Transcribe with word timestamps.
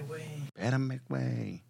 Güey. 0.00 0.44
Espérame, 0.54 1.00
güey. 1.08 1.62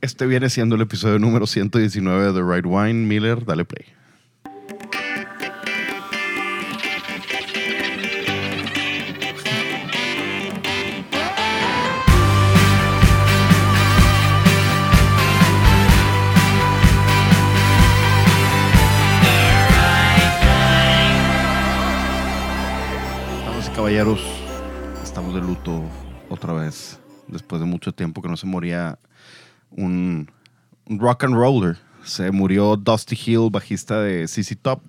Este 0.00 0.26
viene 0.26 0.50
siendo 0.50 0.76
el 0.76 0.82
episodio 0.82 1.18
número 1.18 1.46
119 1.46 2.26
de 2.26 2.32
The 2.32 2.42
Right 2.42 2.66
Wine. 2.66 3.06
Miller, 3.06 3.44
dale 3.44 3.64
play. 3.64 3.86
No 28.34 28.36
se 28.36 28.46
moría 28.48 28.98
un, 29.70 30.28
un 30.86 30.98
rock 30.98 31.22
and 31.22 31.34
roller. 31.34 31.76
Se 32.02 32.32
murió 32.32 32.76
Dusty 32.76 33.16
Hill, 33.16 33.48
bajista 33.48 34.02
de 34.02 34.26
CC 34.26 34.56
Top. 34.56 34.80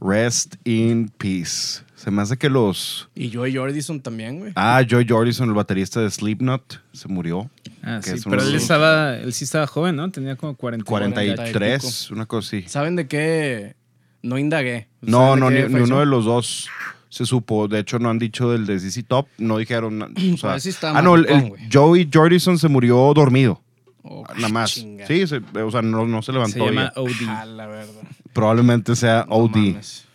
Rest 0.00 0.54
in 0.64 1.10
peace. 1.18 1.82
Se 1.94 2.10
me 2.10 2.22
hace 2.22 2.38
que 2.38 2.48
los. 2.48 3.10
Y 3.14 3.30
Joey 3.30 3.54
Jordison 3.54 4.00
también, 4.00 4.38
güey. 4.38 4.52
Ah, 4.56 4.82
Joy 4.88 5.06
Jordison, 5.06 5.50
el 5.50 5.54
baterista 5.54 6.00
de 6.00 6.10
Slipknot, 6.10 6.80
se 6.92 7.08
murió. 7.08 7.50
Ah, 7.82 8.00
Que 8.02 8.12
sí, 8.12 8.16
es 8.16 8.24
pero 8.24 8.42
él 8.42 8.54
estaba, 8.54 9.18
él 9.18 9.34
sí 9.34 9.44
estaba 9.44 9.66
joven, 9.66 9.96
¿no? 9.96 10.10
Tenía 10.10 10.36
como 10.36 10.56
40. 10.56 10.86
43, 10.86 12.10
una 12.12 12.24
cosa 12.24 12.46
así. 12.56 12.66
¿Saben 12.66 12.96
de 12.96 13.06
qué? 13.06 13.76
No 14.22 14.38
indagué. 14.38 14.88
No, 15.02 15.18
¿Saben 15.18 15.34
de 15.34 15.40
no, 15.40 15.68
ni, 15.68 15.74
ni 15.74 15.80
uno 15.82 16.00
de 16.00 16.06
los 16.06 16.24
dos 16.24 16.70
se 17.10 17.26
supo. 17.26 17.68
De 17.68 17.78
hecho, 17.80 17.98
no 17.98 18.08
han 18.08 18.18
dicho 18.18 18.50
del 18.50 18.64
de 18.64 18.78
CC 18.80 19.02
Top. 19.02 19.26
No 19.36 19.58
dijeron. 19.58 20.00
O 20.02 20.36
sea, 20.38 20.56
está 20.64 20.96
ah, 20.98 21.02
no, 21.02 21.16
el. 21.16 21.52
Joey 21.70 22.08
Jordison 22.10 22.56
se 22.58 22.68
murió 22.68 23.12
dormido. 23.14 23.60
Oh, 24.02 24.24
Nada 24.36 24.48
más. 24.48 24.70
chinga. 24.72 25.06
Sí, 25.06 25.26
se- 25.26 25.36
o 25.60 25.70
sea, 25.70 25.82
no, 25.82 26.06
no 26.06 26.22
se 26.22 26.26
Se 26.26 26.32
levantó. 26.32 26.64
llama 26.64 26.90
ya. 26.94 27.00
OD. 27.00 27.28
A 27.28 27.44
la 27.44 27.66
verdad. 27.66 27.92
Probablemente 28.32 28.96
sea 28.96 29.26
No 29.28 29.34
OD. 29.36 29.56
mames. 29.56 30.06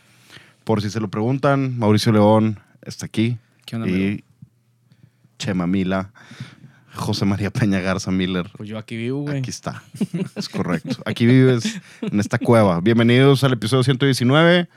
Por 0.63 0.81
si 0.81 0.89
se 0.89 0.99
lo 0.99 1.09
preguntan, 1.09 1.77
Mauricio 1.77 2.11
León 2.11 2.59
está 2.81 3.05
aquí. 3.05 3.37
¿Qué 3.65 3.75
onda, 3.75 3.87
y 3.87 3.93
amigo? 3.93 4.21
Chema 5.37 5.67
Mila, 5.67 6.11
José 6.95 7.25
María 7.25 7.51
Peña 7.51 7.79
Garza 7.81 8.09
Miller. 8.09 8.49
Pues 8.57 8.69
yo 8.69 8.77
aquí 8.79 8.95
vivo, 8.95 9.21
güey. 9.21 9.37
Aquí 9.39 9.49
está. 9.51 9.83
Es 10.35 10.49
correcto. 10.49 10.97
Aquí 11.05 11.25
vives 11.27 11.79
en 12.01 12.19
esta 12.19 12.39
cueva. 12.39 12.79
Bienvenidos 12.81 13.43
al 13.43 13.53
episodio 13.53 13.83
119. 13.83 14.67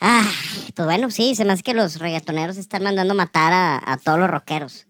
Ah, 0.00 0.26
pues 0.74 0.86
bueno, 0.86 1.10
sí, 1.10 1.34
se 1.34 1.44
me 1.44 1.52
hace 1.52 1.62
que 1.62 1.74
los 1.74 1.98
reggaetoneros 1.98 2.56
están 2.56 2.82
mandando 2.82 3.14
matar 3.14 3.52
a, 3.52 3.92
a 3.92 3.96
todos 3.98 4.18
los 4.18 4.30
rockeros. 4.30 4.86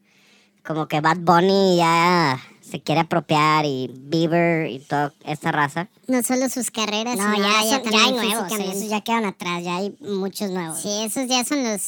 Como 0.64 0.86
que 0.86 1.00
Bad 1.00 1.18
Bunny 1.18 1.76
ya 1.78 2.40
se 2.60 2.80
quiere 2.80 3.00
apropiar 3.00 3.64
y 3.64 3.90
Bieber 3.92 4.70
y 4.70 4.78
toda 4.78 5.12
esta 5.24 5.50
raza. 5.50 5.88
No 6.06 6.22
solo 6.22 6.48
sus 6.48 6.70
carreras, 6.70 7.16
No, 7.16 7.34
sino 7.34 7.48
ya, 7.48 7.64
ya, 7.64 7.70
ya 7.70 7.82
también 7.82 8.02
hay 8.04 8.12
nuevos, 8.12 8.44
físicamente. 8.44 8.78
esos 8.78 8.90
ya 8.90 9.00
quedan 9.00 9.24
atrás, 9.24 9.64
ya 9.64 9.76
hay 9.78 9.96
muchos 10.00 10.50
nuevos. 10.50 10.80
Sí, 10.80 11.02
esos 11.02 11.26
ya 11.28 11.44
son 11.44 11.64
los 11.64 11.80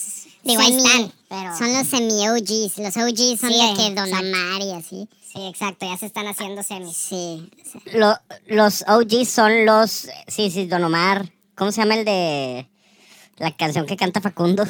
Digo, 0.42 0.60
semi- 0.62 0.84
están, 0.84 1.12
pero- 1.28 1.56
son 1.56 1.72
los 1.74 1.86
semi-OGs. 1.86 2.78
Los 2.78 2.96
OGs 2.96 3.40
son 3.40 3.50
Sí, 3.52 3.60
de 3.60 3.74
que 3.76 3.94
Don. 3.94 4.12
Omar 4.12 4.62
y 4.62 4.72
así. 4.72 5.08
Sí, 5.32 5.46
exacto, 5.46 5.86
ya 5.86 5.96
se 5.96 6.06
están 6.06 6.26
haciendo 6.26 6.62
semis. 6.64 6.96
Sí. 6.96 7.48
Lo- 7.94 8.18
los 8.48 8.82
OGs 8.88 9.28
son 9.28 9.64
los, 9.64 10.08
sí, 10.26 10.50
sí, 10.50 10.66
Don 10.66 10.82
Omar. 10.82 11.30
¿Cómo 11.54 11.70
se 11.70 11.82
llama 11.82 11.94
el 11.94 12.04
de 12.04 12.68
la 13.38 13.54
canción 13.56 13.86
que 13.86 13.96
canta 13.96 14.20
Facundo? 14.20 14.64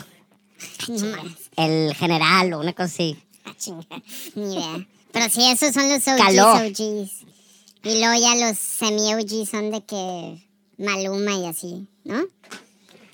Mames, 0.88 1.50
El 1.56 1.94
general 1.94 2.52
o 2.55 2.60
una 2.60 2.72
cosa 2.72 2.84
así. 2.86 3.16
ah, 3.44 3.52
chinga, 3.56 3.86
ni 4.34 4.55
idea. 4.55 4.86
Pero 5.12 5.28
sí, 5.28 5.46
esos 5.50 5.74
son 5.74 5.88
los 5.91 6.06
OGs, 6.06 6.17
Caló. 6.23 6.52
OGs. 6.55 6.78
Y 7.84 7.98
luego 8.01 8.14
ya 8.20 8.34
los 8.36 8.56
semi-OGs 8.58 9.48
son 9.51 9.70
de 9.72 9.84
que 9.84 10.46
Maluma 10.78 11.33
y 11.34 11.46
así, 11.46 11.86
¿no? 12.05 12.22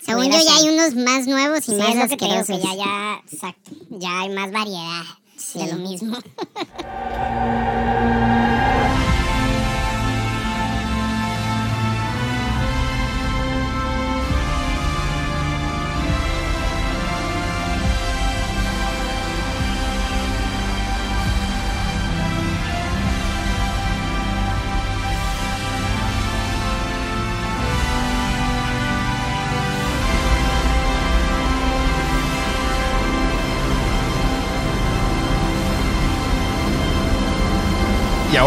Según 0.05 0.27
yo, 0.31 0.39
ya 0.39 0.57
hay 0.57 0.69
unos 0.69 0.95
más 0.95 1.27
nuevos 1.27 1.61
y 1.69 1.73
Sí, 1.73 1.75
más 1.77 1.89
es 1.91 1.97
lo 1.97 2.09
que 2.09 2.17
te 2.17 2.25
digo, 2.27 2.45
que 2.45 2.59
ya, 2.59 2.75
ya, 2.77 3.23
exacto, 3.31 3.71
ya 3.91 4.21
hay 4.21 4.29
más 4.31 4.53
variedad 4.53 5.03
Sí. 5.37 5.59
de 5.59 5.67
lo 5.73 5.77
mismo. 5.79 6.17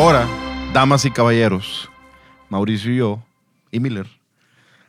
ahora, 0.01 0.27
damas 0.73 1.05
y 1.05 1.11
caballeros, 1.11 1.87
Mauricio 2.49 2.91
y 2.91 2.97
yo, 2.97 3.23
y 3.69 3.79
Miller, 3.79 4.07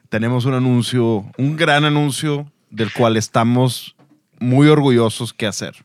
tenemos 0.08 0.46
un 0.46 0.54
anuncio, 0.54 1.30
un 1.36 1.54
gran 1.54 1.84
anuncio 1.84 2.50
del 2.70 2.90
cual 2.90 3.18
estamos 3.18 3.94
muy 4.40 4.68
orgullosos 4.68 5.34
que 5.34 5.46
hacer. 5.46 5.84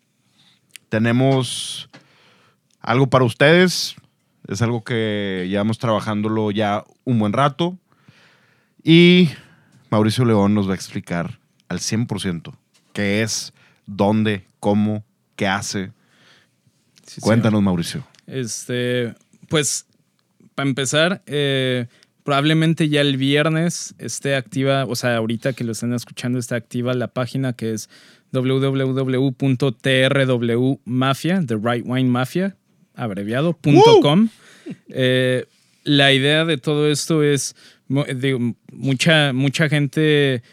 Tenemos 0.87 1.89
algo 2.79 3.07
para 3.07 3.25
ustedes, 3.25 3.97
es 4.47 4.61
algo 4.61 4.85
que 4.85 5.45
llevamos 5.49 5.77
trabajándolo 5.77 6.51
ya 6.51 6.85
un 7.03 7.19
buen 7.19 7.33
rato 7.33 7.77
y 8.81 9.29
Mauricio 9.89 10.23
León 10.23 10.53
nos 10.53 10.69
va 10.69 10.71
a 10.71 10.75
explicar 10.75 11.37
al 11.67 11.79
100% 11.79 12.53
qué 12.93 13.23
es, 13.23 13.51
dónde, 13.87 14.47
cómo, 14.61 15.03
qué 15.35 15.49
hace. 15.49 15.91
Sí. 17.05 17.19
Cuéntanos, 17.19 17.61
Mauricio. 17.61 18.05
Este, 18.27 19.15
pues, 19.49 19.87
para 20.55 20.69
empezar, 20.69 21.23
eh, 21.25 21.87
probablemente 22.23 22.89
ya 22.89 23.01
el 23.01 23.17
viernes 23.17 23.95
esté 23.97 24.35
activa, 24.35 24.85
o 24.85 24.95
sea, 24.95 25.17
ahorita 25.17 25.53
que 25.53 25.63
lo 25.63 25.71
están 25.71 25.93
escuchando, 25.93 26.37
está 26.39 26.55
activa 26.55 26.93
la 26.93 27.07
página 27.07 27.53
que 27.53 27.73
es 27.73 27.89
www.trwmafia, 28.31 29.01
The 31.45 31.55
Right 31.55 31.85
Wine 31.85 32.09
Mafia, 32.09 32.55
abreviado, 32.93 33.53
punto 33.53 34.01
.com. 34.01 34.29
Eh, 34.89 35.45
la 35.85 36.11
idea 36.11 36.43
de 36.43 36.57
todo 36.57 36.91
esto 36.91 37.23
es, 37.23 37.55
digo, 37.87 38.55
mucha, 38.73 39.31
mucha 39.31 39.69
gente 39.69 40.43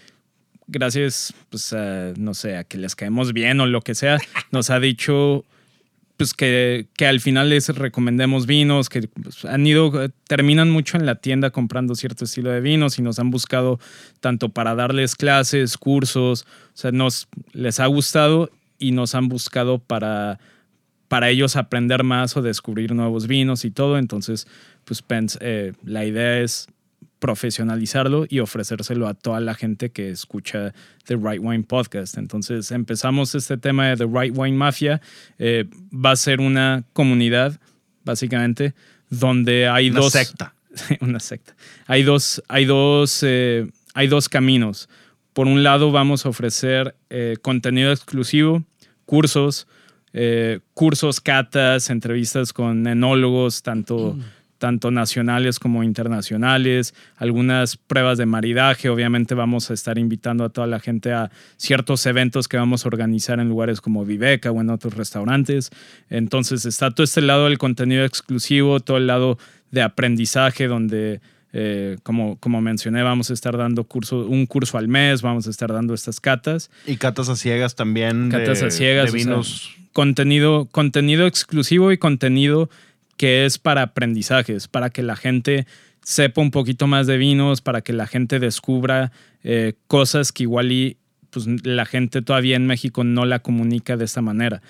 gracias, 0.67 1.35
pues, 1.51 1.73
a, 1.73 2.13
no 2.17 2.35
sé, 2.35 2.57
a 2.57 2.65
que 2.65 2.79
les 2.79 2.95
caemos 2.95 3.33
bien 3.33 3.61
o 3.61 3.67
lo 3.67 3.81
que 3.81 3.95
sea, 3.95 4.19
nos 4.51 4.71
ha 4.71 4.81
dicho 4.81 5.45
pues 6.17 6.33
que, 6.33 6.87
que 6.97 7.07
al 7.07 7.21
final 7.21 7.49
les 7.49 7.69
recomendemos 7.69 8.47
vinos, 8.47 8.89
que 8.89 9.09
pues, 9.09 9.45
han 9.45 9.67
ido, 9.67 9.93
terminan 10.29 10.71
mucho 10.71 10.97
en 10.97 11.07
la 11.07 11.17
tienda 11.17 11.51
comprando 11.51 11.95
cierto 11.95 12.25
estilo 12.25 12.51
de 12.51 12.61
vinos 12.61 12.99
y 12.99 13.03
nos 13.03 13.19
han 13.19 13.31
buscado 13.31 13.81
tanto 14.21 14.49
para 14.51 14.75
darles 14.75 15.17
clases, 15.17 15.77
cursos, 15.77 16.47
o 16.75 16.77
sea, 16.77 16.93
nos 16.93 17.27
les 17.53 17.81
ha 17.81 17.87
gustado 17.87 18.51
y 18.79 18.93
nos 18.93 19.15
han 19.15 19.29
buscado 19.29 19.79
para, 19.81 20.39
para 21.09 21.31
ellos 21.31 21.57
aprender 21.57 22.05
más 22.05 22.37
o 22.37 22.43
descubrir 22.43 22.95
nuevos 22.95 23.27
vinos 23.27 23.65
y 23.65 23.71
todo. 23.71 23.99
Entonces, 23.99 24.47
pues 24.85 25.07
pens- 25.07 25.39
eh, 25.41 25.73
la 25.85 26.05
idea 26.05 26.41
es 26.41 26.69
profesionalizarlo 27.25 28.27
y 28.29 28.41
ofrecérselo 28.41 29.09
a 29.09 29.15
toda 29.15 29.41
la 29.41 29.55
gente 29.55 29.91
que 29.91 30.11
escucha 30.11 30.75
The 31.07 31.17
Right 31.17 31.41
Wine 31.43 31.65
Podcast. 31.65 32.19
Entonces 32.19 32.71
empezamos 32.71 33.35
este 33.35 33.57
tema 33.57 33.87
de 33.87 33.97
The 33.97 34.05
Right 34.05 34.37
Wine 34.37 34.59
Mafia. 34.59 35.01
Eh, 35.39 35.65
va 35.91 36.11
a 36.11 36.17
ser 36.17 36.43
una 36.43 36.85
comunidad, 36.93 37.59
básicamente, 38.05 38.75
donde 39.09 39.67
hay 39.69 39.89
Una 39.89 40.01
dos... 40.01 40.13
secta. 40.13 40.55
una 41.01 41.19
secta. 41.19 41.57
Hay 41.87 42.03
dos, 42.03 42.43
hay 42.47 42.67
dos, 42.67 43.21
eh, 43.23 43.71
hay 43.95 44.07
dos 44.07 44.29
caminos. 44.29 44.91
Por 45.33 45.47
un 45.47 45.63
lado 45.63 45.93
vamos 45.93 46.27
a 46.27 46.29
ofrecer 46.29 46.95
eh, 47.09 47.39
contenido 47.41 47.91
exclusivo, 47.91 48.65
cursos, 49.07 49.67
cursos, 50.75 51.23
catas, 51.23 51.89
entrevistas 51.89 52.53
con 52.53 52.87
enólogos, 52.87 53.63
tanto, 53.63 54.17
tanto 54.65 54.91
nacionales 54.91 55.59
como 55.59 55.83
internacionales, 55.83 56.95
algunas 57.19 57.77
pruebas 57.77 58.17
de 58.17 58.25
maridaje. 58.25 58.89
Obviamente 58.89 59.35
vamos 59.35 59.71
a 59.71 59.75
estar 59.75 59.99
invitando 59.99 60.43
a 60.43 60.49
toda 60.49 60.67
la 60.67 60.81
gente 60.81 61.13
a 61.13 61.31
ciertos 61.59 62.07
eventos 62.07 62.49
que 62.49 62.57
vamos 62.57 62.87
a 62.87 62.89
organizar 62.89 63.41
en 63.41 63.51
lugares 63.51 63.83
como 63.83 64.07
Viveca 64.07 64.51
o 64.51 64.63
en 64.63 64.71
otros 64.71 64.95
restaurantes. 64.95 65.71
Entonces 66.09 66.65
está 66.65 66.91
todo 66.93 67.05
este 67.05 67.21
lado 67.21 67.45
del 67.45 67.59
contenido 67.59 68.07
exclusivo, 68.07 68.81
todo 68.81 68.97
el 68.97 69.07
lado 69.07 69.37
de 69.71 69.83
aprendizaje 69.83 70.67
donde 70.67 71.21
Eh, 71.57 71.99
como, 72.03 72.37
como 72.41 72.61
mencioné, 72.61 73.05
vamos 73.05 73.31
a 73.31 73.33
estar 73.33 73.57
dando 73.57 73.85
curso, 73.85 74.27
un 74.27 74.45
curso 74.47 74.77
al 74.77 74.89
mes, 74.89 75.23
vamos 75.23 75.47
a 75.47 75.51
estar 75.51 75.71
dando 75.73 75.95
estas 75.95 76.19
catas. 76.19 76.69
Y 76.85 76.97
catas 76.97 77.29
a 77.29 77.37
ciegas 77.37 77.77
también. 77.77 78.29
Catas 78.29 78.59
de, 78.59 78.67
a 78.67 78.71
ciegas, 78.73 79.13
De 79.13 79.19
o 79.19 79.23
sea, 79.23 79.31
vinos. 79.35 79.77
contenido, 79.93 80.67
contenido 80.73 81.29
exclusivo 81.29 81.93
y 81.93 81.99
contenido 81.99 82.69
que 83.17 83.45
es 83.45 83.59
para 83.59 83.83
aprendizajes, 83.83 84.69
para 84.69 84.91
que 84.91 85.03
la 85.03 85.17
gente 85.17 85.67
sepa 86.03 86.41
un 86.41 86.51
poquito 86.51 86.87
más 86.87 87.07
de 87.07 87.17
vinos, 87.17 87.61
para 87.61 87.81
que 87.81 87.93
la 87.93 88.07
gente 88.07 88.39
descubra 88.39 89.13
eh, 89.43 89.75
cosas 89.87 90.33
que 90.33 90.45
igual 90.45 90.71
y 90.73 90.97
pues, 91.31 91.47
la 91.65 91.87
gente 91.87 92.23
todavía 92.23 92.57
en 92.57 92.67
México 92.67 93.05
no 93.05 93.25
la 93.25 93.41
comunica 93.41 93.97
de 93.97 94.05
esta 94.05 94.23
manera. 94.23 94.63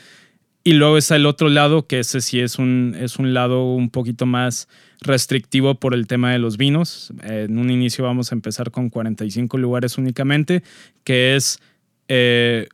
Y 0.66 0.72
luego 0.72 0.96
está 0.96 1.16
el 1.16 1.26
otro 1.26 1.50
lado, 1.50 1.86
que 1.86 1.98
ese 1.98 2.22
sí 2.22 2.40
es 2.40 2.58
un, 2.58 2.96
es 2.98 3.18
un 3.18 3.34
lado 3.34 3.74
un 3.74 3.90
poquito 3.90 4.24
más 4.24 4.66
restrictivo 5.02 5.74
por 5.74 5.92
el 5.92 6.06
tema 6.06 6.32
de 6.32 6.38
los 6.38 6.56
vinos. 6.56 7.12
En 7.22 7.58
un 7.58 7.70
inicio 7.70 8.02
vamos 8.02 8.32
a 8.32 8.34
empezar 8.34 8.70
con 8.70 8.88
45 8.88 9.58
lugares 9.58 9.98
únicamente, 9.98 10.62
que 11.04 11.36
es 11.36 11.60
eh, 12.08 12.68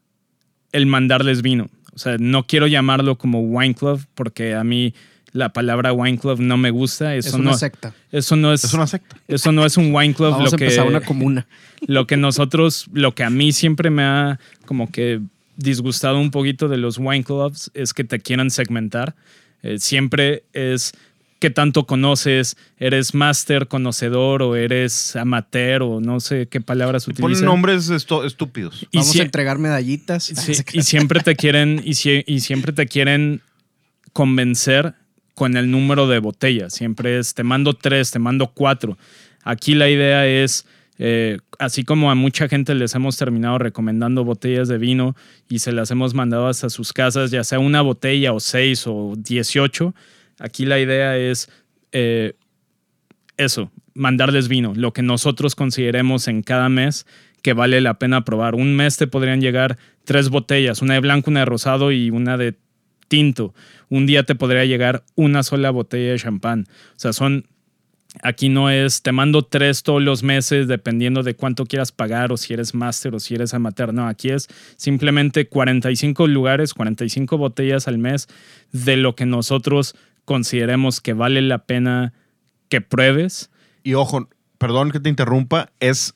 el 0.71 0.87
mandarles 0.87 1.43
vino. 1.43 1.67
O 1.93 1.99
sea, 1.99 2.17
no 2.19 2.47
quiero 2.47 2.69
llamarlo 2.69 3.19
como 3.19 3.41
wine 3.41 3.75
club 3.75 4.01
porque 4.15 4.55
a 4.55 4.63
mí 4.63 4.95
la 5.33 5.53
palabra 5.53 5.93
wine 5.93 6.19
club 6.19 6.41
no 6.41 6.57
me 6.57 6.71
gusta. 6.71 7.15
Eso 7.15 7.29
es 7.31 7.35
una 7.35 7.51
no, 7.53 7.57
secta. 7.57 7.95
Eso 8.13 8.37
no 8.37 8.53
es, 8.53 8.65
Es 8.65 8.75
una 8.75 8.87
secta. 8.87 9.17
eso 9.29 9.53
no 9.53 9.65
es 9.65 9.77
un 9.77 9.95
wine 9.95 10.15
club. 10.15 10.33
Vamos 10.33 10.51
lo 10.53 10.59
a 10.59 10.61
empezar 10.61 10.85
que, 10.85 10.91
una 10.91 11.01
comuna. 11.03 11.47
lo 11.87 12.07
que 12.07 12.17
nosotros, 12.17 12.87
lo 12.93 13.15
que 13.15 13.25
a 13.25 13.31
mí 13.31 13.53
siempre 13.53 13.91
me 13.91 14.03
ha 14.03 14.41
como 14.67 14.91
que 14.91 15.21
disgustado 15.57 16.19
un 16.19 16.31
poquito 16.31 16.69
de 16.69 16.79
los 16.79 16.99
wine 16.99 17.23
clubs 17.25 17.71
es 17.75 17.93
que 17.95 18.03
te 18.05 18.19
quieran 18.19 18.51
segmentar. 18.51 19.15
Eh, 19.63 19.79
siempre 19.79 20.45
es 20.55 20.93
qué 21.39 21.49
tanto 21.51 21.87
conoces, 21.87 22.57
eres 22.79 23.15
máster, 23.15 23.67
conocedor 23.69 24.43
o 24.43 24.57
eres 24.57 25.17
amateur 25.17 25.83
o 25.83 26.01
no 26.01 26.21
sé 26.21 26.49
qué 26.49 26.61
palabras 26.61 27.05
Ponen 27.07 27.23
utilizan. 27.25 27.47
nombres 27.47 27.89
esto- 27.89 28.25
estúpidos. 28.25 28.87
Y 28.91 28.99
Vamos 28.99 29.13
si- 29.13 29.21
a 29.21 29.23
entregar 29.23 29.59
medallitas. 29.59 30.25
Sí, 30.25 30.53
y 30.73 30.83
siempre 30.83 31.21
te 31.21 31.37
quieren 31.37 31.81
y, 31.85 31.93
sie- 31.93 32.25
y 32.27 32.41
siempre 32.41 32.73
te 32.73 32.87
quieren 32.87 33.41
convencer 34.13 34.95
con 35.41 35.57
el 35.57 35.71
número 35.71 36.07
de 36.07 36.19
botellas. 36.19 36.75
Siempre 36.75 37.19
es 37.19 37.33
te 37.33 37.45
mando 37.45 37.73
tres, 37.73 38.11
te 38.11 38.19
mando 38.19 38.49
cuatro. 38.49 38.99
Aquí 39.43 39.73
la 39.73 39.89
idea 39.89 40.27
es 40.27 40.67
eh, 40.99 41.39
así 41.59 41.83
como 41.83 42.11
a 42.11 42.15
mucha 42.15 42.47
gente 42.47 42.75
les 42.75 42.95
hemos 42.95 43.17
terminado 43.17 43.57
recomendando 43.57 44.23
botellas 44.23 44.69
de 44.69 44.77
vino 44.77 45.17
y 45.49 45.61
se 45.61 45.73
las 45.73 45.91
hemos 45.93 46.13
mandado 46.13 46.47
hasta 46.47 46.69
sus 46.69 46.93
casas, 46.93 47.31
ya 47.31 47.43
sea 47.43 47.59
una 47.59 47.81
botella 47.81 48.35
o 48.35 48.41
seis 48.41 48.87
o 48.87 49.15
dieciocho. 49.17 49.95
Aquí 50.39 50.67
la 50.67 50.79
idea 50.79 51.17
es 51.17 51.49
eh, 51.93 52.35
eso, 53.39 53.73
mandarles 53.95 54.47
vino, 54.47 54.75
lo 54.77 54.93
que 54.93 55.01
nosotros 55.01 55.55
consideremos 55.55 56.29
en 56.29 56.43
cada 56.43 56.69
mes 56.69 57.07
que 57.41 57.55
vale 57.55 57.81
la 57.81 57.99
pena 57.99 58.27
probar. 58.27 58.57
Un 58.57 58.77
mes 58.77 58.99
te 58.99 59.07
podrían 59.07 59.41
llegar 59.41 59.79
tres 60.05 60.29
botellas, 60.29 60.83
una 60.83 60.93
de 60.93 61.01
blanco, 61.01 61.31
una 61.31 61.41
de 61.41 61.47
rosado 61.47 61.93
y 61.93 62.11
una 62.11 62.37
de 62.37 62.59
tinto. 63.11 63.53
Un 63.91 64.07
día 64.07 64.23
te 64.23 64.37
podría 64.37 64.65
llegar 64.65 65.05
una 65.17 65.43
sola 65.43 65.71
botella 65.71 66.13
de 66.13 66.19
champán. 66.19 66.67
O 66.97 66.99
sea, 66.99 67.13
son... 67.13 67.47
Aquí 68.25 68.49
no 68.49 68.71
es, 68.71 69.03
te 69.03 69.13
mando 69.13 69.45
tres 69.45 69.85
todos 69.85 70.03
los 70.03 70.25
meses 70.25 70.67
dependiendo 70.67 71.23
de 71.23 71.37
cuánto 71.37 71.65
quieras 71.65 71.93
pagar 71.93 72.33
o 72.33 72.37
si 72.37 72.53
eres 72.53 72.75
máster 72.75 73.15
o 73.15 73.21
si 73.21 73.37
eres 73.37 73.55
amateur. 73.55 73.95
No, 73.95 74.09
aquí 74.09 74.31
es 74.31 74.49
simplemente 74.77 75.47
45 75.47 76.27
lugares, 76.27 76.75
45 76.75 77.39
botellas 77.39 77.87
al 77.87 77.99
mes 77.99 78.27
de 78.73 78.97
lo 78.97 79.15
que 79.15 79.27
nosotros 79.27 79.95
consideremos 80.25 81.01
que 81.01 81.13
vale 81.13 81.41
la 81.41 81.67
pena 81.67 82.13
que 82.69 82.81
pruebes. 82.81 83.49
Y 83.85 83.95
ojo, 83.95 84.29
perdón 84.59 84.91
que 84.91 84.99
te 84.99 85.09
interrumpa, 85.09 85.71
es 85.79 86.15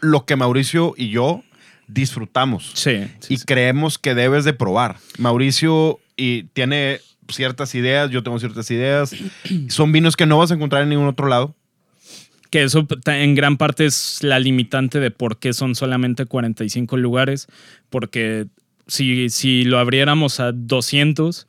lo 0.00 0.24
que 0.24 0.36
Mauricio 0.36 0.94
y 0.96 1.10
yo 1.10 1.42
disfrutamos. 1.86 2.72
Sí. 2.72 3.10
sí, 3.20 3.34
y 3.34 3.36
sí. 3.36 3.44
creemos 3.44 3.98
que 3.98 4.14
debes 4.14 4.46
de 4.46 4.54
probar. 4.54 4.96
Mauricio 5.18 6.00
y 6.16 6.44
tiene 6.44 7.00
ciertas 7.28 7.74
ideas, 7.74 8.10
yo 8.10 8.22
tengo 8.22 8.38
ciertas 8.38 8.70
ideas. 8.70 9.14
Son 9.68 9.92
vinos 9.92 10.16
que 10.16 10.26
no 10.26 10.38
vas 10.38 10.50
a 10.50 10.54
encontrar 10.54 10.82
en 10.82 10.90
ningún 10.90 11.08
otro 11.08 11.28
lado. 11.28 11.54
Que 12.50 12.62
eso 12.62 12.86
en 13.06 13.34
gran 13.34 13.56
parte 13.56 13.86
es 13.86 14.22
la 14.22 14.38
limitante 14.38 15.00
de 15.00 15.10
por 15.10 15.38
qué 15.38 15.52
son 15.52 15.74
solamente 15.74 16.26
45 16.26 16.96
lugares. 16.96 17.48
Porque 17.90 18.46
si, 18.86 19.30
si 19.30 19.64
lo 19.64 19.80
abriéramos 19.80 20.38
a 20.38 20.52
200, 20.52 21.44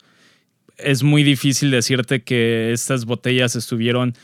es 0.76 1.02
muy 1.04 1.22
difícil 1.22 1.70
decirte 1.70 2.22
que 2.22 2.72
estas 2.72 3.04
botellas 3.04 3.54
estuvieron 3.54 4.14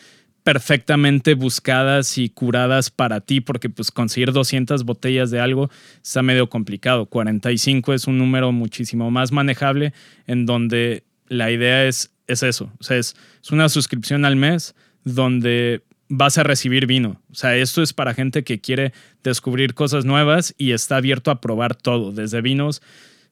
perfectamente 0.44 1.34
buscadas 1.34 2.18
y 2.18 2.28
curadas 2.28 2.90
para 2.90 3.20
ti, 3.20 3.40
porque 3.40 3.70
pues 3.70 3.90
conseguir 3.90 4.30
200 4.30 4.84
botellas 4.84 5.30
de 5.30 5.40
algo 5.40 5.70
está 6.02 6.22
medio 6.22 6.48
complicado. 6.48 7.06
45 7.06 7.94
es 7.94 8.06
un 8.06 8.18
número 8.18 8.52
muchísimo 8.52 9.10
más 9.10 9.32
manejable 9.32 9.94
en 10.26 10.44
donde 10.44 11.02
la 11.28 11.50
idea 11.50 11.86
es, 11.86 12.12
es 12.26 12.42
eso, 12.42 12.70
o 12.78 12.84
sea, 12.84 12.98
es, 12.98 13.16
es 13.42 13.50
una 13.50 13.70
suscripción 13.70 14.26
al 14.26 14.36
mes 14.36 14.74
donde 15.02 15.82
vas 16.08 16.36
a 16.36 16.42
recibir 16.42 16.86
vino. 16.86 17.22
O 17.30 17.34
sea, 17.34 17.56
esto 17.56 17.82
es 17.82 17.94
para 17.94 18.12
gente 18.12 18.44
que 18.44 18.60
quiere 18.60 18.92
descubrir 19.22 19.72
cosas 19.72 20.04
nuevas 20.04 20.54
y 20.58 20.72
está 20.72 20.96
abierto 20.96 21.30
a 21.30 21.40
probar 21.40 21.74
todo, 21.74 22.12
desde 22.12 22.42
vinos 22.42 22.82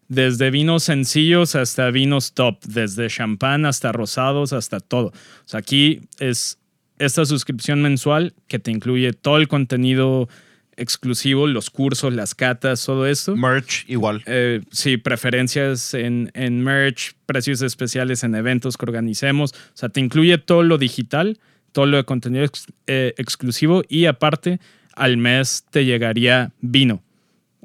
desde 0.09 0.51
vinos 0.51 0.83
sencillos 0.83 1.55
hasta 1.55 1.91
vinos 1.91 2.35
top, 2.35 2.59
desde 2.67 3.09
champán 3.09 3.65
hasta 3.65 3.93
rosados, 3.93 4.53
hasta 4.53 4.81
todo. 4.81 5.07
O 5.07 5.13
sea, 5.47 5.61
aquí 5.61 6.01
es 6.19 6.59
esta 7.05 7.25
suscripción 7.25 7.83
mensual 7.83 8.35
que 8.49 8.59
te 8.59 8.71
incluye 8.71 9.13
todo 9.13 9.39
el 9.39 9.49
contenido 9.49 10.29
exclusivo, 10.77 11.47
los 11.47 11.69
cursos, 11.69 12.15
las 12.15 12.35
catas, 12.35 12.85
todo 12.87 13.07
esto. 13.07 13.37
Merch 13.37 13.85
igual. 13.89 14.23
Eh, 14.27 14.63
sí, 14.71 14.97
preferencias 14.97 15.93
en, 15.95 16.31
en 16.35 16.63
merch, 16.63 17.13
precios 17.27 17.61
especiales 17.61 18.25
en 18.25 18.35
eventos 18.35 18.77
que 18.77 18.87
organicemos. 18.87 19.53
O 19.53 19.77
sea, 19.77 19.91
te 19.91 20.01
incluye 20.01 20.39
todo 20.39 20.63
lo 20.63 20.79
digital, 20.79 21.39
todo 21.73 21.87
lo 21.87 21.99
de 21.99 22.05
contenido 22.05 22.45
ex- 22.45 22.67
eh, 22.87 23.13
exclusivo 23.19 23.83
y 23.89 24.07
aparte 24.07 24.61
al 24.95 25.19
mes 25.19 25.65
te 25.71 25.85
llegaría 25.85 26.53
vino. 26.61 27.03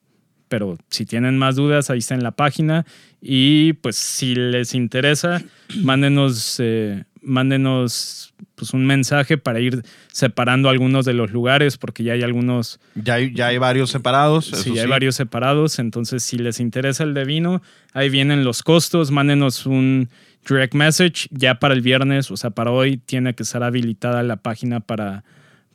Pero 0.48 0.76
si 0.90 1.06
tienen 1.06 1.38
más 1.38 1.54
dudas, 1.54 1.90
ahí 1.90 1.98
está 2.00 2.16
en 2.16 2.24
la 2.24 2.32
página. 2.32 2.84
Y 3.22 3.74
pues 3.74 3.94
si 3.94 4.34
les 4.34 4.74
interesa, 4.74 5.40
mándenos, 5.76 6.56
eh, 6.58 7.04
mándenos 7.22 8.34
pues, 8.56 8.72
un 8.74 8.84
mensaje 8.84 9.38
para 9.38 9.60
ir 9.60 9.84
separando 10.12 10.70
algunos 10.70 11.04
de 11.04 11.12
los 11.14 11.30
lugares, 11.30 11.76
porque 11.76 12.02
ya 12.02 12.14
hay 12.14 12.24
algunos, 12.24 12.80
Ya 12.96 13.14
hay, 13.14 13.32
ya 13.32 13.46
hay 13.46 13.58
varios 13.58 13.90
separados. 13.90 14.46
sí, 14.46 14.72
ya 14.74 14.80
hay 14.80 14.86
sí. 14.88 14.90
varios 14.90 15.14
separados. 15.14 15.78
Entonces, 15.78 16.24
si 16.24 16.36
les 16.36 16.58
interesa 16.58 17.04
el 17.04 17.14
de 17.14 17.24
vino, 17.24 17.62
ahí 17.92 18.08
vienen 18.08 18.42
los 18.42 18.64
costos. 18.64 19.12
Mándenos 19.12 19.66
un 19.66 20.08
direct 20.46 20.74
message 20.74 21.28
ya 21.30 21.58
para 21.58 21.74
el 21.74 21.80
viernes, 21.80 22.30
o 22.30 22.36
sea, 22.36 22.50
para 22.50 22.70
hoy 22.70 22.98
tiene 22.98 23.34
que 23.34 23.42
estar 23.42 23.62
habilitada 23.62 24.22
la 24.22 24.36
página 24.36 24.80
para, 24.80 25.24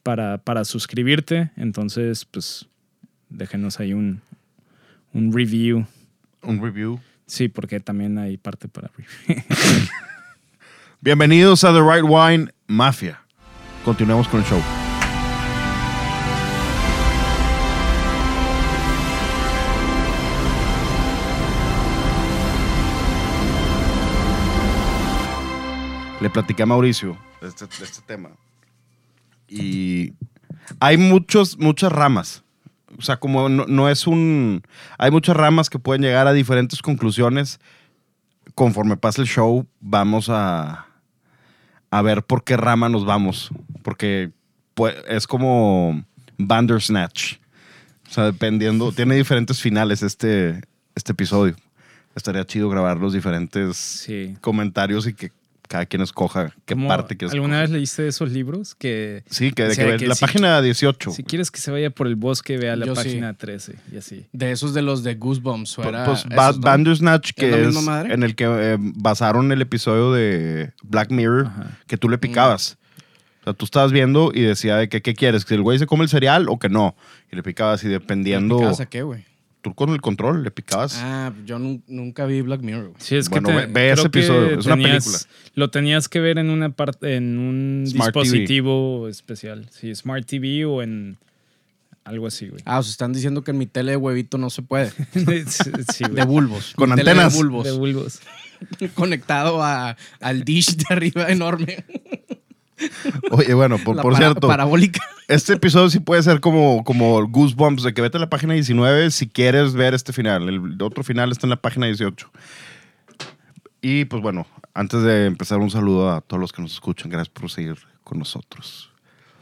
para, 0.04 0.38
para 0.40 0.66
suscribirte. 0.66 1.52
Entonces, 1.56 2.26
pues 2.26 2.68
déjenos 3.30 3.80
ahí 3.80 3.94
un, 3.94 4.22
un 5.14 5.34
review. 5.34 5.86
Un 6.42 6.62
review. 6.62 7.00
Sí, 7.26 7.48
porque 7.48 7.80
también 7.80 8.18
hay 8.18 8.38
parte 8.38 8.68
para 8.68 8.90
review. 8.96 9.44
Bienvenidos 11.02 11.64
a 11.64 11.74
The 11.74 11.82
Right 11.82 12.06
Wine 12.08 12.54
Mafia. 12.68 13.22
Continuemos 13.84 14.28
con 14.28 14.42
el 14.42 14.46
show. 14.46 14.62
Le 26.24 26.30
platiqué 26.30 26.64
a 26.64 26.66
Mauricio 26.66 27.18
de 27.42 27.50
este, 27.50 27.66
de 27.66 27.84
este 27.84 28.02
tema. 28.08 28.30
Y 29.50 30.14
hay 30.80 30.96
muchos, 30.96 31.58
muchas 31.58 31.92
ramas. 31.92 32.44
O 32.98 33.02
sea, 33.02 33.18
como 33.18 33.50
no, 33.50 33.66
no 33.68 33.90
es 33.90 34.08
un... 34.08 34.64
Hay 34.98 35.12
muchas 35.12 35.36
ramas 35.36 35.70
que 35.70 35.80
pueden 35.80 36.02
llegar 36.02 36.28
a 36.28 36.32
diferentes 36.32 36.82
conclusiones. 36.82 37.60
Conforme 38.56 38.96
pasa 38.96 39.22
el 39.22 39.28
show, 39.28 39.68
vamos 39.82 40.30
a, 40.30 40.88
a 41.92 42.02
ver 42.02 42.24
por 42.24 42.46
qué 42.46 42.56
rama 42.56 42.88
nos 42.88 43.04
vamos. 43.04 43.50
Porque 43.82 44.32
pues, 44.76 44.96
es 45.10 45.28
como 45.28 46.06
Bandersnatch. 46.38 47.34
O 48.08 48.12
sea, 48.14 48.24
dependiendo, 48.24 48.94
tiene 48.94 49.16
diferentes 49.16 49.60
finales 49.62 50.02
este, 50.04 50.62
este 50.96 51.12
episodio. 51.12 51.58
Estaría 52.16 52.46
chido 52.46 52.70
grabar 52.70 52.96
los 52.96 53.12
diferentes 53.12 53.76
Sí. 53.76 54.38
comentarios 54.40 55.06
y 55.06 55.14
que 55.16 55.34
cada 55.74 55.88
quien 55.88 56.04
escoja 56.04 56.54
qué 56.68 56.76
¿Cómo- 56.76 56.88
parte 56.88 57.18
quieres 57.18 57.34
¿Alguna 57.34 57.56
escoger. 57.64 57.70
vez 57.72 57.78
leíste 57.80 58.08
esos 58.08 58.32
libros? 58.32 58.76
Que 58.76 59.24
Sí, 59.28 59.52
que, 59.54 59.64
de 59.64 59.70
o 59.70 59.74
sea, 59.74 59.86
que 59.94 59.98
que 59.98 60.08
la 60.08 60.14
si- 60.14 60.22
página 60.22 60.62
18. 60.62 61.10
si 61.10 61.24
quieres 61.24 61.50
que 61.50 61.60
se 61.60 61.72
vaya 61.72 61.90
por 61.90 62.06
el 62.06 62.16
bosque, 62.16 62.58
vea 62.58 62.76
la 62.76 62.86
Yo 62.86 62.96
sí. 62.96 63.04
página 63.04 63.34
13 63.34 63.74
y 63.92 63.98
así. 63.98 64.28
De 64.34 64.52
esos 64.52 64.76
de 64.76 64.84
los 64.84 65.02
de 65.02 65.16
Goosebumps. 65.16 65.80
¿o 65.80 65.82
Pu- 65.82 65.88
era 65.90 66.06
pues 66.06 66.20
esos, 66.20 66.30
Ba-? 66.36 66.52
Bandersnatch, 66.52 67.30
¿Es 67.30 67.34
que 67.34 67.68
es, 67.70 67.74
madre? 67.82 68.14
en 68.14 68.22
el 68.22 68.36
que 68.36 68.46
eh, 68.48 68.78
basaron 68.80 69.52
el 69.52 69.64
episodio 69.64 70.14
de 70.14 70.74
Black 70.84 71.10
Mirror, 71.10 71.48
Ajá. 71.48 71.80
que 71.88 71.98
tú 71.98 72.08
le 72.08 72.20
picabas. 72.20 72.78
O 73.42 73.44
sea, 73.46 73.54
tú 73.54 73.66
estabas 73.66 73.92
viendo 73.92 74.32
y 74.32 74.42
decía 74.42 74.78
de 74.78 74.90
que, 74.90 75.02
¿qué 75.02 75.16
quieres? 75.16 75.44
¿Que 75.44 75.56
el 75.56 75.64
güey 75.64 75.80
se 75.80 75.88
come 75.88 76.04
el 76.04 76.10
cereal 76.10 76.48
o 76.50 76.60
que 76.60 76.70
no? 76.70 76.96
Y 77.32 77.36
le 77.36 77.42
picabas 77.42 77.84
y 77.84 77.88
dependiendo... 77.88 78.58
¿Picabas 78.58 78.80
a 78.80 78.86
qué, 78.86 79.02
güey? 79.02 79.26
Tú 79.64 79.74
con 79.74 79.90
el 79.92 80.02
control 80.02 80.44
le 80.44 80.52
picabas. 80.52 81.00
Ah, 81.02 81.32
yo 81.46 81.58
nun- 81.58 81.82
nunca 81.88 82.26
vi 82.26 82.42
Black 82.42 82.62
Mirror, 82.62 82.90
güey. 82.90 82.96
Sí, 83.00 83.16
es 83.16 83.30
Bueno, 83.30 83.48
que 83.48 83.56
ve- 83.56 83.66
ve 83.68 83.92
ese 83.94 84.08
episodio, 84.08 84.60
es 84.60 84.66
una 84.66 84.76
tenías- 84.76 85.06
película. 85.06 85.20
Lo 85.56 85.70
tenías 85.72 86.10
que 86.10 86.20
ver 86.20 86.38
en 86.38 86.50
una 86.50 86.70
parte, 86.70 87.16
en 87.16 87.38
un 87.38 87.86
Smart 87.88 88.14
TV. 88.14 88.24
dispositivo 88.24 89.08
especial. 89.08 89.66
Sí, 89.72 89.96
Smart 89.96 90.26
TV 90.28 90.66
o 90.66 90.84
en 90.84 91.18
algo 92.04 92.28
así, 92.28 92.50
güey. 92.50 92.62
Ah, 92.66 92.80
os 92.80 92.90
están 92.90 93.14
diciendo 93.14 93.44
que 93.46 93.52
en 93.52 93.58
mi 93.58 93.66
tele 93.66 93.92
de 93.92 93.98
huevito 93.98 94.38
no 94.38 94.50
se 94.50 94.62
puede. 94.64 94.92
sí, 95.48 96.04
güey. 96.04 96.14
De 96.16 96.26
bulbos. 96.26 96.74
Con 96.76 96.90
Mi 96.90 96.98
tele 96.98 97.12
antenas. 97.12 97.32
De 97.34 97.40
bulbos. 97.40 97.64
De 97.64 97.72
bulbos. 97.72 98.20
Conectado 98.96 99.64
a- 99.64 99.96
al 100.20 100.44
dish 100.44 100.76
de 100.76 100.86
arriba 100.94 101.30
enorme. 101.32 101.86
Oye, 103.32 103.54
bueno, 103.54 103.78
por, 103.78 103.96
La 103.96 104.02
por 104.02 104.14
para- 104.14 104.26
cierto, 104.26 104.48
Parabólica. 104.48 105.00
este 105.28 105.54
episodio 105.54 105.90
sí 105.90 106.00
puede 106.00 106.24
ser 106.24 106.40
como, 106.40 106.84
como 106.84 107.26
Goosebumps, 107.28 107.84
de 107.84 107.94
que 107.94 108.02
vete 108.02 108.18
a 108.18 108.20
la 108.22 108.30
página 108.30 108.54
19 108.54 109.12
si 109.12 109.28
quieres 109.28 109.74
ver 109.74 109.94
este 109.94 110.14
final. 110.14 110.50
El 110.50 110.82
otro 110.82 111.04
final 111.04 111.32
está 111.32 111.46
en 111.46 111.52
la 111.52 111.62
página 111.62 111.86
18. 111.88 112.32
Y 113.82 114.06
pues 114.06 114.22
bueno, 114.22 114.48
antes 114.74 115.02
de 115.04 115.26
empezar, 115.26 115.60
un 115.60 115.70
saludo 115.70 116.12
a 116.12 116.22
todos 116.22 116.40
los 116.40 116.52
que 116.54 116.62
nos 116.62 116.74
escuchan. 116.74 117.10
Gracias 117.10 117.30
por 117.30 117.50
seguir 117.52 117.78
con 118.04 118.20
nosotros. 118.20 118.90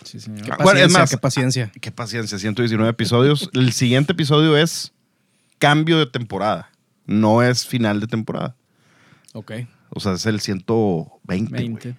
Sí, 0.04 0.20
señor. 0.20 0.48
Ah, 0.52 0.58
bueno, 0.64 0.80
es 0.80 0.86
Paciencia, 0.94 1.00
más- 1.00 1.10
qué 1.12 1.18
paciencia. 1.18 1.72
Qué 1.80 1.92
paciencia, 1.92 2.40
119 2.40 2.90
episodios. 2.90 3.50
El 3.54 3.72
siguiente 3.72 4.14
episodio 4.14 4.58
es 4.58 4.94
cambio 5.60 6.00
de 6.00 6.08
temporada. 6.08 6.70
No 7.06 7.44
es 7.44 7.68
final 7.68 8.00
de 8.00 8.08
temporada. 8.08 8.56
Ok. 9.34 9.52
O 9.90 10.00
sea, 10.00 10.14
es 10.14 10.26
el 10.26 10.40
120. 10.40 11.50
güey. 11.52 11.68
20. 11.68 11.96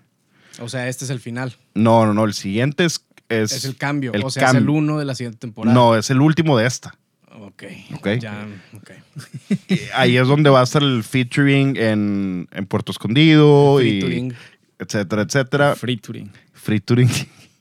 O 0.60 0.68
sea, 0.68 0.88
este 0.88 1.04
es 1.04 1.10
el 1.10 1.20
final. 1.20 1.56
No, 1.74 2.04
no, 2.06 2.14
no. 2.14 2.24
El 2.24 2.34
siguiente 2.34 2.84
es. 2.84 3.04
Es, 3.28 3.52
Es 3.52 3.64
el 3.64 3.76
cambio. 3.76 4.12
el 4.12 4.22
o 4.24 4.30
sea, 4.30 4.48
es 4.48 4.54
el 4.56 4.68
uno 4.68 4.98
de 4.98 5.06
la 5.06 5.14
siguiente 5.14 5.38
temporada. 5.38 5.72
No, 5.74 5.96
es 5.96 6.10
el 6.10 6.20
último 6.20 6.58
de 6.58 6.66
esta. 6.66 6.94
Ok. 7.34 7.62
Ok. 7.94 8.08
Ya, 8.20 8.46
ok. 8.76 8.90
Y 9.68 9.80
ahí 9.94 10.18
es 10.18 10.28
donde 10.28 10.50
va 10.50 10.60
a 10.60 10.64
estar 10.64 10.82
el 10.82 11.02
featuring 11.02 11.76
en, 11.78 12.46
en 12.52 12.66
Puerto 12.66 12.92
Escondido 12.92 13.80
y 13.80 14.00
Featuring. 14.02 14.34
etcétera, 14.78 15.22
etcétera. 15.22 15.76
Featuring. 15.76 16.30
Featuring. 16.52 17.08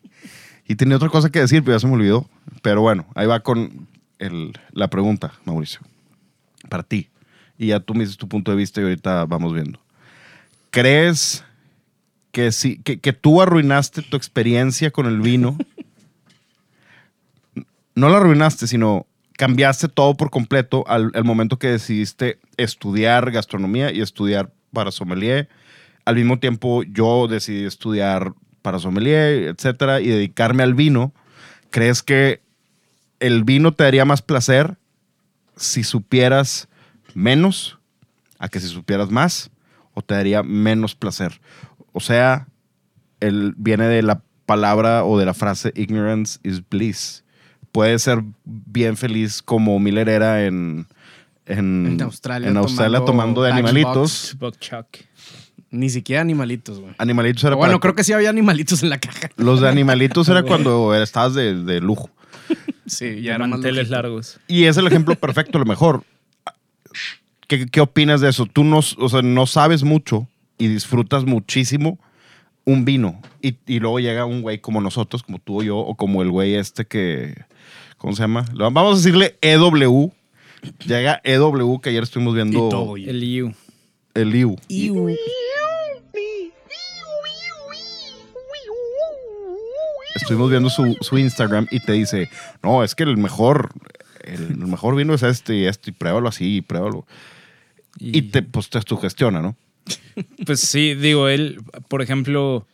y 0.68 0.76
tenía 0.76 0.98
otra 0.98 1.08
cosa 1.08 1.30
que 1.30 1.40
decir, 1.40 1.64
pero 1.64 1.78
ya 1.78 1.80
se 1.80 1.88
me 1.88 1.94
olvidó. 1.94 2.30
Pero 2.62 2.82
bueno, 2.82 3.06
ahí 3.16 3.26
va 3.28 3.40
con 3.40 3.88
el- 4.20 4.52
la 4.74 4.90
pregunta, 4.90 5.32
Mauricio. 5.46 5.80
Para 6.68 6.84
ti. 6.84 7.08
Y 7.58 7.68
ya 7.68 7.80
tú 7.80 7.94
me 7.94 8.02
dices 8.02 8.18
tu 8.18 8.28
punto 8.28 8.52
de 8.52 8.58
vista 8.58 8.82
y 8.82 8.84
ahorita 8.84 9.24
vamos 9.24 9.54
viendo. 9.54 9.80
¿Crees 10.70 11.46
que, 12.32 12.50
que, 12.84 13.00
que 13.00 13.14
tú 13.14 13.42
arruinaste 13.42 14.02
tu 14.02 14.18
experiencia 14.18 14.92
con 14.92 15.06
el 15.06 15.22
vino? 15.22 15.58
no 17.96 18.10
la 18.10 18.18
arruinaste, 18.18 18.68
sino 18.68 19.06
cambiaste 19.38 19.88
todo 19.88 20.16
por 20.16 20.30
completo 20.30 20.84
al, 20.88 21.12
al 21.14 21.24
momento 21.24 21.58
que 21.58 21.68
decidiste 21.68 22.40
estudiar 22.58 23.32
gastronomía 23.32 23.92
y 23.92 24.02
estudiar 24.02 24.52
para 24.72 24.92
sommelier. 24.92 25.50
Al 26.06 26.16
mismo 26.16 26.40
tiempo, 26.40 26.84
yo 26.84 27.28
decidí 27.28 27.66
estudiar 27.66 28.34
para 28.62 28.80
sommelier, 28.80 29.50
etcétera, 29.50 30.02
y 30.02 30.08
dedicarme 30.08 30.64
al 30.64 30.74
vino. 30.74 31.14
¿Crees 31.70 32.04
que 32.04 32.42
el 33.20 33.44
vino 33.44 33.74
te 33.74 33.84
daría 33.84 34.06
más 34.06 34.22
placer 34.22 34.78
si 35.56 35.84
supieras 35.84 36.68
menos 37.14 37.80
a 38.40 38.50
que 38.50 38.60
si 38.60 38.68
supieras 38.68 39.10
más? 39.10 39.52
¿O 39.94 40.02
te 40.02 40.14
daría 40.14 40.44
menos 40.44 40.96
placer? 40.96 41.42
O 41.94 42.00
sea, 42.00 42.48
el, 43.20 43.54
viene 43.58 43.86
de 43.88 44.02
la 44.02 44.22
palabra 44.46 45.04
o 45.06 45.18
de 45.18 45.26
la 45.26 45.34
frase 45.34 45.72
ignorance 45.76 46.40
is 46.44 46.62
bliss. 46.68 47.24
Puedes 47.72 48.04
ser 48.04 48.24
bien 48.44 48.98
feliz 48.98 49.42
como 49.42 49.80
Miller 49.80 50.10
era 50.10 50.46
en, 50.46 50.88
en, 51.46 51.88
En 51.88 52.02
Australia 52.02 52.50
en 52.50 52.58
Australia 52.58 53.00
tomando 53.00 53.42
tomando 53.42 53.44
de 53.44 53.52
animalitos. 53.52 54.36
Buckchuck. 54.40 54.88
Ni 55.70 55.90
siquiera 55.90 56.22
animalitos, 56.22 56.82
güey. 56.82 56.94
Animalitos 56.98 57.44
era 57.46 57.56
Bueno, 57.56 57.74
para- 57.74 57.80
creo 57.80 57.96
que 57.96 58.04
sí 58.04 58.12
había 58.12 58.30
animalitos 58.30 58.84
en 58.84 58.90
la 58.90 59.00
caja. 59.00 59.30
Los 59.38 59.62
de 59.62 59.70
animalitos 59.70 60.28
era 60.28 60.44
cuando 60.48 60.94
estabas 60.96 61.34
de, 61.34 61.64
de 61.64 61.80
lujo. 61.80 62.10
Sí, 62.86 63.22
ya 63.22 63.36
era 63.36 63.40
más 63.48 63.52
manteles 63.52 63.90
largos. 63.90 64.38
Y 64.50 64.66
es 64.66 64.76
el 64.76 64.86
ejemplo 64.88 65.16
perfecto, 65.16 65.58
a 65.58 65.62
lo 65.62 65.66
mejor. 65.66 66.04
¿Qué, 67.48 67.66
qué 67.68 67.80
opinas 67.80 68.20
de 68.20 68.30
eso? 68.30 68.46
Tú 68.46 68.66
no, 68.66 68.80
o 68.80 69.10
sea, 69.10 69.22
no 69.22 69.46
sabes 69.46 69.84
mucho 69.84 70.28
y 70.64 70.68
disfrutas 70.68 71.26
muchísimo 71.26 71.98
un 72.66 72.86
vino. 72.86 73.22
Y, 73.42 73.56
y 73.66 73.80
luego 73.80 74.00
llega 74.00 74.26
un 74.26 74.42
güey 74.42 74.60
como 74.60 74.82
nosotros, 74.82 75.24
como 75.24 75.40
tú 75.40 75.62
o 75.62 75.64
yo, 75.64 75.78
o 75.78 75.96
como 75.96 76.22
el 76.22 76.30
güey 76.30 76.56
este 76.56 76.86
que. 76.86 77.36
¿Cómo 77.98 78.16
se 78.16 78.24
llama? 78.24 78.46
Vamos 78.54 78.94
a 78.94 78.98
decirle 78.98 79.38
EW. 79.42 80.12
Llega 80.86 81.22
EW, 81.24 81.80
que 81.82 81.90
ayer 81.90 82.04
estuvimos 82.04 82.36
viendo 82.36 82.68
Y 82.68 82.70
todo, 82.70 82.98
y- 82.98 83.10
El 83.10 83.24
IU. 83.24 83.54
el 84.14 84.36
IU. 84.36 84.56
Iu. 84.68 85.10
Estuvimos 90.16 90.50
viendo 90.50 90.70
su, 90.70 90.98
su 91.02 91.18
Instagram 91.18 91.68
y 91.72 91.80
te 91.80 91.94
dice: 91.94 92.30
No, 92.64 92.84
es 92.84 92.96
que 92.96 93.04
el 93.04 93.18
mejor. 93.18 93.70
El, 94.24 94.44
el 94.52 94.68
mejor 94.68 94.96
vino 94.96 95.14
es 95.14 95.24
este 95.24 95.56
y 95.56 95.66
este, 95.66 95.90
y 95.90 95.94
pruébalo 95.94 96.30
así, 96.30 96.58
y 96.58 96.62
pruébalo. 96.62 97.08
Y, 97.98 98.20
Y 98.20 98.22
te, 98.24 98.44
pues, 98.44 98.70
te 98.70 98.80
sugestiona, 98.82 99.42
¿no? 99.42 99.56
Pues 100.46 100.60
sí, 100.60 100.96
digo, 100.96 101.28
él, 101.28 101.60
por 101.88 102.02
ejemplo, 102.02 102.68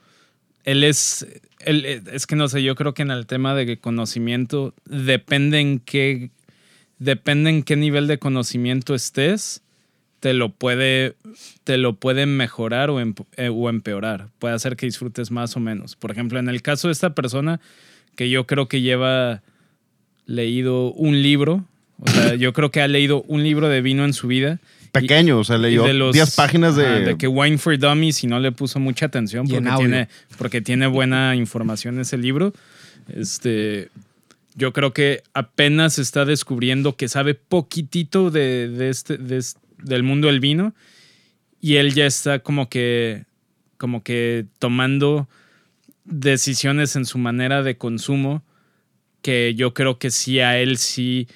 él 0.63 0.83
es, 0.83 1.25
él, 1.59 1.85
es 1.85 2.25
que 2.27 2.35
no 2.35 2.47
sé, 2.47 2.63
yo 2.63 2.75
creo 2.75 2.93
que 2.93 3.01
en 3.01 3.11
el 3.11 3.25
tema 3.25 3.55
de 3.55 3.77
conocimiento 3.77 4.73
depende 4.85 5.59
en 5.59 5.79
qué, 5.79 6.29
depende 6.99 7.49
en 7.49 7.63
qué 7.63 7.75
nivel 7.75 8.07
de 8.07 8.17
conocimiento 8.17 8.95
estés, 8.95 9.61
te 10.19 10.33
lo 10.33 10.49
puede, 10.49 11.15
te 11.63 11.77
lo 11.77 11.93
puede 11.93 12.25
mejorar 12.25 12.89
o, 12.89 12.99
emp- 12.99 13.25
eh, 13.37 13.49
o 13.49 13.69
empeorar. 13.69 14.29
Puede 14.39 14.55
hacer 14.55 14.75
que 14.75 14.87
disfrutes 14.87 15.29
más 15.29 15.55
o 15.55 15.59
menos. 15.59 15.95
Por 15.95 16.09
ejemplo, 16.11 16.39
en 16.39 16.49
el 16.49 16.61
caso 16.61 16.87
de 16.87 16.93
esta 16.93 17.13
persona, 17.13 17.59
que 18.15 18.29
yo 18.29 18.47
creo 18.47 18.67
que 18.67 18.81
lleva 18.81 19.43
leído 20.25 20.91
un 20.93 21.21
libro, 21.21 21.65
o 21.99 22.09
sea, 22.09 22.35
yo 22.35 22.51
creo 22.51 22.71
que 22.71 22.81
ha 22.81 22.87
leído 22.87 23.21
un 23.27 23.43
libro 23.43 23.69
de 23.69 23.81
vino 23.81 24.05
en 24.05 24.13
su 24.13 24.27
vida. 24.27 24.59
Pequeño, 25.01 25.39
o 25.39 25.43
sea, 25.43 25.57
leyó 25.57 25.83
de 25.83 25.93
los- 25.93 26.13
10 26.13 26.35
páginas 26.35 26.75
de... 26.75 27.01
de 27.01 27.17
que 27.17 27.27
Wine 27.27 27.57
for 27.57 27.77
Dummies 27.77 28.23
y 28.23 28.27
no 28.27 28.39
le 28.39 28.51
puso 28.51 28.79
mucha 28.79 29.05
atención 29.07 29.47
porque 29.47 29.69
tiene, 29.77 30.07
porque 30.37 30.61
tiene 30.61 30.87
buena 30.87 31.35
información 31.35 31.99
ese 31.99 32.17
libro. 32.17 32.53
Este, 33.13 33.89
yo 34.55 34.73
creo 34.73 34.93
que 34.93 35.23
apenas 35.33 35.99
está 35.99 36.25
descubriendo 36.25 36.95
que 36.95 37.07
sabe 37.07 37.33
poquitito 37.35 38.31
de, 38.31 38.67
de 38.69 38.89
este, 38.89 39.17
de 39.17 39.43
del 39.83 40.01
mundo 40.03 40.27
del 40.27 40.39
vino 40.39 40.73
y 41.61 41.75
él 41.75 41.93
ya 41.93 42.05
está 42.07 42.39
como 42.39 42.67
que, 42.69 43.25
como 43.77 44.03
que 44.03 44.45
tomando 44.59 45.27
decisiones 46.05 46.95
en 46.95 47.05
su 47.05 47.17
manera 47.17 47.63
de 47.63 47.77
consumo 47.77 48.43
que 49.21 49.53
yo 49.55 49.73
creo 49.73 49.99
que 49.99 50.09
sí 50.09 50.39
a 50.39 50.57
él 50.59 50.77
sí 50.77 51.27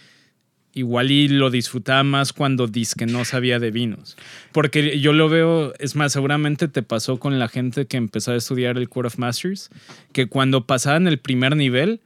igual 0.73 1.11
y 1.11 1.27
lo 1.27 1.49
disfrutaba 1.49 2.03
más 2.03 2.33
cuando 2.33 2.69
que 2.71 3.05
no 3.05 3.25
sabía 3.25 3.59
de 3.59 3.71
vinos. 3.71 4.17
Porque 4.51 4.99
yo 4.99 5.13
lo 5.13 5.29
veo, 5.29 5.73
es 5.79 5.95
más, 5.95 6.13
seguramente 6.13 6.67
te 6.67 6.83
pasó 6.83 7.19
con 7.19 7.39
la 7.39 7.47
gente 7.47 7.85
que 7.85 7.97
empezó 7.97 8.31
a 8.31 8.35
estudiar 8.35 8.77
el 8.77 8.89
Court 8.89 9.07
of 9.07 9.17
Masters, 9.17 9.69
que 10.13 10.27
cuando 10.27 10.65
pasaban 10.65 11.07
el 11.07 11.19
primer 11.19 11.55
nivel, 11.55 12.01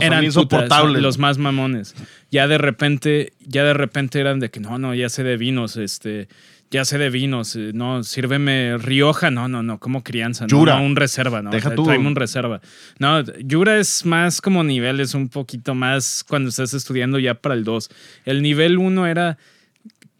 eran 0.00 0.24
insoportables. 0.24 0.88
putas, 0.88 1.02
los 1.02 1.18
más 1.18 1.38
mamones. 1.38 1.94
Ya 2.30 2.46
de 2.46 2.58
repente, 2.58 3.32
ya 3.46 3.64
de 3.64 3.74
repente 3.74 4.20
eran 4.20 4.40
de 4.40 4.50
que 4.50 4.60
no, 4.60 4.78
no, 4.78 4.94
ya 4.94 5.08
sé 5.08 5.24
de 5.24 5.36
vinos, 5.36 5.76
este, 5.76 6.28
ya 6.72 6.86
sé 6.86 6.96
de 6.96 7.10
vinos, 7.10 7.54
eh, 7.54 7.70
no, 7.74 8.02
sírveme 8.02 8.78
Rioja, 8.78 9.30
no, 9.30 9.46
no, 9.46 9.62
no, 9.62 9.78
como 9.78 10.02
crianza, 10.02 10.44
no, 10.44 10.48
Yura. 10.48 10.78
no, 10.78 10.84
un 10.84 10.96
reserva, 10.96 11.42
no, 11.42 11.50
Deja 11.50 11.68
o 11.68 11.70
sea, 11.70 11.76
tú. 11.76 11.84
tráeme 11.84 12.06
un 12.08 12.16
reserva. 12.16 12.62
No, 12.98 13.22
Yura 13.40 13.78
es 13.78 14.06
más 14.06 14.40
como 14.40 14.64
nivel, 14.64 14.98
es 14.98 15.14
un 15.14 15.28
poquito 15.28 15.74
más 15.74 16.24
cuando 16.26 16.48
estás 16.48 16.72
estudiando 16.72 17.18
ya 17.18 17.34
para 17.34 17.54
el 17.54 17.62
2. 17.62 17.90
El 18.24 18.40
nivel 18.40 18.78
1 18.78 19.06
era 19.06 19.36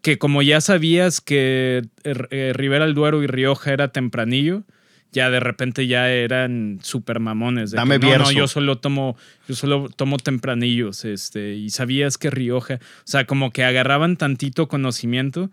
que 0.02 0.18
como 0.18 0.42
ya 0.42 0.60
sabías 0.60 1.22
que 1.22 1.84
eh, 2.04 2.14
eh, 2.30 2.52
Rivera 2.54 2.84
el 2.84 2.92
Duero 2.92 3.22
y 3.22 3.26
Rioja 3.26 3.72
era 3.72 3.88
tempranillo, 3.88 4.64
ya 5.10 5.30
de 5.30 5.40
repente 5.40 5.86
ya 5.86 6.10
eran 6.10 6.80
super 6.82 7.18
mamones. 7.18 7.70
de 7.70 7.76
Dame 7.76 7.98
que, 7.98 8.06
no, 8.06 8.18
no, 8.18 8.30
yo 8.30 8.46
solo 8.46 8.76
tomo, 8.76 9.16
yo 9.48 9.54
solo 9.54 9.88
tomo 9.88 10.18
tempranillos, 10.18 11.06
este, 11.06 11.54
y 11.54 11.70
sabías 11.70 12.18
que 12.18 12.30
Rioja, 12.30 12.74
o 12.74 13.04
sea, 13.04 13.24
como 13.24 13.52
que 13.52 13.64
agarraban 13.64 14.18
tantito 14.18 14.68
conocimiento 14.68 15.50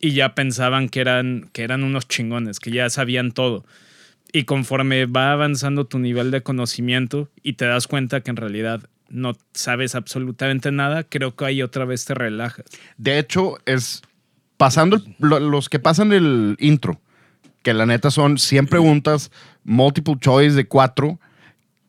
y 0.00 0.12
ya 0.12 0.34
pensaban 0.34 0.88
que 0.88 1.00
eran, 1.00 1.50
que 1.52 1.62
eran 1.62 1.84
unos 1.84 2.08
chingones, 2.08 2.58
que 2.58 2.70
ya 2.70 2.88
sabían 2.88 3.32
todo. 3.32 3.64
Y 4.32 4.44
conforme 4.44 5.06
va 5.06 5.32
avanzando 5.32 5.86
tu 5.86 5.98
nivel 5.98 6.30
de 6.30 6.42
conocimiento 6.42 7.28
y 7.42 7.54
te 7.54 7.66
das 7.66 7.86
cuenta 7.86 8.22
que 8.22 8.30
en 8.30 8.36
realidad 8.36 8.88
no 9.10 9.36
sabes 9.52 9.94
absolutamente 9.94 10.72
nada, 10.72 11.04
creo 11.04 11.34
que 11.34 11.44
ahí 11.44 11.62
otra 11.62 11.84
vez 11.84 12.04
te 12.04 12.14
relajas. 12.14 12.64
De 12.96 13.18
hecho, 13.18 13.58
es 13.66 14.02
pasando 14.56 15.02
los 15.18 15.68
que 15.68 15.78
pasan 15.78 16.12
el 16.12 16.56
intro, 16.60 17.00
que 17.62 17.74
la 17.74 17.86
neta 17.86 18.10
son 18.10 18.38
100 18.38 18.68
preguntas, 18.68 19.30
multiple 19.64 20.16
choice 20.18 20.54
de 20.54 20.66
4, 20.66 21.18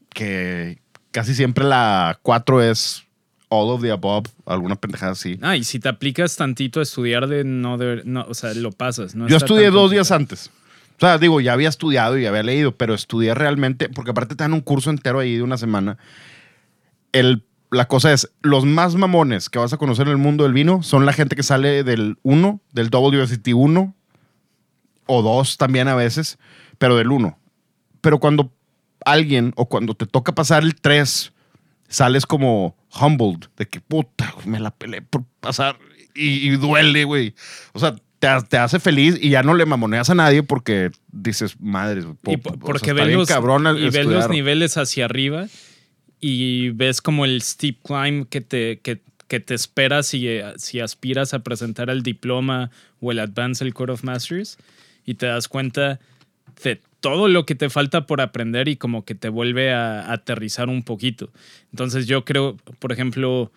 que 0.09 0.79
casi 1.11 1.35
siempre 1.35 1.63
la 1.63 2.19
4 2.23 2.63
es 2.63 3.05
all 3.53 3.69
of 3.69 3.81
the 3.81 3.91
above, 3.91 4.27
alguna 4.45 4.77
pendejada 4.77 5.11
así. 5.11 5.37
Ah, 5.41 5.57
y 5.57 5.63
si 5.65 5.77
te 5.79 5.89
aplicas 5.89 6.37
tantito 6.37 6.79
a 6.79 6.83
estudiar 6.83 7.27
de 7.27 7.43
no 7.43 7.77
deber- 7.77 8.03
no, 8.05 8.25
o 8.29 8.33
sea, 8.33 8.53
lo 8.53 8.71
pasas. 8.71 9.13
No 9.13 9.27
Yo 9.27 9.35
estudié 9.35 9.65
dos 9.65 9.73
complicado. 9.73 9.89
días 9.89 10.11
antes. 10.11 10.51
O 10.95 10.99
sea, 11.01 11.17
digo, 11.17 11.41
ya 11.41 11.51
había 11.53 11.67
estudiado 11.67 12.17
y 12.17 12.25
había 12.25 12.43
leído, 12.43 12.71
pero 12.77 12.93
estudié 12.93 13.33
realmente, 13.33 13.89
porque 13.89 14.11
aparte 14.11 14.35
te 14.35 14.43
dan 14.43 14.53
un 14.53 14.61
curso 14.61 14.89
entero 14.89 15.19
ahí 15.19 15.35
de 15.35 15.41
una 15.43 15.57
semana. 15.57 15.97
El, 17.11 17.43
la 17.71 17.87
cosa 17.87 18.13
es, 18.13 18.31
los 18.41 18.63
más 18.65 18.95
mamones 18.95 19.49
que 19.49 19.59
vas 19.59 19.73
a 19.73 19.77
conocer 19.77 20.07
en 20.07 20.11
el 20.11 20.17
mundo 20.17 20.43
del 20.45 20.53
vino 20.53 20.81
son 20.83 21.05
la 21.05 21.13
gente 21.13 21.35
que 21.35 21.43
sale 21.43 21.83
del 21.83 22.17
1, 22.23 22.61
del 22.71 22.89
WSET 22.89 23.47
1, 23.53 23.95
o 25.07 25.21
2 25.21 25.57
también 25.57 25.87
a 25.87 25.95
veces, 25.95 26.37
pero 26.77 26.95
del 26.95 27.11
1. 27.11 27.37
Pero 27.99 28.19
cuando 28.19 28.51
alguien, 29.03 29.51
o 29.57 29.67
cuando 29.67 29.93
te 29.95 30.05
toca 30.05 30.33
pasar 30.35 30.63
el 30.63 30.75
3, 30.75 31.33
sales 31.89 32.25
como 32.25 32.75
humbled, 32.99 33.47
de 33.57 33.67
que 33.67 33.79
puta, 33.81 34.33
me 34.45 34.59
la 34.59 34.71
peleé 34.71 35.01
por 35.01 35.23
pasar 35.39 35.77
y, 36.15 36.47
y 36.47 36.49
duele, 36.57 37.03
güey. 37.05 37.33
O 37.73 37.79
sea, 37.79 37.95
te, 38.19 38.27
te 38.49 38.57
hace 38.57 38.79
feliz 38.79 39.17
y 39.19 39.29
ya 39.29 39.43
no 39.43 39.53
le 39.53 39.65
mamoneas 39.65 40.09
a 40.09 40.15
nadie 40.15 40.43
porque 40.43 40.91
dices, 41.11 41.59
madre, 41.59 42.01
Y 42.27 42.37
po- 42.37 42.57
porque 42.59 42.93
ves 42.93 43.05
los, 43.15 43.27
y 43.77 43.85
ves 43.85 44.05
los 44.05 44.29
niveles 44.29 44.77
hacia 44.77 45.05
arriba 45.05 45.47
y 46.19 46.69
ves 46.69 47.01
como 47.01 47.25
el 47.25 47.41
steep 47.41 47.77
climb 47.83 48.27
que 48.27 48.41
te, 48.41 48.79
que, 48.79 49.01
que 49.27 49.39
te 49.39 49.53
espera 49.55 50.03
si, 50.03 50.27
si 50.57 50.79
aspiras 50.79 51.33
a 51.33 51.39
presentar 51.39 51.89
el 51.89 52.03
diploma 52.03 52.69
o 52.99 53.11
el 53.11 53.19
Advance 53.19 53.63
el 53.63 53.73
Court 53.73 53.91
of 53.91 54.03
Masters 54.03 54.57
y 55.05 55.15
te 55.15 55.25
das 55.25 55.47
cuenta 55.47 55.99
de 56.63 56.79
todo 57.01 57.27
lo 57.27 57.45
que 57.45 57.55
te 57.55 57.69
falta 57.69 58.05
por 58.05 58.21
aprender 58.21 58.67
y 58.67 58.77
como 58.77 59.03
que 59.03 59.15
te 59.15 59.27
vuelve 59.27 59.73
a, 59.73 60.13
aterrizar 60.13 60.69
un 60.69 60.83
poquito. 60.83 61.29
Entonces 61.71 62.07
yo 62.07 62.23
creo, 62.23 62.57
por 62.79 62.91
ejemplo, 62.91 63.51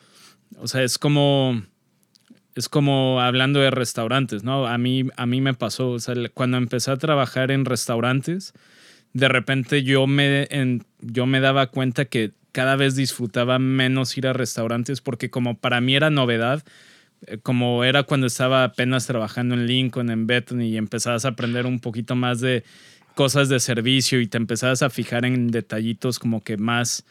o 0.59 0.67
sea, 0.67 0.83
es 0.83 0.99
como 0.99 1.63
es 2.57 2.69
como 2.69 3.21
hablando 3.21 3.61
de 3.61 3.71
restaurantes, 3.71 4.45
¿no? 4.45 4.67
A 4.67 4.79
mí, 4.79 5.05
a 5.17 5.27
mí 5.27 5.41
me 5.41 5.55
pasó, 5.55 5.91
o 5.91 5.99
sea, 5.99 6.15
cuando 6.33 6.57
empecé 6.57 6.91
a 6.91 6.97
trabajar 6.97 7.51
en 7.51 7.65
restaurantes, 7.65 8.55
de 9.13 9.29
repente 9.29 9.83
yo 9.83 10.07
me, 10.07 10.49
yo 11.01 11.27
me 11.27 11.41
daba 11.41 11.67
cuenta 11.69 12.05
que 12.05 12.33
cada 12.53 12.77
vez 12.77 12.95
disfrutaba 12.95 13.59
menos 13.59 14.17
ir 14.17 14.29
a 14.29 14.33
restaurantes 14.33 15.01
porque 15.01 15.31
como 15.31 15.59
para 15.59 15.81
mí 15.81 15.97
era 15.97 16.11
novedad, 16.11 16.65
eh, 17.27 17.39
como 17.43 17.85
era 17.85 18.05
cuando 18.05 18.27
estaba 18.29 18.65
apenas 18.65 19.07
trabajando 19.07 19.55
en 19.55 19.67
Lincoln, 19.67 20.11
en 20.11 20.27
Bethany 20.27 20.65
y 20.67 20.77
empezabas 20.77 21.25
a 21.25 21.29
aprender 21.29 21.67
un 21.67 21.81
poquito 21.81 22.15
más 22.15 22.41
de 22.41 22.63
cosas 23.15 23.49
de 23.49 23.61
servicio 23.61 24.21
y 24.21 24.27
te 24.27 24.37
empezabas 24.37 24.83
a 24.83 24.91
fijar 24.91 25.25
en 25.25 25.51
detallitos 25.51 26.19
como 26.19 26.43
que 26.43 26.57
más 26.57 27.05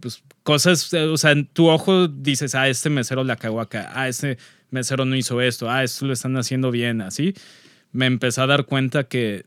pues, 0.00 0.22
cosas, 0.42 0.92
o 0.92 1.16
sea, 1.16 1.30
en 1.30 1.46
tu 1.46 1.68
ojo 1.68 2.08
dices, 2.08 2.54
ah, 2.54 2.68
este 2.68 2.90
mesero 2.90 3.24
la 3.24 3.36
cagó 3.36 3.60
acá, 3.60 3.92
ah, 3.94 4.08
este 4.08 4.36
mesero 4.70 5.04
no 5.04 5.14
hizo 5.14 5.40
esto, 5.40 5.70
ah, 5.70 5.84
esto 5.84 6.06
lo 6.06 6.12
están 6.12 6.36
haciendo 6.36 6.70
bien, 6.70 7.00
así. 7.00 7.34
Me 7.92 8.06
empecé 8.06 8.40
a 8.40 8.46
dar 8.46 8.64
cuenta 8.64 9.04
que 9.04 9.46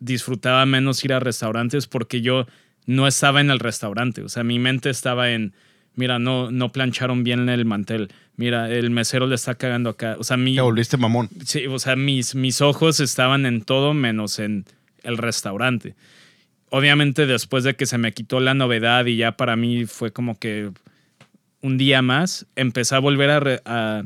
disfrutaba 0.00 0.66
menos 0.66 1.02
ir 1.04 1.12
a 1.14 1.20
restaurantes 1.20 1.86
porque 1.86 2.20
yo 2.20 2.46
no 2.86 3.06
estaba 3.06 3.40
en 3.40 3.50
el 3.50 3.60
restaurante, 3.60 4.22
o 4.22 4.28
sea, 4.28 4.44
mi 4.44 4.58
mente 4.58 4.90
estaba 4.90 5.30
en, 5.30 5.54
mira, 5.94 6.18
no, 6.18 6.50
no 6.50 6.70
plancharon 6.70 7.24
bien 7.24 7.48
el 7.48 7.64
mantel, 7.64 8.12
mira, 8.36 8.70
el 8.70 8.90
mesero 8.90 9.26
le 9.26 9.36
está 9.36 9.54
cagando 9.54 9.90
acá, 9.90 10.16
o 10.18 10.24
sea, 10.24 10.36
mi, 10.36 10.54
Te 10.54 10.60
volviste 10.60 10.98
mamón. 10.98 11.30
Sí, 11.46 11.66
o 11.66 11.78
sea, 11.78 11.96
mis, 11.96 12.34
mis 12.34 12.60
ojos 12.60 13.00
estaban 13.00 13.46
en 13.46 13.62
todo 13.62 13.94
menos 13.94 14.38
en 14.38 14.66
el 15.04 15.18
restaurante. 15.18 15.94
Obviamente 16.70 17.26
después 17.26 17.62
de 17.64 17.76
que 17.76 17.86
se 17.86 17.98
me 17.98 18.12
quitó 18.12 18.40
la 18.40 18.54
novedad 18.54 19.06
y 19.06 19.16
ya 19.16 19.36
para 19.36 19.54
mí 19.56 19.86
fue 19.86 20.12
como 20.12 20.38
que 20.38 20.70
un 21.60 21.78
día 21.78 22.02
más, 22.02 22.46
empecé 22.56 22.94
a 22.96 22.98
volver 22.98 23.30
a, 23.30 23.40
re- 23.40 23.62
a- 23.64 24.02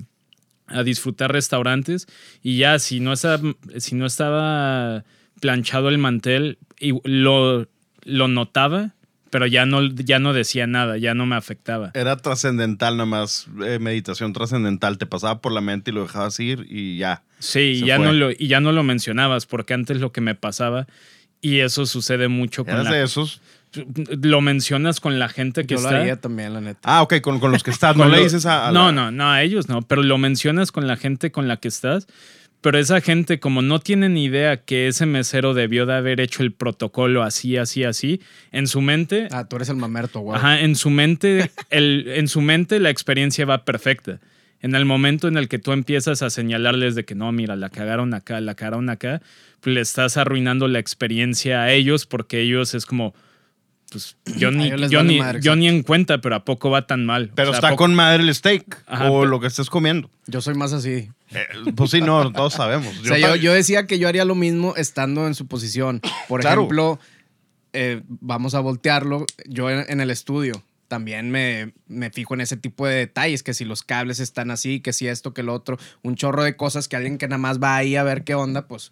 disfrutar 0.85 1.33
restaurantes 1.33 2.07
y 2.43 2.59
ya 2.59 2.79
si 2.79 3.01
no 3.01 3.15
estaba, 3.15 3.41
si 3.79 3.95
no 3.95 4.05
estaba 4.05 5.05
planchado 5.41 5.89
el 5.89 5.97
mantel, 5.99 6.59
y 6.79 6.93
lo, 7.05 7.67
lo 8.05 8.29
notaba, 8.29 8.95
pero 9.31 9.47
ya 9.47 9.67
no, 9.67 9.83
ya 9.87 10.19
no 10.19 10.33
decía 10.33 10.67
nada, 10.67 10.99
ya 10.99 11.15
no 11.15 11.27
me 11.27 11.37
afectaba. 11.37 11.91
Era 11.95 12.17
trascendental 12.17 12.97
nada 12.97 13.07
más, 13.07 13.47
eh, 13.65 13.79
meditación 13.79 14.33
trascendental. 14.33 14.99
Te 14.99 15.07
pasaba 15.07 15.41
por 15.41 15.53
la 15.53 15.61
mente 15.61 15.91
y 15.91 15.95
lo 15.95 16.03
dejabas 16.03 16.39
ir 16.41 16.67
y 16.69 16.99
ya. 16.99 17.23
Sí, 17.39 17.83
ya, 17.85 17.97
fue. 17.97 18.07
no 18.07 18.13
lo, 18.13 18.31
y 18.31 18.49
ya 18.49 18.61
no 18.61 18.73
lo 18.73 18.83
mencionabas, 18.83 19.47
porque 19.47 19.75
antes 19.75 20.01
lo 20.01 20.13
que 20.13 20.21
me 20.21 20.35
pasaba, 20.35 20.87
y 21.41 21.59
eso 21.61 21.87
sucede 21.87 22.29
mucho 22.29 22.65
con 22.65 22.83
la, 22.85 22.91
de 22.91 23.05
esos. 23.05 23.41
Lo 24.23 24.41
mencionas 24.41 24.99
con 25.01 25.19
la 25.19 25.29
gente 25.29 25.67
que 25.67 25.75
Yo 25.75 25.81
lo 25.83 25.89
está. 25.89 26.01
haría 26.01 26.17
también, 26.21 26.55
la 26.55 26.61
neta. 26.61 26.81
Ah, 26.83 27.03
ok, 27.03 27.21
con, 27.21 27.39
con 27.39 27.53
los 27.53 27.63
que 27.63 27.71
estás. 27.71 27.97
No 27.97 28.09
le 28.09 28.23
dices 28.23 28.47
a. 28.47 28.69
a 28.69 28.73
no, 28.73 28.87
la- 28.87 28.93
no, 28.93 29.11
no, 29.11 29.31
a 29.31 29.43
ellos 29.43 29.69
no, 29.69 29.83
pero 29.83 30.03
lo 30.03 30.17
mencionas 30.19 30.73
con 30.73 30.87
la 30.87 30.97
gente 30.97 31.31
con 31.31 31.47
la 31.49 31.59
que 31.59 31.69
estás. 31.69 32.07
Pero 32.61 32.77
esa 32.79 33.01
gente, 33.01 33.39
como 33.39 33.63
no 33.63 33.79
tiene 33.79 34.09
ni 34.09 34.25
idea 34.25 34.57
que 34.57 34.89
ese 34.89 35.07
mesero 35.07 35.55
debió 35.55 35.87
de 35.87 35.95
haber 35.95 36.19
hecho 36.21 36.43
el 36.43 36.51
protocolo 36.53 37.23
así, 37.23 37.57
así, 37.57 37.85
así, 37.85 38.21
en 38.51 38.67
su 38.67 38.81
mente, 38.81 39.29
Ah, 39.31 39.45
tú 39.45 39.55
eres 39.57 39.69
el 39.69 39.77
mamerto, 39.77 40.19
güey. 40.21 40.37
Ajá, 40.37 40.59
en 40.61 40.75
su 40.75 40.91
mente, 40.91 41.53
el, 41.71 42.07
en 42.09 42.27
su 42.27 42.41
mente 42.41 42.81
la 42.81 42.91
experiencia 42.91 43.45
va 43.47 43.65
perfecta. 43.65 44.19
En 44.61 44.75
el 44.75 44.85
momento 44.85 45.29
en 45.29 45.37
el 45.37 45.49
que 45.49 45.59
tú 45.59 45.73
empiezas 45.73 46.23
a 46.23 46.31
señalarles 46.31 46.95
de 46.97 47.05
que 47.05 47.15
no, 47.15 47.31
mira, 47.33 47.55
la 47.57 47.71
cagaron 47.71 48.13
acá, 48.15 48.41
la 48.41 48.55
cagaron 48.55 48.89
acá, 48.91 49.23
pues 49.61 49.75
le 49.75 49.81
estás 49.81 50.17
arruinando 50.17 50.67
la 50.69 50.79
experiencia 50.81 51.63
a 51.63 51.73
ellos 51.73 52.07
porque 52.07 52.41
ellos 52.41 52.75
es 52.75 52.85
como, 52.85 53.15
pues 53.93 54.17
yo 54.37 54.51
ni, 54.51 54.67
ellos 54.67 54.81
les 54.81 54.91
yo 54.91 55.03
ni, 55.05 55.19
madre, 55.21 55.41
yo 55.41 55.55
ni 55.55 55.69
en 55.69 55.83
cuenta, 55.85 56.21
pero 56.21 56.35
¿a 56.35 56.45
poco 56.45 56.71
va 56.71 56.87
tan 56.89 57.07
mal? 57.07 57.31
Pero 57.37 57.51
O 57.51 57.53
sea, 57.53 57.57
¿a 57.57 57.59
está 57.59 57.69
poco- 57.71 57.85
con 57.85 57.95
madre 57.95 58.23
el 58.25 58.35
steak 58.35 58.83
Ajá, 58.87 59.11
o 59.11 59.21
pero- 59.21 59.27
lo 59.31 59.39
que 59.41 59.47
estés 59.47 59.71
comiendo. 59.71 60.11
Yo 60.27 60.41
soy 60.41 60.55
más 60.55 60.73
así. 60.73 61.09
Eh, 61.31 61.47
pues 61.77 61.91
sí, 61.93 62.01
no, 62.01 62.33
todos 62.33 62.55
sabemos. 62.55 62.93
O 63.01 63.05
sea, 63.05 63.19
yo, 63.19 63.37
yo 63.37 63.53
decía 63.53 63.87
que 63.87 63.99
yo 64.01 64.09
haría 64.09 64.25
lo 64.25 64.35
mismo 64.35 64.75
estando 64.77 65.27
en 65.29 65.35
su 65.37 65.47
posición. 65.47 66.01
Por 66.29 66.41
Claro. 66.41 66.63
ejemplo, 66.63 66.99
eh, 67.73 68.03
vamos 68.09 68.55
a 68.55 68.61
voltearlo. 68.61 69.25
Yo 69.47 69.71
en, 69.71 69.85
en 69.89 70.01
el 70.01 70.11
estudio 70.11 70.65
también 70.89 71.31
me, 71.31 71.75
me 71.87 72.11
fijo 72.11 72.35
en 72.35 72.41
ese 72.41 72.57
tipo 72.57 72.87
de 72.87 72.95
detalles, 72.95 73.43
que 73.43 73.55
si 73.55 73.65
los 73.65 73.83
cables 73.83 74.19
están 74.19 74.51
así, 74.51 74.81
que 74.81 74.93
si 74.93 75.07
esto, 75.07 75.35
que 75.35 75.43
lo 75.43 75.55
otro, 75.55 75.79
un 76.03 76.17
chorro 76.17 76.43
de 76.43 76.57
cosas 76.57 76.89
que 76.89 76.97
alguien 76.97 77.19
que 77.19 77.29
nada 77.29 77.39
más 77.39 77.63
va 77.63 77.77
ahí 77.77 77.95
a 77.95 78.03
ver 78.03 78.25
qué 78.25 78.35
onda, 78.35 78.67
pues 78.67 78.91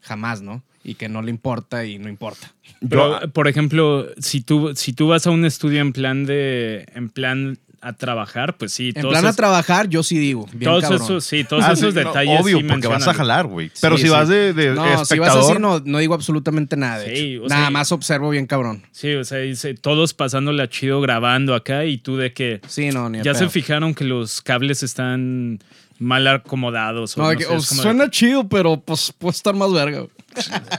jamás, 0.00 0.40
¿no? 0.40 0.62
Y 0.84 0.94
que 0.94 1.08
no 1.08 1.22
le 1.22 1.30
importa 1.30 1.84
y 1.84 1.98
no 1.98 2.08
importa. 2.08 2.54
Pero, 2.88 3.20
por 3.32 3.48
ejemplo, 3.48 4.08
si 4.18 4.40
tú, 4.40 4.74
si 4.74 4.92
tú 4.92 5.08
vas 5.08 5.26
a 5.26 5.30
un 5.30 5.44
estudio 5.44 5.80
en 5.80 5.92
plan 5.92 6.24
de, 6.24 6.86
en 6.94 7.08
plan 7.08 7.58
a 7.84 7.92
trabajar, 7.94 8.56
pues 8.56 8.72
sí. 8.72 8.92
En 8.94 9.08
plan 9.08 9.26
a 9.26 9.32
trabajar, 9.32 9.88
yo 9.88 10.02
sí 10.04 10.16
digo. 10.16 10.46
Bien 10.52 10.70
todos 10.70 10.82
cabrón. 10.84 11.02
esos, 11.02 11.24
sí, 11.24 11.42
todos 11.42 11.64
Ah, 11.64 11.72
esos 11.72 11.92
no, 11.94 12.00
detalles. 12.04 12.40
obvio, 12.40 12.58
sí 12.58 12.64
porque 12.64 12.86
vas 12.86 13.08
a 13.08 13.12
jalar, 13.12 13.46
güey. 13.46 13.72
Pero 13.80 13.96
Sí, 13.96 14.02
si 14.02 14.08
sí. 14.08 14.14
vas 14.14 14.28
de, 14.28 14.52
de 14.52 14.70
No, 14.74 14.82
si 14.84 14.88
vas 14.90 15.02
espectador, 15.02 15.50
así, 15.52 15.60
no, 15.60 15.80
no 15.84 15.98
digo 15.98 16.14
absolutamente 16.14 16.76
nada. 16.76 16.98
De 17.00 17.16
Sí, 17.16 17.34
hecho. 17.34 17.44
o 17.44 17.48
Nada 17.48 17.62
sea, 17.62 17.70
más 17.70 17.90
observo 17.92 18.30
bien 18.30 18.46
cabrón. 18.46 18.84
Sí, 18.92 19.12
o 19.14 19.24
sea, 19.24 19.38
dice, 19.38 19.74
todos 19.74 20.14
pasándola 20.14 20.68
chido 20.68 21.00
grabando 21.00 21.54
acá 21.56 21.84
y 21.84 21.98
tú 21.98 22.16
de 22.16 22.32
que 22.32 22.60
Sí, 22.68 22.90
no, 22.90 23.10
ni 23.10 23.18
ya 23.22 23.34
se 23.34 23.40
pedo. 23.40 23.50
fijaron 23.50 23.94
que 23.94 24.04
los 24.04 24.40
cables 24.42 24.82
están 24.84 25.58
mal 25.98 26.26
acomodados. 26.28 27.16
O 27.18 27.20
No, 27.20 27.24
no 27.24 27.30
de 27.30 27.36
que, 27.38 27.44
sé, 27.44 27.54
es 27.56 27.68
como 27.68 27.82
de- 27.82 27.88
suena 27.88 28.10
chido, 28.10 28.48
pero 28.48 28.80
pues 28.80 29.12
puede 29.18 29.32
estar 29.34 29.54
más 29.56 29.72
verga. 29.72 29.98
güey. 29.98 30.10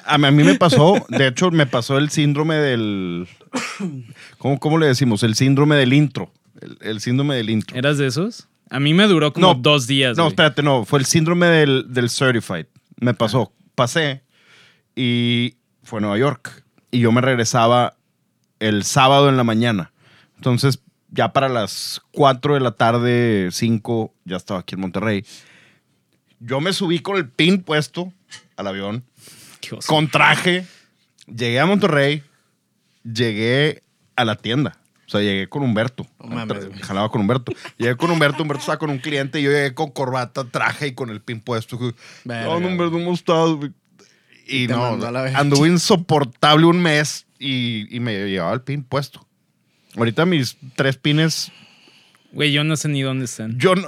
a 0.06 0.18
mí, 0.18 0.26
a 0.28 0.32
mí 0.32 0.44
me 0.44 0.56
pasó, 0.56 1.06
de 1.10 1.28
hecho, 1.28 1.52
me 1.52 1.66
pasó 1.66 1.98
el 1.98 2.10
síndrome 2.10 2.56
del. 2.56 3.28
¿Cómo, 4.38 4.60
cómo 4.60 4.78
le 4.78 4.88
decimos? 4.88 5.22
El 5.24 5.36
síndrome 5.36 5.76
del 5.76 5.94
intro. 5.94 6.32
El, 6.62 6.78
el 6.82 7.02
síndrome 7.02 7.36
del 7.36 7.50
intro. 7.50 7.76
¿Eras 7.78 7.98
de 7.98 8.08
esos? 8.08 8.48
A 8.70 8.80
mí 8.80 8.94
me 8.94 9.06
duró 9.08 9.34
como 9.34 9.48
No, 9.48 9.56
dos 9.56 9.88
días. 9.88 10.18
No, 10.18 10.24
güey. 10.24 10.32
espérate, 10.32 10.64
no. 10.64 10.86
Fue 10.86 11.00
el 11.00 11.06
síndrome 11.06 11.46
del, 11.48 11.86
del 11.90 12.10
Certified. 12.10 12.66
Me 13.00 13.14
pasó. 13.14 13.52
Pasé 13.76 14.24
y 14.96 15.56
fue 15.84 16.00
a 16.00 16.02
Nueva 16.02 16.18
York. 16.18 16.64
Y 16.92 17.00
yo 17.00 17.12
me 17.12 17.22
regresaba 17.22 17.96
el 18.60 18.84
sábado 18.84 19.30
en 19.30 19.38
la 19.38 19.44
mañana. 19.44 19.92
Entonces, 20.38 20.80
ya 21.10 21.34
para 21.34 21.50
las 21.50 22.02
4 22.12 22.56
de 22.56 22.60
la 22.60 22.72
tarde, 22.72 23.50
5, 23.52 24.14
ya 24.26 24.38
estaba 24.38 24.60
aquí 24.62 24.76
en 24.76 24.82
Monterrey. 24.82 25.26
Yo 26.40 26.60
me 26.62 26.74
subí 26.74 27.00
con 27.00 27.18
el 27.18 27.28
pin 27.30 27.62
puesto 27.62 28.12
al 28.58 28.68
avión, 28.68 29.04
con 29.88 30.08
traje. 30.10 30.66
Llegué 31.28 31.60
a 31.60 31.66
Monterrey, 31.66 32.24
llegué 33.04 33.84
a 34.16 34.26
la 34.26 34.36
tienda. 34.36 34.78
O 35.14 35.20
sea, 35.20 35.22
llegué 35.22 35.48
con 35.48 35.62
Humberto. 35.62 36.08
No 36.20 36.28
mames. 36.28 36.70
Jalaba 36.82 37.10
con 37.10 37.22
Humberto. 37.22 37.54
Llegué 37.78 37.96
con 37.96 38.10
Humberto, 38.10 38.42
Humberto 38.42 38.62
estaba 38.62 38.80
con 38.80 38.90
un 38.90 38.98
cliente 38.98 39.40
y 39.40 39.44
yo 39.44 39.52
llegué 39.52 39.76
con 39.76 39.92
corbata, 39.92 40.44
traje 40.44 40.88
y 40.88 40.94
con 40.94 41.12
el 41.12 41.22
pin 41.22 41.40
puesto. 41.40 41.78
No, 42.26 42.60
no, 42.60 42.68
Humberto, 42.68 42.94
¿cómo 42.94 43.14
estás? 43.14 43.50
Y 44.48 44.64
Y 44.64 44.68
no, 44.68 44.98
anduve 45.36 45.68
insoportable 45.70 46.66
un 46.66 46.82
mes 46.82 47.28
y, 47.38 47.96
y 47.96 48.00
me 48.00 48.28
llevaba 48.28 48.54
el 48.54 48.62
pin 48.62 48.84
puesto. 48.84 49.26
Ahorita 49.96 50.26
mis 50.26 50.58
tres 50.76 50.98
pines, 50.98 51.52
Güey, 52.32 52.52
yo 52.52 52.64
no 52.64 52.76
sé 52.76 52.90
ni 52.90 53.04
dónde 53.04 53.26
están. 53.26 53.60
yo 53.60 53.76
no, 53.76 53.88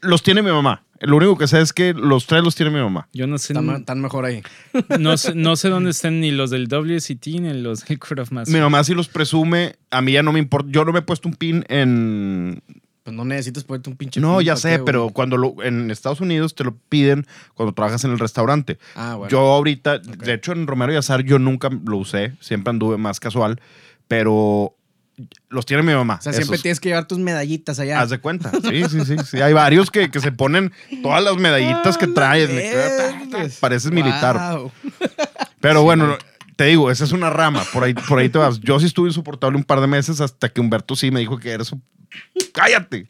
los 0.00 0.24
tiene 0.24 0.42
mi 0.42 0.50
mamá. 0.50 0.84
Lo 1.00 1.16
único 1.16 1.36
que 1.38 1.46
sé 1.46 1.60
es 1.60 1.72
que 1.72 1.94
los 1.94 2.26
tres 2.26 2.42
los 2.42 2.54
tiene 2.54 2.70
mi 2.72 2.80
mamá. 2.80 3.08
Yo 3.12 3.26
no 3.26 3.38
sé, 3.38 3.52
Están, 3.52 3.70
están 3.70 4.00
mejor 4.00 4.24
ahí. 4.24 4.42
no 4.98 5.16
sé, 5.16 5.34
no 5.34 5.56
sé 5.56 5.68
dónde 5.68 5.90
están 5.90 6.20
ni 6.20 6.30
los 6.30 6.50
del 6.50 6.68
WCT 6.68 7.26
ni 7.40 7.52
los 7.54 7.84
del 7.86 7.98
Court 7.98 8.20
of 8.20 8.32
Master. 8.32 8.54
Mi 8.54 8.60
mamá 8.60 8.82
sí 8.84 8.94
los 8.94 9.08
presume. 9.08 9.76
A 9.90 10.00
mí 10.02 10.12
ya 10.12 10.22
no 10.22 10.32
me 10.32 10.38
importa. 10.38 10.68
Yo 10.70 10.84
no 10.84 10.92
me 10.92 11.00
he 11.00 11.02
puesto 11.02 11.28
un 11.28 11.34
pin 11.34 11.64
en. 11.68 12.62
Pues 13.04 13.16
no 13.16 13.24
necesitas 13.24 13.64
ponerte 13.64 13.88
un 13.88 13.96
pinche. 13.96 14.20
No, 14.20 14.38
pin, 14.38 14.46
ya 14.46 14.52
¿para 14.52 14.60
sé, 14.60 14.68
qué, 14.68 14.74
güey? 14.76 14.84
pero 14.84 15.08
cuando 15.10 15.36
lo, 15.36 15.54
en 15.62 15.90
Estados 15.90 16.20
Unidos 16.20 16.54
te 16.54 16.64
lo 16.64 16.76
piden 16.88 17.26
cuando 17.54 17.72
trabajas 17.72 18.04
en 18.04 18.10
el 18.10 18.18
restaurante. 18.18 18.78
Ah, 18.94 19.14
bueno. 19.16 19.30
Yo 19.30 19.40
ahorita, 19.40 19.98
de 19.98 20.34
hecho 20.34 20.52
en 20.52 20.66
Romero 20.66 20.92
y 20.92 20.96
Azar 20.96 21.22
yo 21.22 21.38
nunca 21.38 21.70
lo 21.86 21.96
usé, 21.96 22.34
siempre 22.40 22.70
anduve 22.70 22.98
más 22.98 23.18
casual, 23.18 23.60
pero 24.08 24.74
los 25.48 25.66
tiene 25.66 25.82
mi 25.82 25.92
mamá. 25.92 26.16
O 26.18 26.22
sea, 26.22 26.32
siempre 26.32 26.58
tienes 26.58 26.80
que 26.80 26.88
llevar 26.90 27.06
tus 27.06 27.18
medallitas 27.18 27.78
allá. 27.78 28.00
Haz 28.00 28.10
de 28.10 28.18
cuenta. 28.18 28.50
Sí, 28.62 28.84
sí, 28.88 29.04
sí, 29.04 29.16
sí. 29.24 29.40
Hay 29.40 29.52
varios 29.52 29.90
que, 29.90 30.10
que 30.10 30.20
se 30.20 30.32
ponen 30.32 30.72
todas 31.02 31.22
las 31.22 31.36
medallitas 31.36 31.96
que 31.98 32.06
traes. 32.06 32.48
me 32.50 32.60
queda- 32.62 33.12
Vergas. 33.30 33.56
Pareces 33.56 33.90
militar. 33.92 34.60
Pero 35.60 35.82
bueno, 35.82 36.16
te 36.56 36.64
digo, 36.64 36.90
esa 36.90 37.04
es 37.04 37.12
una 37.12 37.30
rama. 37.30 37.64
Por 37.72 37.84
ahí, 37.84 37.94
por 37.94 38.18
ahí 38.18 38.28
te 38.28 38.38
vas. 38.38 38.60
Yo 38.60 38.78
sí 38.80 38.86
estuve 38.86 39.08
insoportable 39.08 39.56
un 39.56 39.64
par 39.64 39.80
de 39.80 39.86
meses 39.86 40.20
hasta 40.20 40.48
que 40.48 40.60
Humberto 40.60 40.96
sí 40.96 41.10
me 41.10 41.20
dijo 41.20 41.38
que 41.38 41.50
eres 41.50 41.72
un... 41.72 41.82
¡Cállate! 42.52 43.06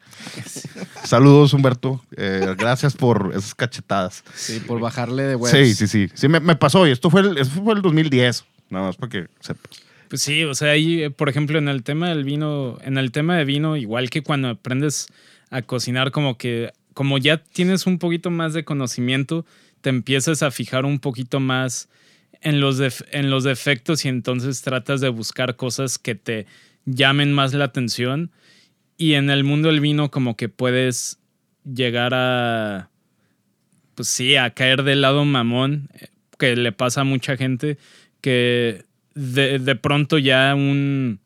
Saludos, 1.05 1.53
Humberto. 1.55 2.03
Eh, 2.17 2.55
gracias 2.59 2.95
por 2.97 3.31
esas 3.35 3.55
cachetadas. 3.55 4.25
Sí, 4.35 4.61
por 4.61 4.81
bajarle 4.81 5.23
de 5.25 5.37
huevos. 5.37 5.51
Sí, 5.51 5.75
sí, 5.75 5.87
sí. 5.87 6.11
Sí, 6.15 6.29
me, 6.29 6.41
me 6.41 6.57
pasó. 6.57 6.87
Y 6.87 6.91
esto 6.91 7.09
fue 7.11 7.21
el, 7.23 7.39
eso 7.39 7.51
fue 7.63 7.75
el 7.75 7.83
2010. 7.83 8.45
Nada 8.71 8.87
más 8.87 8.97
para 8.97 9.11
que 9.11 9.27
sepas. 9.41 9.83
Pues 10.09 10.23
sí, 10.23 10.45
o 10.45 10.55
sea, 10.55 10.71
ahí, 10.71 11.03
eh, 11.03 11.11
por 11.11 11.29
ejemplo, 11.29 11.59
en 11.59 11.69
el 11.69 11.83
tema 11.83 12.09
del 12.09 12.25
vino, 12.25 12.79
en 12.83 12.97
el 12.97 13.13
tema 13.13 13.37
de 13.37 13.45
vino, 13.45 13.77
igual 13.77 14.09
que 14.09 14.23
cuando 14.23 14.49
aprendes 14.49 15.09
a 15.51 15.63
cocinar, 15.63 16.13
como 16.13 16.39
que, 16.39 16.73
como 16.95 17.19
ya 17.19 17.39
tienes 17.43 17.87
un 17.87 17.99
poquito 17.99 18.31
más 18.31 18.55
de 18.55 18.65
conocimiento, 18.65 19.45
te 19.83 19.91
empiezas 19.91 20.43
a 20.43 20.51
fijar 20.51 20.87
un 20.87 20.99
poquito 20.99 21.41
más 21.41 21.89
en 22.41 22.61
los, 22.61 22.81
en 23.11 23.31
los 23.31 23.45
defectos 23.45 24.05
y 24.05 24.09
entonces 24.09 24.63
tratas 24.63 25.01
de 25.01 25.11
buscar 25.11 25.57
cosas 25.57 25.99
que 25.99 26.15
te 26.15 26.47
llamen 26.87 27.33
más 27.33 27.53
la 27.53 27.67
atención. 27.67 28.31
Y 28.97 29.15
en 29.15 29.31
el 29.31 29.45
mundo 29.45 29.69
del 29.69 29.81
vino, 29.81 30.11
como 30.11 30.37
que 30.37 30.49
puedes 30.49 31.19
llegar 31.65 32.15
a, 32.15 32.89
pues 33.95 34.09
sí, 34.09 34.37
a 34.37 34.51
caer 34.51 34.85
del 34.85 35.03
lado 35.03 35.25
mamón, 35.25 35.91
eh, 35.95 36.09
que 36.39 36.57
le 36.57 36.73
pasa 36.73 37.03
a 37.03 37.05
mucha 37.05 37.37
gente, 37.37 37.79
que 38.21 38.88
de, 39.19 39.59
de 39.59 39.75
pronto 39.77 40.19
ya 40.19 40.55
un, 40.55 41.21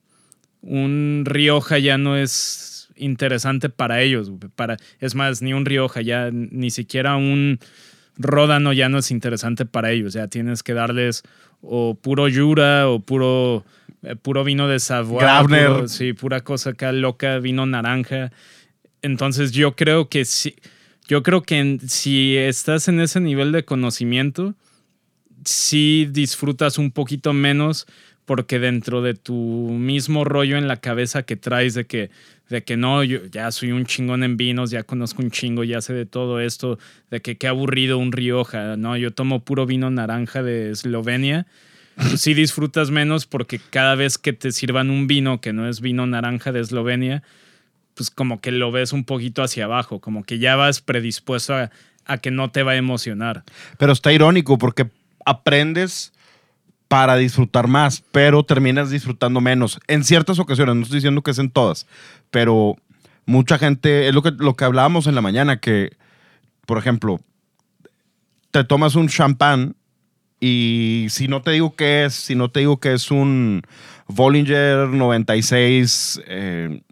un 0.62 1.22
Rioja 1.26 1.78
ya 1.78 1.98
no 1.98 2.16
es 2.16 2.88
interesante 2.96 3.68
para 3.68 4.00
ellos. 4.02 4.30
Para, 4.56 4.76
es 5.00 5.14
más, 5.14 5.42
ni 5.42 5.52
un 5.52 5.64
Rioja, 5.64 6.00
ya 6.02 6.30
ni 6.32 6.70
siquiera 6.70 7.16
un 7.16 7.58
Ródano 8.16 8.72
ya 8.72 8.88
no 8.88 8.98
es 8.98 9.10
interesante 9.10 9.64
para 9.66 9.90
ellos. 9.90 10.12
Ya 10.12 10.28
tienes 10.28 10.62
que 10.62 10.74
darles 10.74 11.22
o 11.60 11.94
puro 11.94 12.26
Jura 12.32 12.88
o 12.88 13.00
puro, 13.00 13.64
eh, 14.02 14.16
puro 14.16 14.44
vino 14.44 14.68
de 14.68 14.78
Savoy. 14.78 15.20
Puro- 15.74 15.88
sí, 15.88 16.12
pura 16.12 16.40
cosa 16.42 16.70
acá 16.70 16.92
loca, 16.92 17.38
vino 17.38 17.66
naranja. 17.66 18.30
Entonces 19.00 19.52
yo 19.52 19.74
creo 19.74 20.08
que 20.08 20.24
sí. 20.24 20.54
Yo 21.08 21.22
creo 21.22 21.42
que 21.42 21.58
en- 21.58 21.80
si 21.88 22.36
estás 22.36 22.86
en 22.88 23.00
ese 23.00 23.20
nivel 23.20 23.50
de 23.52 23.64
conocimiento, 23.64 24.54
sí 25.44 26.08
disfrutas 26.10 26.78
un 26.78 26.90
poquito 26.90 27.32
menos 27.32 27.86
porque 28.24 28.58
dentro 28.58 29.02
de 29.02 29.14
tu 29.14 29.34
mismo 29.34 30.24
rollo 30.24 30.56
en 30.56 30.68
la 30.68 30.76
cabeza 30.76 31.22
que 31.24 31.36
traes 31.36 31.74
de 31.74 31.86
que, 31.86 32.10
de 32.48 32.62
que 32.62 32.76
no, 32.76 33.02
yo 33.02 33.26
ya 33.26 33.50
soy 33.50 33.72
un 33.72 33.84
chingón 33.84 34.22
en 34.22 34.36
vinos, 34.36 34.70
ya 34.70 34.84
conozco 34.84 35.22
un 35.22 35.30
chingo, 35.30 35.64
ya 35.64 35.80
sé 35.80 35.92
de 35.92 36.06
todo 36.06 36.40
esto, 36.40 36.78
de 37.10 37.20
que 37.20 37.36
qué 37.36 37.48
aburrido 37.48 37.98
un 37.98 38.12
Rioja, 38.12 38.76
no, 38.76 38.96
yo 38.96 39.10
tomo 39.10 39.44
puro 39.44 39.66
vino 39.66 39.90
naranja 39.90 40.42
de 40.42 40.70
Eslovenia. 40.70 41.46
Pues 41.94 42.22
sí 42.22 42.32
disfrutas 42.32 42.90
menos 42.90 43.26
porque 43.26 43.60
cada 43.70 43.96
vez 43.96 44.16
que 44.16 44.32
te 44.32 44.50
sirvan 44.52 44.88
un 44.88 45.06
vino 45.06 45.42
que 45.42 45.52
no 45.52 45.68
es 45.68 45.82
vino 45.82 46.06
naranja 46.06 46.50
de 46.50 46.60
Eslovenia, 46.60 47.22
pues 47.94 48.08
como 48.08 48.40
que 48.40 48.50
lo 48.50 48.72
ves 48.72 48.94
un 48.94 49.04
poquito 49.04 49.42
hacia 49.42 49.66
abajo, 49.66 50.00
como 50.00 50.24
que 50.24 50.38
ya 50.38 50.56
vas 50.56 50.80
predispuesto 50.80 51.54
a, 51.54 51.70
a 52.06 52.18
que 52.18 52.30
no 52.30 52.50
te 52.50 52.62
va 52.62 52.72
a 52.72 52.76
emocionar. 52.76 53.44
Pero 53.78 53.92
está 53.92 54.10
irónico 54.10 54.56
porque 54.56 54.88
aprendes 55.24 56.12
para 56.88 57.16
disfrutar 57.16 57.68
más, 57.68 58.04
pero 58.12 58.44
terminas 58.44 58.90
disfrutando 58.90 59.40
menos. 59.40 59.80
En 59.86 60.04
ciertas 60.04 60.38
ocasiones, 60.38 60.76
no 60.76 60.82
estoy 60.82 60.98
diciendo 60.98 61.22
que 61.22 61.30
es 61.30 61.38
en 61.38 61.50
todas, 61.50 61.86
pero 62.30 62.76
mucha 63.24 63.58
gente, 63.58 64.08
es 64.08 64.14
lo 64.14 64.22
que, 64.22 64.32
lo 64.32 64.54
que 64.56 64.64
hablábamos 64.64 65.06
en 65.06 65.14
la 65.14 65.22
mañana, 65.22 65.58
que, 65.58 65.96
por 66.66 66.78
ejemplo, 66.78 67.20
te 68.50 68.64
tomas 68.64 68.94
un 68.94 69.08
champán 69.08 69.74
y 70.38 71.06
si 71.08 71.28
no 71.28 71.40
te 71.40 71.52
digo 71.52 71.74
qué 71.76 72.04
es, 72.04 72.14
si 72.14 72.34
no 72.34 72.50
te 72.50 72.60
digo 72.60 72.78
que 72.78 72.92
es 72.92 73.10
un 73.10 73.62
Bollinger 74.08 74.88
96 74.88 76.20
eh, 76.26 76.82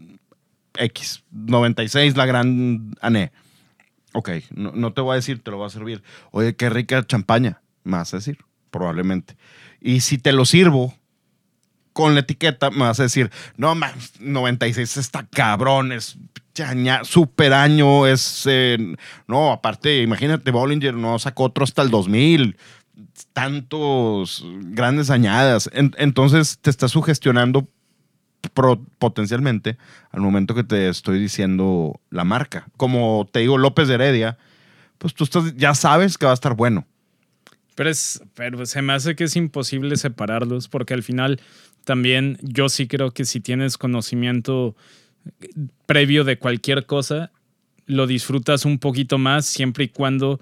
X, 0.75 1.25
96 1.33 2.17
la 2.17 2.27
gran 2.27 2.95
Ané. 3.01 3.33
Ok, 4.13 4.31
no, 4.55 4.73
no 4.73 4.93
te 4.93 5.01
voy 5.01 5.13
a 5.13 5.17
decir, 5.17 5.43
te 5.43 5.51
lo 5.51 5.59
voy 5.59 5.67
a 5.67 5.71
servir. 5.71 6.03
Oye, 6.31 6.57
qué 6.57 6.71
rica 6.71 7.07
champaña, 7.07 7.61
me 7.85 7.97
vas 7.97 8.13
a 8.15 8.19
decir, 8.19 8.39
probablemente. 8.71 9.37
Y 9.81 10.01
si 10.01 10.19
te 10.19 10.33
lo 10.33 10.45
sirvo 10.45 10.95
con 11.93 12.15
la 12.15 12.21
etiqueta, 12.21 12.71
me 12.71 12.81
vas 12.81 13.01
a 13.01 13.05
decir, 13.05 13.31
no, 13.57 13.75
ma, 13.75 13.93
96 14.21 14.97
está 14.97 15.27
cabrón, 15.27 15.93
es 15.93 16.17
super 17.05 17.53
año, 17.53 18.07
es... 18.07 18.45
eh, 18.47 18.95
no, 19.27 19.51
aparte, 19.53 20.03
imagínate, 20.03 20.51
Bollinger 20.51 20.95
no 20.95 21.19
sacó 21.19 21.45
otro 21.45 21.65
hasta 21.65 21.83
el 21.83 21.91
2000, 21.91 22.57
tantos 23.33 24.45
grandes 24.63 25.11
añadas. 25.11 25.71
En- 25.73 25.95
entonces 25.99 26.59
te 26.61 26.71
estás 26.71 26.91
sugestionando 26.91 27.69
potencialmente 28.99 29.77
al 30.11 30.21
momento 30.21 30.55
que 30.55 30.65
te 30.65 30.89
estoy 30.89 31.19
diciendo 31.19 32.01
la 32.11 32.25
marca. 32.25 32.67
Como 32.77 33.29
te 33.31 33.41
digo 33.41 33.59
López 33.59 33.89
de 33.89 33.95
Heredia, 33.95 34.39
pues 34.99 35.15
tú 35.15 35.27
ya 35.57 35.75
sabes 35.75 36.17
que 36.19 36.27
va 36.27 36.33
a 36.33 36.35
estar 36.35 36.55
bueno. 36.55 36.87
Pero, 37.81 37.89
es, 37.89 38.23
pero 38.35 38.67
se 38.67 38.83
me 38.83 38.93
hace 38.93 39.17
que 39.17 39.25
es 39.25 39.37
imposible 39.37 39.97
separarlos 39.97 40.69
porque 40.69 40.93
al 40.93 41.03
final 41.03 41.41
también 41.87 42.37
yo 42.43 42.69
sí 42.69 42.87
creo 42.87 43.13
que 43.13 43.25
si 43.25 43.41
tienes 43.41 43.79
conocimiento 43.79 44.77
previo 45.87 46.25
de 46.25 46.37
cualquier 46.37 46.85
cosa, 46.85 47.33
lo 47.87 48.07
disfrutas 48.07 48.67
un 48.67 48.81
poquito 48.81 49.17
más 49.17 49.47
siempre 49.47 49.85
y 49.85 49.89
cuando 49.89 50.41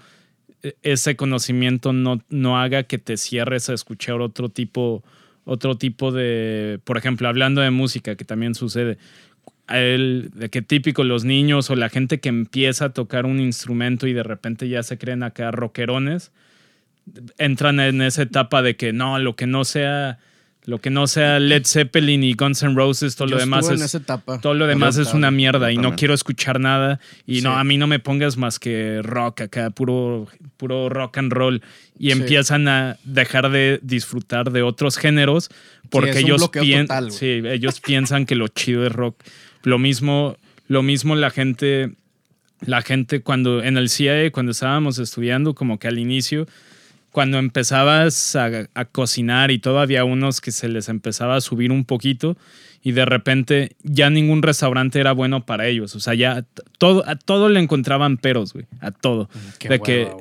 eh, 0.63 0.75
ese 0.81 1.15
conocimiento 1.15 1.93
no, 1.93 2.21
no 2.27 2.59
haga 2.59 2.83
que 2.83 2.97
te 2.97 3.15
cierres 3.15 3.69
a 3.69 3.73
escuchar 3.73 4.19
otro 4.19 4.49
tipo, 4.49 5.01
otro 5.45 5.77
tipo 5.77 6.11
de, 6.11 6.81
por 6.83 6.97
ejemplo, 6.97 7.29
hablando 7.29 7.61
de 7.61 7.71
música, 7.71 8.17
que 8.17 8.25
también 8.25 8.53
sucede. 8.53 8.97
él, 9.69 10.29
de 10.35 10.49
que 10.49 10.61
típico 10.61 11.05
los 11.05 11.23
niños 11.23 11.69
o 11.69 11.77
la 11.77 11.87
gente 11.87 12.19
que 12.19 12.27
empieza 12.27 12.83
a 12.83 12.89
tocar 12.89 13.25
un 13.25 13.39
instrumento 13.39 14.07
y 14.07 14.11
de 14.11 14.23
repente 14.23 14.67
ya 14.67 14.83
se 14.83 14.97
creen 14.97 15.23
acá 15.23 15.51
rockerones, 15.51 16.33
entran 17.37 17.79
en 17.79 18.01
esa 18.01 18.21
etapa 18.23 18.61
de 18.61 18.75
que 18.75 18.93
no, 18.93 19.19
lo 19.19 19.35
que 19.35 19.47
no 19.47 19.63
sea, 19.65 20.19
lo 20.65 20.79
que 20.79 20.89
no 20.89 21.07
sea 21.07 21.39
Led 21.39 21.63
Zeppelin 21.65 22.23
y 22.23 22.33
Guns 22.33 22.61
N' 22.63 22.75
Roses, 22.75 23.15
todo 23.15 23.27
Yo 23.27 23.35
lo 23.35 23.39
demás 23.39 23.69
es 23.69 23.81
esa 23.81 23.97
etapa. 23.97 24.39
todo 24.41 24.53
lo 24.53 24.67
demás 24.67 24.95
Yo 24.97 25.01
es 25.03 25.13
una 25.13 25.31
mierda 25.31 25.71
y 25.71 25.77
no 25.77 25.95
quiero 25.95 26.13
escuchar 26.13 26.59
nada 26.59 26.99
y 27.25 27.41
no 27.41 27.57
a 27.57 27.63
mí 27.63 27.77
no 27.77 27.87
me 27.87 27.99
pongas 27.99 28.37
más 28.37 28.59
que 28.59 29.01
rock 29.01 29.41
acá, 29.41 29.69
puro 29.71 30.27
puro 30.57 30.89
rock 30.89 31.17
and 31.17 31.31
roll 31.31 31.61
y 31.97 32.07
Sí. 32.07 32.11
empiezan 32.11 32.67
a 32.67 32.97
dejar 33.03 33.49
de 33.49 33.79
disfrutar 33.81 34.51
de 34.51 34.61
otros 34.61 34.97
géneros 34.97 35.49
porque 35.89 36.19
ellos 36.19 36.37
bloqueo 36.41 36.63
pien- 36.63 36.87
total, 36.87 37.09
ellos 37.21 37.79
piensan 37.79 38.25
que 38.25 38.35
lo 38.35 38.47
chido 38.49 38.85
es 38.85 38.91
rock. 38.91 39.15
Lo 39.63 39.79
mismo 39.79 40.37
lo 40.67 40.83
mismo 40.83 41.15
la 41.15 41.31
gente 41.31 41.91
la 42.61 42.81
gente 42.81 43.21
cuando 43.21 43.63
en 43.63 43.77
el 43.77 43.89
CIA 43.89 44.31
cuando 44.31 44.51
estábamos 44.51 44.99
estudiando 44.99 45.55
como 45.55 45.79
que 45.79 45.87
al 45.87 45.97
inicio 45.97 46.45
cuando 47.11 47.37
empezabas 47.37 48.35
a, 48.35 48.67
a 48.73 48.85
cocinar 48.85 49.51
y 49.51 49.59
todo, 49.59 49.79
había 49.79 50.03
unos 50.03 50.41
que 50.41 50.51
se 50.51 50.69
les 50.69 50.89
empezaba 50.89 51.35
a 51.35 51.41
subir 51.41 51.71
un 51.71 51.85
poquito 51.85 52.37
y 52.81 52.93
de 52.93 53.05
repente 53.05 53.75
ya 53.83 54.09
ningún 54.09 54.41
restaurante 54.41 54.99
era 54.99 55.11
bueno 55.11 55.45
para 55.45 55.67
ellos. 55.67 55.95
O 55.95 55.99
sea, 55.99 56.13
ya 56.13 56.45
todo, 56.77 57.03
a 57.07 57.15
todo 57.15 57.49
le 57.49 57.59
encontraban 57.59 58.17
peros, 58.17 58.53
güey. 58.53 58.65
A 58.79 58.91
todo. 58.91 59.29
Qué 59.57 59.67
de 59.67 59.77
hueva, 59.77 60.17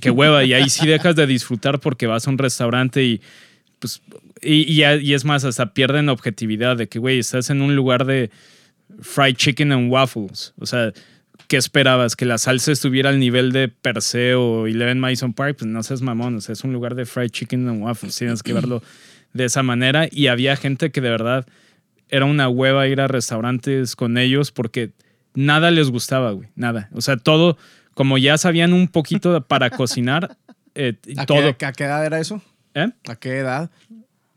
que, 0.00 0.10
hueva. 0.10 0.44
Y 0.44 0.52
ahí 0.52 0.68
sí 0.68 0.86
dejas 0.86 1.16
de 1.16 1.26
disfrutar 1.26 1.80
porque 1.80 2.06
vas 2.06 2.26
a 2.26 2.30
un 2.30 2.38
restaurante 2.38 3.04
y 3.04 3.20
pues. 3.78 4.00
Y, 4.40 4.72
y, 4.72 4.84
y 4.84 5.14
es 5.14 5.24
más, 5.24 5.44
hasta 5.44 5.74
pierden 5.74 6.08
objetividad 6.08 6.76
de 6.76 6.88
que, 6.88 7.00
güey, 7.00 7.18
estás 7.18 7.50
en 7.50 7.60
un 7.60 7.74
lugar 7.74 8.04
de 8.04 8.30
fried 9.00 9.34
chicken 9.34 9.72
and 9.72 9.90
waffles. 9.90 10.54
O 10.60 10.66
sea, 10.66 10.92
¿qué 11.48 11.56
esperabas? 11.56 12.14
¿Que 12.14 12.26
la 12.26 12.38
salsa 12.38 12.70
estuviera 12.70 13.10
al 13.10 13.18
nivel 13.18 13.52
de 13.52 13.68
Perseo 13.68 14.42
o 14.42 14.66
Eleven 14.66 15.00
Madison 15.00 15.32
Park? 15.32 15.56
Pues 15.58 15.70
no 15.70 15.82
seas 15.82 16.02
mamón. 16.02 16.36
O 16.36 16.40
sea, 16.40 16.52
es 16.52 16.62
un 16.62 16.72
lugar 16.72 16.94
de 16.94 17.06
fried 17.06 17.30
chicken 17.30 17.68
and 17.68 17.82
waffles. 17.82 18.16
Tienes 18.16 18.42
que 18.42 18.52
verlo 18.52 18.82
de 19.32 19.46
esa 19.46 19.62
manera. 19.62 20.08
Y 20.10 20.28
había 20.28 20.56
gente 20.56 20.90
que 20.90 21.00
de 21.00 21.10
verdad 21.10 21.46
era 22.08 22.26
una 22.26 22.48
hueva 22.48 22.86
ir 22.86 23.00
a 23.00 23.08
restaurantes 23.08 23.96
con 23.96 24.18
ellos 24.18 24.52
porque 24.52 24.92
nada 25.34 25.70
les 25.70 25.90
gustaba, 25.90 26.32
güey. 26.32 26.48
Nada. 26.54 26.90
O 26.92 27.00
sea, 27.00 27.16
todo, 27.16 27.56
como 27.94 28.18
ya 28.18 28.38
sabían 28.38 28.72
un 28.72 28.88
poquito 28.88 29.40
para 29.46 29.70
cocinar, 29.70 30.36
eh, 30.74 30.94
¿A, 31.16 31.26
todo. 31.26 31.56
Qué, 31.56 31.66
¿A 31.66 31.72
qué 31.72 31.84
edad 31.84 32.04
era 32.04 32.20
eso? 32.20 32.42
¿Eh? 32.74 32.90
¿A 33.08 33.16
qué 33.16 33.38
edad? 33.38 33.70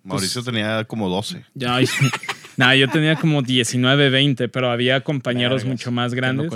Mauricio 0.04 0.42
tenía 0.44 0.86
como 0.86 1.10
12. 1.10 1.46
Ya, 1.54 1.78
nada, 2.58 2.76
yo 2.76 2.88
tenía 2.88 3.16
como 3.18 3.42
19, 3.42 4.10
20, 4.10 4.50
pero 4.50 4.72
había 4.72 5.02
compañeros 5.02 5.64
Vergas, 5.64 5.70
mucho 5.70 5.92
más 5.92 6.14
grandes. 6.14 6.50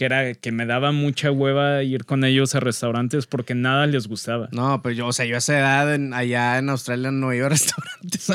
Que 0.00 0.06
era 0.06 0.32
que 0.32 0.50
me 0.50 0.64
daba 0.64 0.92
mucha 0.92 1.30
hueva 1.30 1.82
ir 1.82 2.06
con 2.06 2.24
ellos 2.24 2.54
a 2.54 2.60
restaurantes 2.60 3.26
porque 3.26 3.54
nada 3.54 3.86
les 3.86 4.08
gustaba. 4.08 4.48
No, 4.50 4.80
pero 4.80 4.94
yo, 4.94 5.06
o 5.08 5.12
sea, 5.12 5.26
yo 5.26 5.34
a 5.34 5.38
esa 5.38 5.58
edad 5.58 5.94
en- 5.94 6.14
allá 6.14 6.56
en 6.56 6.70
Australia 6.70 7.10
no 7.10 7.34
iba 7.34 7.44
a 7.44 7.48
restaurantes. 7.50 8.32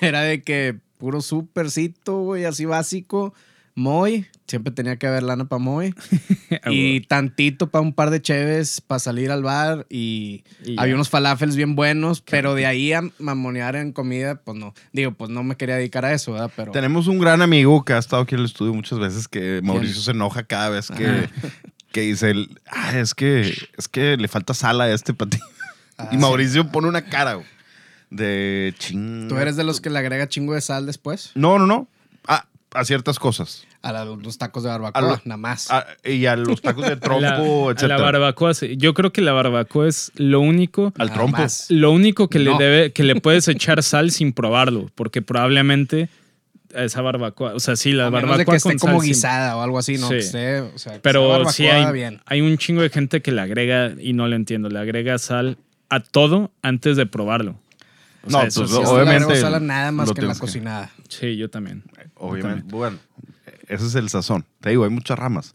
Era 0.00 0.22
de 0.22 0.42
que 0.42 0.76
puro 0.98 1.20
supercito, 1.20 2.22
güey, 2.22 2.44
así 2.44 2.64
básico. 2.64 3.34
Moy, 3.78 4.26
siempre 4.48 4.72
tenía 4.72 4.96
que 4.96 5.06
haber 5.06 5.22
lana 5.22 5.44
para 5.44 5.60
Moy. 5.60 5.94
y 6.66 7.02
tantito 7.02 7.70
para 7.70 7.82
un 7.82 7.92
par 7.92 8.10
de 8.10 8.20
cheves 8.20 8.80
para 8.80 8.98
salir 8.98 9.30
al 9.30 9.44
bar. 9.44 9.86
Y, 9.88 10.42
había 10.76 10.96
unos 10.96 11.08
falafels 11.08 11.54
bien 11.54 11.76
buenos, 11.76 12.20
pero 12.20 12.56
de 12.56 12.66
ahí 12.66 12.92
a 12.92 13.02
mamonear 13.20 13.76
en 13.76 13.92
comida, 13.92 14.34
pues 14.34 14.58
no. 14.58 14.74
Digo, 14.92 15.12
pues 15.12 15.30
no 15.30 15.44
me 15.44 15.56
quería 15.56 15.76
dedicar 15.76 16.04
a 16.04 16.12
eso, 16.12 16.32
¿verdad? 16.32 16.50
Pero. 16.56 16.72
Tenemos 16.72 17.06
un 17.06 17.20
gran 17.20 17.40
amigo 17.40 17.84
que 17.84 17.92
ha 17.92 17.98
estado 17.98 18.22
aquí 18.22 18.34
en 18.34 18.40
el 18.40 18.46
estudio 18.46 18.74
muchas 18.74 18.98
veces 18.98 19.28
que 19.28 19.60
Mauricio 19.62 20.02
se 20.02 20.10
enoja 20.10 20.42
cada 20.42 20.70
vez 20.70 20.88
que, 20.88 21.28
que 21.92 22.00
dice, 22.00 22.30
el, 22.30 22.60
"Ah, 22.66 22.98
es 22.98 23.14
que 23.14 23.54
es 23.76 23.86
que 23.86 24.16
le 24.16 24.26
falta 24.26 24.54
sal 24.54 24.80
a 24.80 24.90
este 24.92 25.14
para 25.14 25.30
ti. 25.30 25.38
Ah, 25.98 26.08
y 26.10 26.16
Mauricio 26.16 26.68
pone 26.72 26.88
una 26.88 27.04
cara 27.04 27.34
güey, 27.34 27.46
de 28.10 28.74
ching. 28.76 29.28
¿Tú 29.28 29.36
eres 29.36 29.54
de 29.54 29.62
los 29.62 29.80
que 29.80 29.88
le 29.88 30.00
agrega 30.00 30.28
chingo 30.28 30.54
de 30.54 30.62
sal 30.62 30.84
después? 30.84 31.30
No, 31.36 31.60
no, 31.60 31.66
no. 31.68 31.86
A, 32.26 32.44
a 32.74 32.84
ciertas 32.84 33.20
cosas. 33.20 33.67
A 33.80 33.92
la- 33.92 34.04
los 34.04 34.38
tacos 34.38 34.64
de 34.64 34.70
barbacoa, 34.70 35.00
lo- 35.02 35.20
nada 35.24 35.36
más. 35.36 35.70
A- 35.70 35.86
y 36.04 36.26
a 36.26 36.34
los 36.36 36.60
tacos 36.60 36.84
de 36.88 36.96
trompo, 36.96 37.68
a 37.68 37.72
etc. 37.72 37.82
la 37.84 37.96
barbacoa, 37.98 38.52
sí. 38.54 38.76
yo 38.76 38.92
creo 38.92 39.12
que 39.12 39.20
la 39.20 39.32
barbacoa 39.32 39.86
es 39.86 40.10
lo 40.16 40.40
único, 40.40 40.92
Al 40.98 41.12
trompo. 41.12 41.38
más. 41.38 41.66
lo 41.70 41.92
único 41.92 42.28
que 42.28 42.40
No. 42.40 42.58
le 42.58 42.64
debe, 42.64 42.92
que 42.92 43.04
le 43.04 43.14
puedes 43.20 43.46
echar 43.46 43.82
sal 43.84 44.10
sin 44.10 44.32
probarlo, 44.32 44.90
porque 44.96 45.22
probablemente 45.22 46.08
a 46.74 46.82
esa 46.84 47.00
barbacoa, 47.02 47.54
o 47.54 47.60
sea, 47.60 47.76
sí, 47.76 47.92
la 47.92 48.08
a 48.08 48.10
menos 48.10 48.28
barbacoa 48.28 48.38
de 48.38 48.50
que 48.50 48.56
esté 48.56 48.68
con 48.70 48.78
como 48.78 48.92
sal 48.94 49.00
sin- 49.02 49.08
guisada 49.14 49.56
o 49.56 49.62
algo 49.62 49.78
así, 49.78 49.96
¿no? 49.96 50.08
Sí. 50.08 50.14
Que 50.14 50.18
esté, 50.18 50.60
o 50.60 50.70
sea, 50.78 50.92
que 50.92 50.96
sea 50.96 51.02
Pero 51.02 51.48
sí 51.50 51.66
hay, 51.68 51.92
bien. 51.92 52.20
hay 52.26 52.40
un 52.40 52.58
chingo 52.58 52.82
de 52.82 52.90
gente 52.90 53.22
que 53.22 53.30
le 53.32 53.40
agrega, 53.40 53.92
y 53.98 54.12
no 54.12 54.26
lo 54.26 54.34
entiendo, 54.36 54.68
le 54.68 54.78
agrega 54.80 55.16
sal 55.18 55.56
a 55.88 56.00
todo 56.00 56.50
antes 56.62 56.96
de 56.96 57.06
probarlo. 57.06 57.52
O 58.26 58.30
No, 58.30 58.40
sea, 58.40 58.40
pues, 58.40 58.54
sí 58.54 58.60
no 58.82 58.90
obviamente 58.90 59.22
agrego 59.24 59.40
sal 59.40 59.54
a 59.54 59.60
nada 59.60 59.92
más 59.92 60.12
que 60.12 60.20
en 60.20 60.26
la 60.28 60.34
que- 60.34 60.40
cocinada. 60.40 60.90
Sí, 61.08 61.36
yo 61.36 61.48
también. 61.48 61.84
Obviamente. 62.16 62.74
Bueno, 62.74 62.98
ese 63.68 63.86
es 63.86 63.94
el 63.94 64.08
sazón. 64.08 64.44
Te 64.60 64.70
digo, 64.70 64.84
hay 64.84 64.90
muchas 64.90 65.18
ramas. 65.18 65.54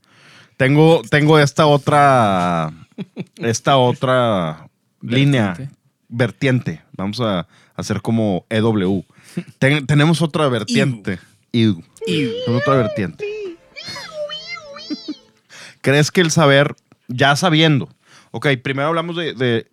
Tengo, 0.57 1.01
tengo 1.09 1.39
esta 1.39 1.65
otra. 1.65 2.71
Esta 3.37 3.77
otra 3.77 4.69
línea. 5.01 5.47
Vertiente. 5.49 5.75
Vertiente. 6.09 6.81
Vamos 6.95 7.19
a 7.21 7.47
hacer 7.75 8.01
como 8.01 8.45
EW. 8.49 9.03
Ten- 9.59 9.85
tenemos 9.87 10.21
otra 10.21 10.47
vertiente. 10.47 11.19
Ew. 11.51 11.81
Tenemos 12.05 12.61
otra 12.61 12.75
vertiente. 12.75 13.25
¿Crees 15.81 16.11
que 16.11 16.21
el 16.21 16.31
saber, 16.31 16.75
ya 17.07 17.35
sabiendo? 17.35 17.89
Ok, 18.31 18.47
primero 18.63 18.87
hablamos 18.89 19.15
de, 19.15 19.33
de 19.33 19.67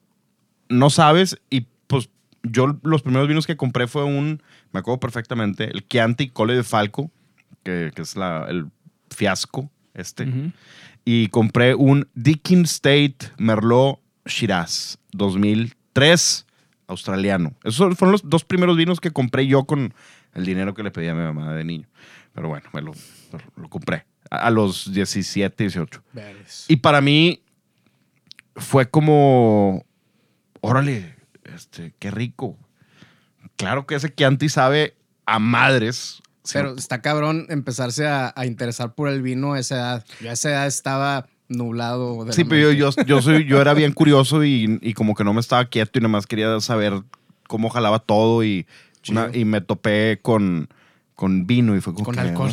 no 0.69 0.91
sabes 0.91 1.39
y 1.51 1.67
pues 1.87 2.09
yo 2.43 2.79
los 2.83 3.03
primeros 3.03 3.29
vinos 3.29 3.47
que 3.47 3.57
compré 3.57 3.87
fue 3.87 4.05
un, 4.05 4.43
me 4.73 4.81
acuerdo 4.81 4.99
perfectamente, 5.01 5.65
el 5.65 5.87
Chianti 5.87 6.29
Cole 6.31 6.55
de 6.57 6.65
Falco, 6.65 7.11
que, 7.63 7.93
que 7.95 8.03
es 8.03 8.17
la, 8.17 8.47
el 8.49 8.71
fiasco 9.11 9.71
este. 9.95 10.53
Y 11.05 11.29
compré 11.29 11.75
un 11.75 12.09
Dickin 12.15 12.63
State 12.63 13.33
Merlot 13.39 14.01
Shiraz 14.27 14.99
2003 15.13 16.47
australiano. 16.87 17.55
Esos 17.65 17.97
fueron 17.97 18.13
los 18.13 18.29
dos 18.29 18.45
primeros 18.45 18.77
vinos 18.77 19.01
que 19.01 19.11
compré 19.11 19.47
yo 19.47 19.65
con 19.65 19.95
el 20.35 20.45
dinero 20.45 20.75
que 20.75 20.83
le 20.83 20.91
pedí 20.91 21.09
a 21.09 21.15
mi 21.15 21.23
mamá 21.23 21.53
de 21.55 21.65
niño. 21.65 21.89
Pero 22.33 22.49
bueno, 22.49 22.69
me 22.73 22.83
lo, 22.83 22.93
lo 23.57 23.69
compré 23.69 24.07
a, 24.31 24.47
a 24.47 24.51
los 24.51 24.93
17, 24.93 25.65
18. 25.65 26.03
Veres. 26.13 26.67
Y 26.69 26.77
para 26.77 27.01
mí 27.01 27.43
fue 28.57 28.89
como, 28.89 29.85
órale, 30.61 31.17
este, 31.45 31.95
qué 31.99 32.11
rico. 32.11 32.57
Claro 33.57 33.87
que 33.87 33.95
ese 33.95 34.15
Chianti 34.15 34.49
sabe 34.49 34.95
a 35.27 35.39
madres. 35.39 36.23
Pero 36.53 36.75
está 36.77 37.01
cabrón 37.03 37.47
empezarse 37.51 38.07
a, 38.07 38.33
a 38.35 38.47
interesar 38.47 38.95
por 38.95 39.09
el 39.09 39.23
vino 39.23 39.53
a 39.55 39.59
esa 39.61 39.75
edad. 39.77 40.05
Yo 40.21 40.31
a 40.31 40.33
esa 40.33 40.51
edad 40.51 40.67
estaba 40.67 41.27
nublado. 41.49 42.25
de 42.25 42.33
Sí, 42.33 42.45
pero 42.45 42.71
yo, 42.73 42.91
yo, 42.93 43.05
yo, 43.05 43.23
soy, 43.23 43.45
yo 43.45 43.61
era 43.61 43.75
bien 43.75 43.93
curioso 43.93 44.45
y, 44.45 44.79
y 44.83 44.95
como 44.95 45.15
que 45.15 45.25
no 45.25 45.35
me 45.35 45.41
estaba 45.41 45.65
quieto 45.67 45.99
y 45.99 46.03
nada 46.03 46.09
más 46.13 46.27
quería 46.27 46.59
saber 46.61 46.95
cómo 47.47 47.69
jalaba 47.71 47.99
todo 47.99 48.45
y, 48.45 48.67
una- 49.11 49.31
y 49.35 49.45
me 49.45 49.61
topé 49.61 50.19
con, 50.23 50.69
con 51.15 51.47
vino 51.47 51.77
y 51.77 51.81
fue 51.81 51.93
como 51.93 52.05
Con 52.07 52.15
que, 52.15 52.21
alcohol. 52.21 52.51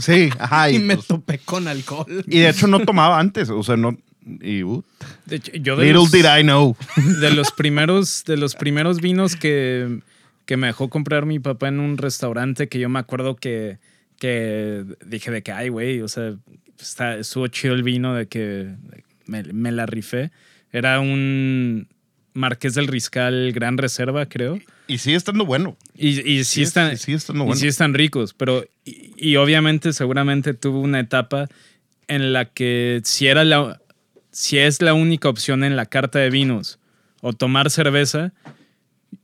Sí, 0.00 0.28
ajá. 0.38 0.70
Y 0.70 0.76
Y, 0.76 0.78
me 0.80 0.96
pues, 0.96 1.06
topé 1.06 1.38
con 1.38 1.66
alcohol. 1.68 2.06
y 2.26 2.40
de 2.40 2.48
hecho 2.50 2.66
no 2.66 2.80
tomaba 2.80 3.18
antes, 3.18 3.48
o 3.50 3.62
sea, 3.62 3.76
no... 3.76 3.96
Y, 4.40 4.62
uh, 4.62 4.82
De 5.26 5.36
hecho, 5.36 5.52
yo 5.56 5.76
de 5.76 5.84
little 5.84 6.00
los, 6.00 6.10
did 6.10 6.24
I 6.24 6.42
know. 6.42 6.74
de 7.20 7.30
los 7.34 7.52
primeros, 7.52 8.24
de 8.26 8.38
los 8.38 8.54
primeros 8.54 9.00
vinos 9.02 9.36
que, 9.36 10.00
que 10.46 10.56
me 10.56 10.68
dejó 10.68 10.90
comprar 10.90 11.26
mi 11.26 11.38
papá 11.38 11.68
en 11.68 11.80
un 11.80 11.96
restaurante 11.98 12.68
que 12.68 12.78
yo 12.78 12.88
me 12.88 12.98
acuerdo 12.98 13.36
que, 13.36 13.78
que 14.18 14.84
dije 15.04 15.30
de 15.30 15.42
que, 15.42 15.52
ay, 15.52 15.68
güey, 15.68 16.00
o 16.00 16.08
sea, 16.08 16.34
está, 16.78 17.16
estuvo 17.16 17.46
chido 17.48 17.74
el 17.74 17.82
vino 17.82 18.14
de 18.14 18.26
que 18.26 18.74
me, 19.26 19.42
me 19.44 19.72
la 19.72 19.86
rifé. 19.86 20.30
Era 20.72 21.00
un 21.00 21.88
Marqués 22.34 22.74
del 22.74 22.88
Riscal 22.88 23.52
Gran 23.52 23.78
Reserva, 23.78 24.26
creo. 24.26 24.58
Y 24.88 24.98
sigue 24.98 25.16
estando 25.16 25.46
bueno. 25.46 25.76
Y, 25.96 26.20
y 26.28 26.44
sí, 26.44 26.62
están, 26.62 26.96
sí, 26.96 27.04
sigue 27.04 27.16
estando 27.16 27.44
y 27.44 27.46
bueno. 27.46 27.60
sí 27.60 27.68
están 27.68 27.94
ricos, 27.94 28.34
pero 28.34 28.64
y, 28.84 29.12
y 29.16 29.36
obviamente 29.36 29.92
seguramente 29.92 30.52
tuvo 30.52 30.80
una 30.80 31.00
etapa 31.00 31.48
en 32.08 32.32
la 32.32 32.46
que 32.46 33.00
si 33.04 33.28
era 33.28 33.44
la 33.44 33.80
si 34.30 34.58
es 34.58 34.82
la 34.82 34.94
única 34.94 35.28
opción 35.28 35.62
en 35.62 35.76
la 35.76 35.86
carta 35.86 36.18
de 36.18 36.28
vinos 36.28 36.80
o 37.20 37.32
tomar 37.32 37.70
cerveza, 37.70 38.32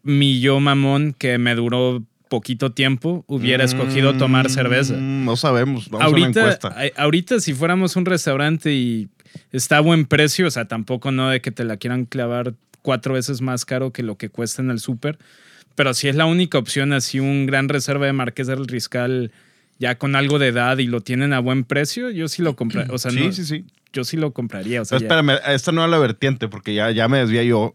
mi 0.02 0.40
yo 0.40 0.60
mamón 0.60 1.14
que 1.18 1.38
me 1.38 1.54
duró 1.54 2.02
poquito 2.28 2.70
tiempo 2.72 3.24
hubiera 3.26 3.64
escogido 3.64 4.16
tomar 4.16 4.48
cerveza. 4.50 4.94
Mm, 4.94 5.24
No 5.24 5.36
sabemos. 5.36 5.88
Vamos 5.90 6.06
a 6.06 6.08
una 6.10 6.20
Ahorita, 6.24 6.40
encuesta. 6.40 6.76
ahorita 6.96 7.40
si 7.40 7.54
fuéramos 7.54 7.96
un 7.96 8.04
restaurante 8.06 8.72
y 8.72 9.08
está 9.52 9.78
a 9.78 9.80
buen 9.80 10.04
precio, 10.06 10.46
o 10.46 10.50
sea, 10.50 10.66
tampoco 10.66 11.10
no 11.10 11.28
de 11.28 11.40
que 11.40 11.50
te 11.50 11.64
la 11.64 11.76
quieran 11.76 12.04
clavar 12.04 12.54
cuatro 12.82 13.14
veces 13.14 13.40
más 13.40 13.64
caro 13.64 13.92
que 13.92 14.02
lo 14.04 14.16
que 14.16 14.28
cuesta 14.28 14.62
en 14.62 14.70
el 14.70 14.78
súper, 14.78 15.18
pero 15.74 15.92
si 15.92 16.08
es 16.08 16.14
la 16.14 16.26
única 16.26 16.56
opción, 16.58 16.92
así 16.92 17.18
un 17.20 17.46
gran 17.46 17.68
reserva 17.68 18.06
de 18.06 18.12
Marqués 18.12 18.46
del 18.46 18.66
Riscal 18.68 19.32
ya 19.80 19.96
con 19.98 20.14
algo 20.14 20.38
de 20.38 20.48
edad 20.48 20.78
y 20.78 20.86
lo 20.86 21.00
tienen 21.00 21.32
a 21.32 21.40
buen 21.40 21.64
precio, 21.64 22.10
yo 22.10 22.28
sí 22.28 22.42
lo 22.42 22.54
compraría. 22.54 22.92
O 22.94 22.98
sea, 22.98 23.10
Sí, 23.10 23.20
no- 23.26 23.32
sí, 23.32 23.44
sí. 23.44 23.64
yo 23.92 24.04
sí 24.04 24.16
lo 24.16 24.32
compraría. 24.32 24.82
O 24.82 24.84
sea, 24.84 24.98
espérame, 24.98 25.38
esta 25.48 25.72
no 25.72 25.80
era 25.80 25.88
la 25.88 25.98
vertiente, 25.98 26.46
porque 26.48 26.74
ya, 26.74 26.90
ya 26.92 27.08
me 27.08 27.18
desvía 27.18 27.42
yo. 27.42 27.74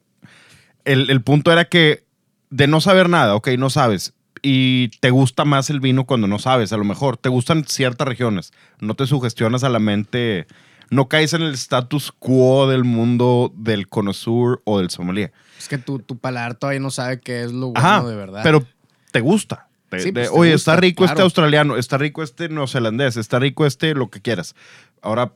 El, 0.85 1.09
el 1.09 1.21
punto 1.21 1.51
era 1.51 1.65
que 1.65 2.04
de 2.49 2.67
no 2.67 2.81
saber 2.81 3.09
nada, 3.09 3.35
ok, 3.35 3.49
no 3.57 3.69
sabes. 3.69 4.13
Y 4.41 4.89
te 4.99 5.09
gusta 5.09 5.43
más 5.45 5.69
el 5.69 5.79
vino 5.79 6.05
cuando 6.05 6.27
no 6.27 6.37
sabes, 6.39 6.71
a 6.71 6.77
lo 6.77 6.83
mejor. 6.83 7.17
Te 7.17 7.29
gustan 7.29 7.63
ciertas 7.65 8.07
regiones. 8.07 8.53
No 8.79 8.93
te 8.93 9.07
sugestionas 9.07 9.63
a 9.63 9.69
la 9.69 9.79
mente. 9.79 10.45
No 10.91 11.07
caes 11.07 11.33
en 11.33 11.41
el 11.41 11.53
status 11.55 12.11
quo 12.11 12.67
del 12.67 12.83
mundo 12.83 13.51
del 13.55 13.87
connoisseur 13.87 14.61
o 14.65 14.77
del 14.79 14.91
sommelier. 14.91 15.31
Es 15.57 15.67
que 15.67 15.79
tu, 15.79 15.97
tu 15.99 16.17
paladar 16.19 16.53
todavía 16.55 16.79
no 16.79 16.91
sabe 16.91 17.19
qué 17.19 17.43
es 17.43 17.51
lo 17.53 17.67
bueno 17.71 17.79
Ajá, 17.79 18.03
de 18.03 18.15
verdad. 18.15 18.41
pero 18.43 18.63
te 19.11 19.19
gusta. 19.21 19.67
Te- 19.89 19.99
Sí, 19.99 20.05
de, 20.11 20.13
pues, 20.13 20.29
te 20.31 20.37
Oye, 20.37 20.51
gusta, 20.53 20.71
está 20.73 20.81
rico 20.81 21.03
este 21.05 21.13
claro. 21.15 21.23
australiano, 21.25 21.77
está 21.77 21.97
rico 21.97 22.21
este 22.21 22.49
neozelandés, 22.49 23.17
está 23.17 23.39
rico 23.39 23.65
este 23.65 23.95
lo 23.95 24.09
que 24.11 24.21
quieras. 24.21 24.53
Ahora 25.01 25.33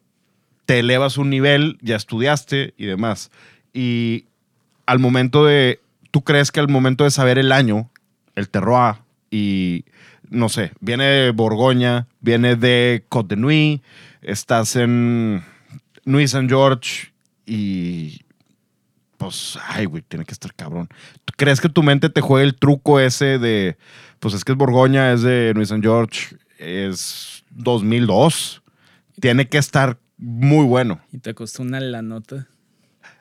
te 0.68 0.80
elevas 0.80 1.18
un 1.18 1.32
nivel, 1.32 1.80
ya 1.82 1.96
estudiaste 1.96 2.76
y 2.78 2.86
demás. 2.86 3.32
Y 3.74 4.26
al 4.86 5.00
momento 5.00 5.46
de, 5.46 5.80
tú 6.12 6.24
crees 6.24 6.52
que 6.52 6.60
al 6.60 6.68
momento 6.68 7.04
de 7.04 7.12
saber 7.12 7.38
el 7.38 7.52
año, 7.52 7.90
el 8.36 8.50
terroir 8.50 8.96
y 9.32 9.86
no 10.30 10.50
sé, 10.50 10.72
viene 10.80 11.06
de 11.06 11.32
Borgoña, 11.32 12.08
viene 12.20 12.56
de 12.56 13.06
Côte 13.10 13.36
de 13.36 13.42
Nuit, 13.42 13.84
estás 14.22 14.76
en 14.76 15.44
Nuit 16.06 16.28
Saint 16.28 16.50
George 16.50 17.12
y 17.46 18.22
pues, 19.18 19.58
ay, 19.68 19.86
güey, 19.86 20.02
tiene 20.02 20.24
que 20.24 20.32
estar 20.32 20.54
cabrón. 20.54 20.88
¿Tú 21.26 21.34
crees 21.36 21.60
que 21.60 21.68
tu 21.68 21.84
mente 21.84 22.10
te 22.10 22.22
juega 22.22 22.46
el 22.46 22.56
truco 22.56 23.00
ese 23.00 23.38
de, 23.38 23.78
pues 24.20 24.34
es 24.34 24.46
que 24.46 24.54
es 24.54 24.58
Borgoña, 24.58 25.12
es 25.12 25.24
de 25.24 25.52
Nuit 25.56 25.68
Saint 25.68 25.84
George, 25.84 26.38
es 26.58 27.44
2002? 27.50 28.62
Tiene 29.20 29.50
que 29.50 29.58
estar 29.58 30.00
muy 30.18 30.66
bueno. 30.66 31.02
y 31.12 31.18
te 31.18 31.34
costó 31.34 31.64
una 31.64 31.80
la 31.80 32.02
nota. 32.02 32.48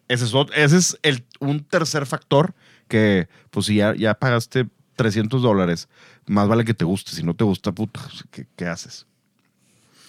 Ese 0.09 0.25
es, 0.25 0.33
ese 0.55 0.77
es 0.77 0.99
el, 1.03 1.25
un 1.41 1.65
tercer 1.65 2.07
factor 2.07 2.55
que, 2.89 3.29
pues 3.51 3.67
si 3.67 3.77
ya, 3.77 3.95
ya 3.95 4.15
pagaste 4.15 4.67
300 4.97 5.43
dólares, 5.43 5.89
más 6.27 6.49
vale 6.49 6.65
que 6.65 6.75
te 6.75 6.85
guste. 6.85 7.13
Si 7.13 7.23
no 7.23 7.35
te 7.35 7.45
gusta, 7.45 7.71
puta, 7.73 8.01
¿qué, 8.31 8.47
qué 8.57 8.67
haces? 8.67 9.07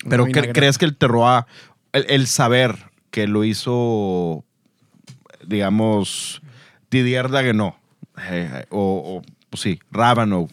Pero 0.10 0.24
¿cre- 0.24 0.28
vinagreta. 0.28 0.54
¿crees 0.54 0.78
que 0.78 0.86
el 0.86 0.96
terroir, 0.98 1.46
el, 1.94 2.06
el 2.10 2.28
saber 2.28 2.76
que 3.12 3.28
lo 3.28 3.44
hizo, 3.44 4.44
digamos, 5.46 6.42
Didier 6.90 7.30
Dagenot, 7.30 7.76
eh, 8.30 8.66
o, 8.70 9.22
o, 9.24 9.32
pues 9.50 9.62
sí, 9.62 9.80
Rabanov, 9.92 10.50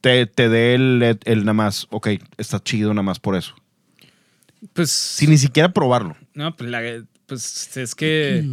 te, 0.00 0.26
te 0.26 0.48
dé 0.48 0.74
el, 0.74 1.18
el 1.24 1.40
nada 1.40 1.52
más, 1.54 1.86
ok, 1.90 2.08
está 2.36 2.60
chido 2.60 2.90
nada 2.92 3.02
más 3.02 3.18
por 3.20 3.36
eso? 3.36 3.54
Pues 4.72 4.90
Sin 4.90 5.30
ni 5.30 5.38
siquiera 5.38 5.72
probarlo. 5.72 6.16
No, 6.34 6.54
pues, 6.56 6.70
la- 6.70 7.04
pues 7.26 7.76
es 7.76 7.94
que 7.94 8.44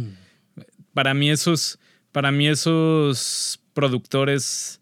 para 0.94 1.14
mí 1.14 1.30
esos, 1.30 1.78
para 2.12 2.32
mí 2.32 2.48
esos 2.48 3.60
productores, 3.74 4.80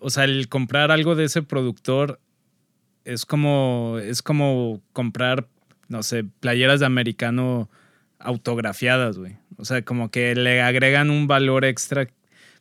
o 0.00 0.10
sea, 0.10 0.24
el 0.24 0.48
comprar 0.48 0.90
algo 0.90 1.14
de 1.14 1.24
ese 1.24 1.42
productor 1.42 2.20
es 3.04 3.24
como, 3.24 3.98
es 4.02 4.22
como 4.22 4.82
comprar, 4.92 5.48
no 5.88 6.02
sé, 6.02 6.24
playeras 6.40 6.80
de 6.80 6.86
americano 6.86 7.70
autografiadas, 8.18 9.18
güey. 9.18 9.36
O 9.56 9.64
sea, 9.64 9.82
como 9.82 10.10
que 10.10 10.34
le 10.34 10.60
agregan 10.62 11.10
un 11.10 11.26
valor 11.26 11.64
extra 11.64 12.08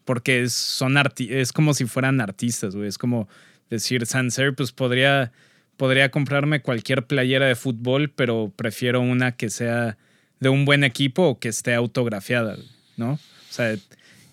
porque 0.05 0.47
son 0.49 0.93
arti- 0.93 1.31
es 1.31 1.51
como 1.51 1.73
si 1.73 1.85
fueran 1.85 2.21
artistas, 2.21 2.75
güey. 2.75 2.87
Es 2.87 2.97
como 2.97 3.27
decir, 3.69 4.05
Sanser, 4.05 4.55
pues 4.55 4.71
podría, 4.71 5.31
podría 5.75 6.09
comprarme 6.09 6.61
cualquier 6.61 7.05
playera 7.05 7.45
de 7.45 7.55
fútbol, 7.55 8.09
pero 8.09 8.51
prefiero 8.55 9.01
una 9.01 9.33
que 9.33 9.49
sea 9.49 9.97
de 10.39 10.49
un 10.49 10.63
buen 10.63 10.83
equipo 10.83 11.23
o 11.27 11.39
que 11.39 11.49
esté 11.49 11.73
autografiada, 11.73 12.55
¿no? 12.95 13.13
O 13.13 13.19
sea, 13.49 13.75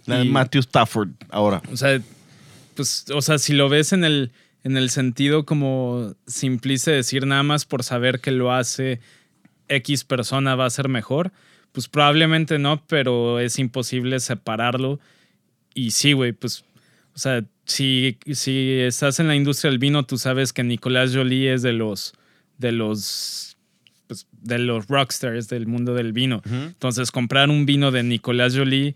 y- 0.07 0.29
Matthew 0.29 0.61
Stafford 0.61 1.11
ahora. 1.31 1.63
o 1.73 1.77
sea, 1.77 2.01
pues, 2.75 3.07
o 3.15 3.23
sea, 3.23 3.39
si 3.39 3.53
lo 3.53 3.69
ves 3.69 3.93
en 3.93 4.05
el, 4.05 4.33
en 4.65 4.77
el 4.77 4.91
sentido 4.91 5.45
como 5.45 6.15
simplista 6.27 6.91
de 6.91 6.99
decir 6.99 7.27
nada 7.27 7.43
más 7.43 7.65
por 7.65 7.83
saber 7.83 8.21
que 8.21 8.31
lo 8.31 8.53
hace 8.53 9.01
X 9.69 10.05
persona 10.05 10.55
va 10.57 10.67
a 10.67 10.71
ser 10.71 10.89
mejor, 10.89 11.33
pues 11.73 11.89
probablemente 11.89 12.59
no, 12.59 12.83
pero 12.87 13.41
es 13.41 13.59
imposible 13.59 14.21
separarlo. 14.21 15.01
Y 15.75 15.91
sí, 15.93 16.13
güey, 16.13 16.33
pues, 16.33 16.65
o 17.15 17.19
sea, 17.19 17.45
si, 17.65 18.19
si 18.33 18.73
estás 18.81 19.19
en 19.21 19.29
la 19.29 19.35
industria 19.37 19.71
del 19.71 19.79
vino, 19.79 20.05
tú 20.05 20.19
sabes 20.19 20.53
que 20.53 20.63
Nicolás 20.63 21.13
Jolie 21.15 21.53
es 21.53 21.63
de 21.63 21.73
los, 21.73 22.13
de 22.59 22.73
los, 22.73 23.57
pues, 24.07 24.27
de 24.33 24.59
los 24.59 24.87
rockstars 24.89 25.49
del 25.49 25.67
mundo 25.67 25.95
del 25.95 26.13
vino. 26.13 26.43
Entonces, 26.45 27.11
comprar 27.11 27.51
un 27.51 27.67
vino 27.67 27.91
de 27.91 28.03
Nicolás 28.03 28.55
Jolie 28.57 28.95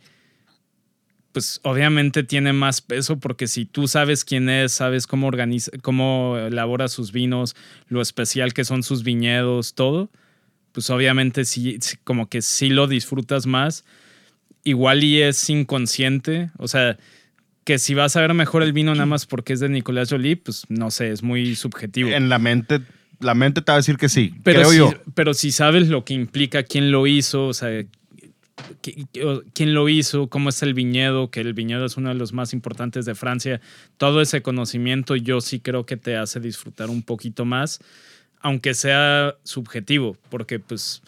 pues 1.39 1.61
obviamente 1.63 2.25
tiene 2.25 2.53
más 2.53 2.81
peso 2.81 3.21
porque 3.21 3.47
si 3.47 3.65
tú 3.65 3.87
sabes 3.87 4.25
quién 4.25 4.49
es, 4.49 4.73
sabes 4.73 5.07
cómo 5.07 5.29
organiza, 5.29 5.71
cómo 5.83 6.37
elabora 6.37 6.89
sus 6.89 7.13
vinos, 7.13 7.55
lo 7.87 8.03
especial 8.03 8.53
que 8.53 8.65
son 8.65 8.83
sus 8.83 9.05
viñedos, 9.05 9.75
todo, 9.75 10.11
pues 10.73 10.91
obviamente 10.91 11.45
sí, 11.45 11.79
como 12.03 12.29
que 12.29 12.43
sí 12.43 12.71
lo 12.71 12.89
disfrutas 12.89 13.47
más. 13.47 13.85
Igual 14.65 15.05
y 15.05 15.23
es 15.23 15.49
inconsciente, 15.49 16.51
o 16.59 16.67
sea, 16.67 16.99
que 17.63 17.79
si 17.79 17.95
vas 17.95 18.17
a 18.17 18.21
ver 18.21 18.35
mejor 18.35 18.65
el 18.65 18.73
vino 18.73 18.93
nada 18.93 19.07
más 19.07 19.25
porque 19.25 19.53
es 19.53 19.61
de 19.61 19.69
Nicolás 19.69 20.11
Jolie, 20.11 20.39
pues 20.39 20.65
no 20.69 20.91
sé, 20.91 21.13
es 21.13 21.23
muy 21.23 21.55
subjetivo. 21.55 22.11
En 22.11 22.29
la 22.29 22.41
mente, 22.41 22.81
la 23.21 23.35
mente 23.35 23.63
te 23.63 23.71
va 23.71 23.75
a 23.75 23.79
decir 23.79 23.97
que 23.97 24.09
sí. 24.09 24.35
Pero 24.43 24.63
creo 24.63 24.71
si, 24.73 24.79
yo. 24.79 24.93
pero 25.15 25.35
si 25.35 25.53
sabes 25.53 25.87
lo 25.87 26.05
que 26.05 26.15
implica, 26.15 26.65
quién 26.65 26.91
lo 26.91 27.07
hizo, 27.07 27.47
o 27.47 27.55
sea, 27.55 27.85
quién 29.53 29.75
lo 29.75 29.89
hizo, 29.89 30.29
cómo 30.29 30.49
es 30.49 30.63
el 30.63 30.75
viñedo, 30.75 31.31
que 31.31 31.41
el 31.41 31.55
viñedo 31.55 31.85
es 31.85 31.97
uno 31.97 32.09
de 32.09 32.15
los 32.15 32.33
más 32.33 32.53
importantes 32.53 33.05
de 33.05 33.15
Francia, 33.15 33.61
todo 33.97 34.21
ese 34.21 34.43
conocimiento 34.43 35.17
yo 35.17 35.41
sí 35.41 35.61
creo 35.61 35.87
que 35.87 35.97
te 35.97 36.17
hace 36.17 36.41
disfrutar 36.41 36.91
un 36.91 37.03
poquito 37.03 37.45
más, 37.45 37.81
aunque 38.41 38.75
sea 38.75 39.37
subjetivo, 39.43 40.17
porque 40.31 40.59
pues 40.59 41.03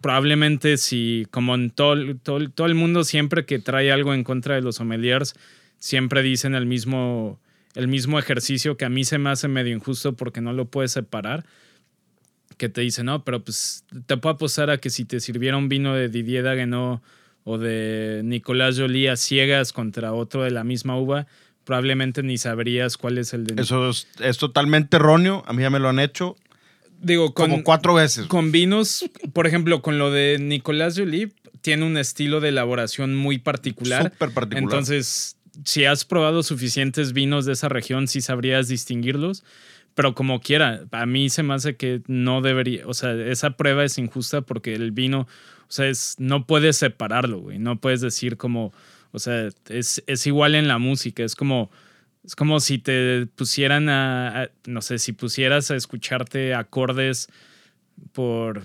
probablemente 0.00 0.76
si, 0.76 1.26
como 1.30 1.54
en 1.54 1.70
todo, 1.70 2.16
todo, 2.22 2.48
todo 2.50 2.66
el 2.66 2.74
mundo 2.74 3.04
siempre 3.04 3.44
que 3.44 3.58
trae 3.58 3.92
algo 3.92 4.14
en 4.14 4.24
contra 4.24 4.54
de 4.54 4.62
los 4.62 4.76
sommeliers, 4.76 5.34
siempre 5.78 6.22
dicen 6.22 6.54
el 6.54 6.66
mismo, 6.66 7.38
el 7.74 7.88
mismo 7.88 8.18
ejercicio 8.18 8.76
que 8.76 8.84
a 8.84 8.88
mí 8.88 9.04
se 9.04 9.18
me 9.18 9.30
hace 9.30 9.48
medio 9.48 9.74
injusto 9.74 10.14
porque 10.14 10.40
no 10.40 10.52
lo 10.52 10.66
puedes 10.66 10.92
separar 10.92 11.44
que 12.56 12.68
te 12.68 12.80
dice, 12.80 13.04
no, 13.04 13.24
pero 13.24 13.42
pues 13.42 13.84
te 14.06 14.16
puedo 14.16 14.34
apostar 14.34 14.70
a 14.70 14.78
que 14.78 14.90
si 14.90 15.04
te 15.04 15.20
sirviera 15.20 15.56
un 15.56 15.68
vino 15.68 15.94
de 15.94 16.08
Didier 16.08 16.44
Dagenot 16.44 17.02
o 17.44 17.58
de 17.58 18.22
Nicolás 18.24 18.78
Jolie 18.78 19.10
a 19.10 19.16
ciegas 19.16 19.72
contra 19.72 20.12
otro 20.12 20.42
de 20.42 20.50
la 20.50 20.64
misma 20.64 20.98
uva, 20.98 21.26
probablemente 21.64 22.22
ni 22.22 22.38
sabrías 22.38 22.96
cuál 22.96 23.18
es 23.18 23.34
el 23.34 23.44
de 23.44 23.60
Eso 23.60 23.90
es, 23.90 24.08
es 24.20 24.38
totalmente 24.38 24.96
erróneo. 24.96 25.44
A 25.46 25.52
mí 25.52 25.62
ya 25.62 25.70
me 25.70 25.78
lo 25.78 25.88
han 25.88 25.98
hecho 25.98 26.36
Digo, 27.00 27.34
con, 27.34 27.50
como 27.50 27.62
cuatro 27.62 27.94
veces. 27.94 28.26
con 28.26 28.52
vinos, 28.52 29.04
por 29.32 29.46
ejemplo, 29.46 29.82
con 29.82 29.98
lo 29.98 30.10
de 30.10 30.38
Nicolás 30.40 30.96
Jolie, 30.96 31.30
tiene 31.60 31.84
un 31.84 31.98
estilo 31.98 32.40
de 32.40 32.48
elaboración 32.48 33.14
muy 33.14 33.38
particular. 33.38 34.04
Súper 34.12 34.32
particular. 34.32 34.62
Entonces, 34.62 35.36
si 35.64 35.84
has 35.84 36.04
probado 36.04 36.42
suficientes 36.42 37.12
vinos 37.12 37.44
de 37.44 37.52
esa 37.52 37.68
región, 37.68 38.08
sí 38.08 38.20
sabrías 38.20 38.68
distinguirlos. 38.68 39.44
Pero 39.96 40.14
como 40.14 40.38
quiera, 40.40 40.84
a 40.92 41.06
mí 41.06 41.28
se 41.30 41.42
me 41.42 41.54
hace 41.54 41.74
que 41.76 42.02
no 42.06 42.42
debería, 42.42 42.86
o 42.86 42.94
sea, 42.94 43.12
esa 43.14 43.56
prueba 43.56 43.82
es 43.82 43.98
injusta 43.98 44.42
porque 44.42 44.74
el 44.74 44.92
vino, 44.92 45.20
o 45.22 45.70
sea, 45.70 45.88
es, 45.88 46.14
no 46.18 46.46
puedes 46.46 46.76
separarlo, 46.76 47.38
güey. 47.40 47.58
No 47.58 47.80
puedes 47.80 48.02
decir 48.02 48.36
como, 48.36 48.72
o 49.12 49.18
sea, 49.18 49.48
es, 49.68 50.04
es 50.06 50.26
igual 50.28 50.54
en 50.54 50.68
la 50.68 50.78
música, 50.78 51.24
es 51.24 51.34
como, 51.34 51.70
es 52.24 52.36
como 52.36 52.60
si 52.60 52.78
te 52.78 53.26
pusieran 53.36 53.88
a, 53.88 54.42
a- 54.42 54.50
no 54.66 54.82
sé, 54.82 54.98
si 54.98 55.12
pusieras 55.12 55.70
a 55.70 55.76
escucharte 55.76 56.54
acordes 56.54 57.28
por, 58.12 58.64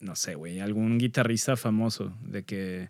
no 0.00 0.14
sé, 0.14 0.34
güey, 0.36 0.60
algún 0.60 0.98
guitarrista 0.98 1.56
famoso, 1.56 2.12
de 2.22 2.44
que, 2.44 2.88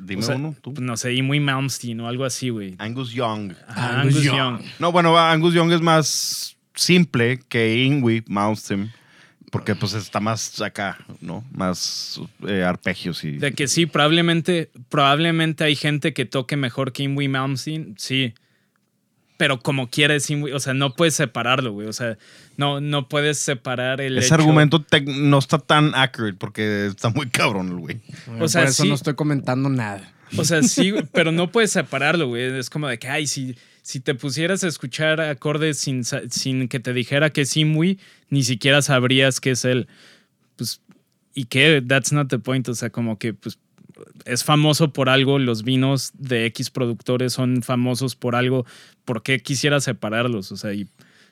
Dime 0.00 0.22
o 0.22 0.24
sea, 0.26 0.36
uno, 0.36 0.56
tú. 0.62 0.72
no 0.80 0.96
sé, 0.96 1.12
y 1.12 1.20
muy 1.20 1.38
Malmsteen 1.38 2.00
o 2.00 2.08
algo 2.08 2.24
así, 2.24 2.48
güey. 2.48 2.76
Angus 2.78 3.12
Young. 3.12 3.52
Angus 3.68 4.22
Young. 4.22 4.36
Young. 4.36 4.60
No, 4.78 4.90
bueno, 4.90 5.18
Angus 5.18 5.52
Young 5.52 5.70
es 5.72 5.82
más 5.82 6.56
simple 6.74 7.40
que 7.48 7.82
Ingui 7.84 8.24
Malmsteen. 8.26 8.92
Porque 9.50 9.74
pues 9.74 9.92
está 9.92 10.18
más 10.18 10.62
acá, 10.62 10.96
¿no? 11.20 11.44
Más 11.52 12.18
eh, 12.48 12.62
arpegios 12.62 13.22
y... 13.22 13.32
De 13.32 13.52
que 13.52 13.68
sí, 13.68 13.84
probablemente, 13.84 14.70
probablemente 14.88 15.62
hay 15.62 15.76
gente 15.76 16.14
que 16.14 16.24
toque 16.24 16.56
mejor 16.56 16.92
que 16.92 17.02
Ingui 17.02 17.28
Malmsteen, 17.28 17.94
sí. 17.98 18.32
Pero 19.36 19.60
como 19.60 19.90
quiera 19.90 20.14
es 20.14 20.30
Ingui, 20.30 20.52
o 20.52 20.58
sea, 20.60 20.72
no 20.72 20.94
puedes 20.94 21.14
separarlo, 21.16 21.72
güey. 21.72 21.86
O 21.86 21.92
sea, 21.92 22.16
no, 22.56 22.80
no 22.80 23.08
puedes 23.10 23.38
separar 23.40 24.00
el 24.00 24.16
Ese 24.16 24.28
hecho- 24.28 24.36
argumento 24.36 24.82
no 25.04 25.38
está 25.38 25.58
tan 25.58 25.94
accurate 25.94 26.38
porque 26.38 26.86
está 26.86 27.10
muy 27.10 27.28
cabrón 27.28 27.68
el 27.68 27.76
güey. 27.76 28.00
O 28.40 28.48
sea, 28.48 28.62
Por 28.62 28.70
eso 28.70 28.84
sí. 28.84 28.88
no 28.88 28.94
estoy 28.94 29.14
comentando 29.14 29.68
nada. 29.68 30.14
O 30.38 30.44
sea, 30.44 30.62
sí, 30.62 30.94
pero 31.12 31.30
no 31.30 31.52
puedes 31.52 31.72
separarlo, 31.72 32.28
güey. 32.28 32.58
Es 32.58 32.70
como 32.70 32.88
de 32.88 32.98
que, 32.98 33.08
ay, 33.08 33.26
si, 33.26 33.54
si 33.82 34.00
te 34.00 34.14
pusieras 34.14 34.64
a 34.64 34.68
escuchar 34.68 35.20
acordes 35.20 35.78
sin, 35.78 36.04
sin 36.04 36.68
que 36.68 36.80
te 36.80 36.92
dijera 36.92 37.30
que 37.30 37.42
es 37.42 37.56
Imui, 37.56 37.98
ni 38.30 38.44
siquiera 38.44 38.80
sabrías 38.80 39.40
que 39.40 39.50
es 39.50 39.64
él. 39.64 39.88
Pues, 40.56 40.80
¿y 41.34 41.46
qué? 41.46 41.82
That's 41.86 42.12
not 42.12 42.28
the 42.28 42.38
point. 42.38 42.68
O 42.68 42.74
sea, 42.74 42.90
como 42.90 43.18
que, 43.18 43.34
pues, 43.34 43.58
es 44.24 44.44
famoso 44.44 44.92
por 44.92 45.08
algo, 45.08 45.38
los 45.38 45.64
vinos 45.64 46.12
de 46.14 46.46
X 46.46 46.70
productores 46.70 47.32
son 47.32 47.62
famosos 47.62 48.16
por 48.16 48.36
algo. 48.36 48.64
¿Por 49.04 49.22
qué 49.22 49.40
quisiera 49.40 49.80
separarlos? 49.80 50.52
O 50.52 50.56
sea, 50.56 50.72
y 50.72 50.88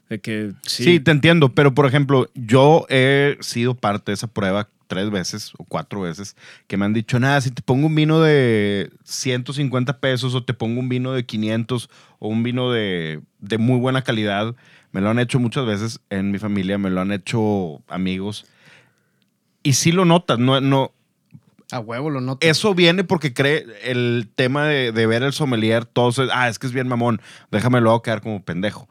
de 0.09 0.21
que 0.21 0.53
sí. 0.67 0.85
Sí. 0.85 1.01
te 1.01 1.13
entiendo, 1.13 1.55
pero 1.55 1.73
por 1.75 1.87
ejemplo, 1.87 2.29
yo 2.35 2.85
he 2.89 3.39
sido 3.41 3.75
parte 3.75 4.11
de 4.11 4.15
esa 4.15 4.27
prueba 4.27 4.69
tres 4.91 5.09
veces 5.11 5.53
o 5.57 5.65
cuatro 5.65 6.01
veces 6.03 6.37
que 6.67 6.77
me 6.77 6.85
han 6.85 6.93
dicho, 6.93 7.19
nada, 7.21 7.41
si 7.41 7.51
te 7.53 7.63
pongo 7.63 7.87
un 7.87 7.95
vino 7.95 8.21
de 8.21 8.91
150 9.05 10.01
pesos 10.01 10.35
o 10.35 10.43
te 10.45 10.53
pongo 10.53 10.81
un 10.81 10.89
vino 10.89 11.13
de 11.13 11.25
500 11.25 11.89
o 12.19 12.29
un 12.29 12.43
vino 12.43 12.73
de, 12.73 13.21
de 13.39 13.57
muy 13.59 13.79
buena 13.79 14.03
calidad, 14.03 14.55
me 14.93 15.01
lo 15.01 15.09
han 15.09 15.21
hecho 15.21 15.39
muchas 15.39 15.65
veces 15.65 16.01
en 16.11 16.33
mi 16.33 16.39
familia, 16.39 16.77
me 16.77 16.91
lo 16.91 17.01
han 17.01 17.13
hecho 17.13 17.83
amigos. 17.89 18.45
Y 19.63 19.75
sí 19.75 19.93
lo 19.93 20.05
notas, 20.05 20.39
no, 20.39 20.61
no, 20.61 20.93
A 21.71 21.79
huevo 21.79 22.11
lo 22.11 22.21
noto. 22.21 22.45
eso 22.47 22.75
viene 22.75 23.05
porque 23.05 23.33
cree 23.33 23.65
el 23.85 24.29
tema 24.35 24.65
de, 24.67 24.91
de 24.91 25.07
ver 25.07 25.23
el 25.23 25.33
sommelier, 25.33 25.85
todo 25.85 26.11
se- 26.13 26.29
ah, 26.33 26.49
es 26.49 26.59
que 26.59 26.67
es 26.67 26.73
bien 26.73 26.89
mamón, 26.89 27.21
déjame 27.53 27.81
luego 27.81 28.03
quedar 28.03 28.23
como 28.23 28.43
pendejo. 28.43 28.89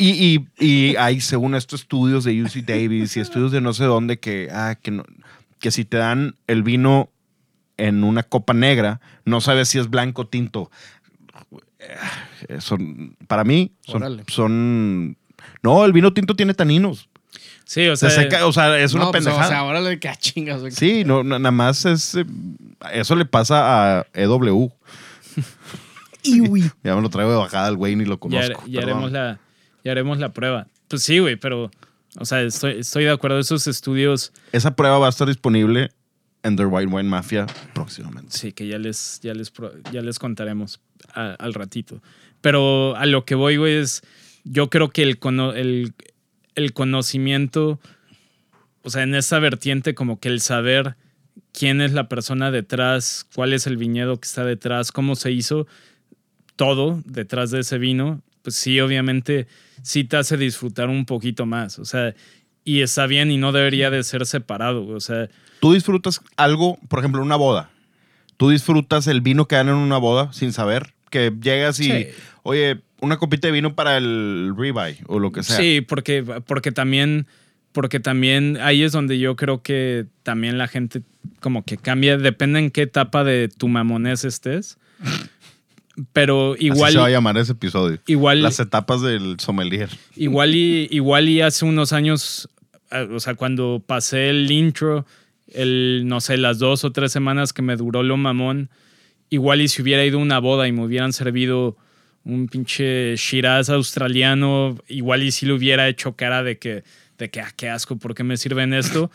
Y, 0.00 0.46
y, 0.58 0.64
y 0.64 0.96
hay, 0.96 1.20
según 1.20 1.54
estos 1.56 1.80
estudios 1.82 2.22
de 2.24 2.40
UC 2.42 2.64
Davis 2.64 3.16
y 3.16 3.20
estudios 3.20 3.50
de 3.52 3.60
no 3.60 3.72
sé 3.74 3.84
dónde, 3.84 4.18
que, 4.20 4.48
ah, 4.52 4.76
que, 4.80 4.92
no- 4.92 5.04
que 5.58 5.70
si 5.72 5.84
te 5.84 5.96
dan 5.96 6.36
el 6.46 6.62
vino 6.62 7.10
en 7.76 8.04
una 8.04 8.22
copa 8.22 8.54
negra, 8.54 9.00
no 9.24 9.40
sabes 9.40 9.68
si 9.68 9.78
es 9.78 9.90
blanco 9.90 10.22
o 10.22 10.26
tinto. 10.28 10.70
Eh, 12.48 12.60
Son, 12.60 13.16
para 13.26 13.42
mí, 13.44 13.72
son, 14.26 15.16
No, 15.62 15.84
el 15.84 15.92
vino 15.92 16.12
tinto 16.14 16.34
tiene 16.36 16.54
taninos. 16.54 17.08
Sí, 17.64 17.86
o 17.88 17.96
Se 17.96 18.08
sea, 18.08 18.22
seca, 18.22 18.46
o 18.46 18.52
sea, 18.52 18.78
es 18.78 18.94
una 18.94 19.04
No, 19.06 19.10
pues, 19.10 19.24
pendejada. 19.24 19.46
o 19.46 19.50
sea, 19.50 19.58
ahora 19.58 19.80
le 19.80 19.98
que 20.00 20.08
ah, 20.08 20.16
chingas. 20.16 20.62
Sí, 20.74 21.04
no, 21.04 21.22
na- 21.22 21.38
nada 21.38 21.50
más 21.50 21.84
es. 21.84 22.14
eh, 22.14 22.24
eso 22.94 23.14
le 23.14 23.26
pasa 23.26 23.98
a 24.00 24.06
EW. 24.14 24.70
Ya 26.82 26.94
me 26.96 27.02
lo 27.02 27.08
traigo 27.10 27.30
de 27.32 27.36
bajada 27.38 27.68
el 27.68 27.76
güey 27.76 27.94
ni 27.96 28.04
lo 28.04 28.18
conozco. 28.18 28.64
ya 28.66 28.82
haremos 28.82 29.10
la, 29.12 29.38
ya 29.88 29.92
haremos 29.92 30.18
la 30.18 30.32
prueba. 30.34 30.66
Pues 30.88 31.02
sí, 31.02 31.18
güey, 31.18 31.36
pero, 31.36 31.70
o 32.18 32.24
sea, 32.26 32.42
estoy, 32.42 32.80
estoy 32.80 33.04
de 33.04 33.10
acuerdo. 33.10 33.38
Esos 33.38 33.66
estudios, 33.66 34.32
Esa 34.52 34.76
prueba 34.76 34.98
va 34.98 35.06
a 35.06 35.10
estar 35.10 35.26
disponible 35.26 35.90
en 36.42 36.56
The 36.56 36.66
White 36.66 36.92
Wine 36.92 37.08
Mafia 37.08 37.46
próximamente. 37.74 38.36
sí, 38.36 38.52
que 38.52 38.66
ya 38.68 38.78
les, 38.78 39.20
ya 39.22 39.32
les, 39.34 39.52
ya 39.92 40.02
les 40.02 40.18
contaremos 40.18 40.80
a- 41.14 41.32
al 41.38 41.54
ratito. 41.54 42.02
Pero 42.40 42.94
a 42.96 43.06
lo 43.06 43.24
que 43.24 43.34
voy, 43.34 43.56
güey, 43.56 43.76
es, 43.78 44.02
yo 44.44 44.68
creo 44.70 44.90
que 44.90 45.02
el, 45.02 45.18
cono- 45.18 45.52
el, 45.54 45.94
el 46.54 46.72
conocimiento, 46.74 47.80
o 48.82 48.90
sea, 48.90 49.02
en 49.02 49.14
esa 49.14 49.38
vertiente, 49.38 49.94
como 49.94 50.20
que 50.20 50.28
el 50.28 50.40
saber 50.40 50.96
quién 51.52 51.80
es 51.80 51.92
la 51.92 52.08
persona 52.08 52.50
detrás, 52.50 53.26
cuál 53.34 53.52
es 53.52 53.66
el 53.66 53.76
viñedo 53.76 54.20
que 54.20 54.26
está 54.26 54.44
detrás, 54.44 54.92
cómo 54.92 55.16
se 55.16 55.32
hizo, 55.32 55.66
todo 56.56 57.02
detrás 57.04 57.50
de 57.50 57.60
ese 57.60 57.78
vino, 57.78 58.20
pues 58.48 58.54
sí, 58.54 58.80
obviamente, 58.80 59.46
sí 59.82 60.04
te 60.04 60.16
hace 60.16 60.36
disfrutar 60.38 60.88
un 60.88 61.04
poquito 61.04 61.44
más. 61.44 61.78
O 61.78 61.84
sea, 61.84 62.14
y 62.64 62.80
está 62.80 63.06
bien 63.06 63.30
y 63.30 63.36
no 63.36 63.52
debería 63.52 63.90
de 63.90 64.02
ser 64.02 64.24
separado. 64.26 64.86
O 64.88 65.00
sea, 65.00 65.28
Tú 65.60 65.74
disfrutas 65.74 66.20
algo, 66.36 66.78
por 66.88 67.00
ejemplo, 67.00 67.20
una 67.22 67.36
boda. 67.36 67.70
Tú 68.38 68.48
disfrutas 68.50 69.06
el 69.06 69.20
vino 69.20 69.46
que 69.48 69.56
dan 69.56 69.68
en 69.68 69.74
una 69.74 69.98
boda 69.98 70.32
sin 70.32 70.52
saber. 70.52 70.94
Que 71.10 71.30
llegas 71.42 71.78
y, 71.80 71.84
Sí. 71.84 72.06
oye, 72.42 72.80
una 73.00 73.18
copita 73.18 73.48
de 73.48 73.52
vino 73.52 73.74
para 73.74 73.96
el 73.98 74.54
ribeye 74.56 74.98
o 75.06 75.18
lo 75.18 75.30
que 75.30 75.42
sea. 75.42 75.56
sí, 75.56 75.80
porque, 75.80 76.22
porque 76.46 76.72
también, 76.72 77.26
porque 77.72 78.00
también 78.00 78.56
ahí 78.62 78.82
es 78.82 78.92
donde 78.92 79.18
yo 79.18 79.36
creo 79.36 79.62
que 79.62 80.06
también 80.22 80.56
la 80.58 80.68
gente 80.68 81.02
como 81.40 81.64
que 81.64 81.76
cambia, 81.76 82.16
depende 82.16 82.58
en 82.60 82.70
qué 82.70 82.82
etapa 82.82 83.24
de 83.24 83.48
tu 83.48 83.68
mamonés 83.68 84.24
estés. 84.24 84.78
Pero 86.12 86.54
Así 86.54 86.66
igual, 86.66 86.92
se 86.92 86.98
va 86.98 87.06
a 87.06 87.10
llamar 87.10 87.36
ese 87.38 87.52
episodio. 87.52 87.98
igual, 88.06 88.42
Las 88.42 88.60
etapas 88.60 89.02
del 89.02 89.38
sommelier. 89.40 89.90
Igual 90.16 90.54
y, 90.54 90.88
igual 90.90 91.28
y 91.28 91.40
hace 91.40 91.64
unos 91.64 91.92
años, 91.92 92.48
eh, 92.90 93.08
o 93.12 93.20
sea, 93.20 93.34
cuando 93.34 93.82
pasé 93.84 94.30
el 94.30 94.50
intro, 94.50 95.06
el, 95.52 96.04
no 96.06 96.20
sé, 96.20 96.36
las 96.36 96.58
dos 96.58 96.84
o 96.84 96.92
tres 96.92 97.10
semanas 97.12 97.52
que 97.52 97.62
me 97.62 97.76
duró 97.76 98.02
lo 98.02 98.16
mamón, 98.16 98.70
igual 99.30 99.60
y 99.60 99.68
si 99.68 99.82
hubiera 99.82 100.04
ido 100.04 100.18
a 100.18 100.22
una 100.22 100.38
boda 100.38 100.68
y 100.68 100.72
me 100.72 100.84
hubieran 100.84 101.12
servido 101.12 101.76
un 102.24 102.48
pinche 102.48 103.16
Shiraz 103.16 103.70
australiano, 103.70 104.76
igual 104.86 105.22
y 105.22 105.32
si 105.32 105.46
le 105.46 105.54
hubiera 105.54 105.88
hecho 105.88 106.14
cara 106.14 106.42
de 106.42 106.58
que, 106.58 106.84
de 107.16 107.30
que, 107.30 107.40
ah, 107.40 107.52
qué 107.56 107.68
asco, 107.68 107.96
¿por 107.96 108.14
qué 108.14 108.22
me 108.22 108.36
sirven 108.36 108.72
esto? 108.74 109.10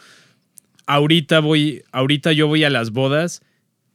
ahorita 0.86 1.39
voy, 1.39 1.84
ahorita 1.91 2.31
yo 2.34 2.47
voy 2.47 2.63
a 2.63 2.69
las 2.69 2.91
bodas, 2.91 3.41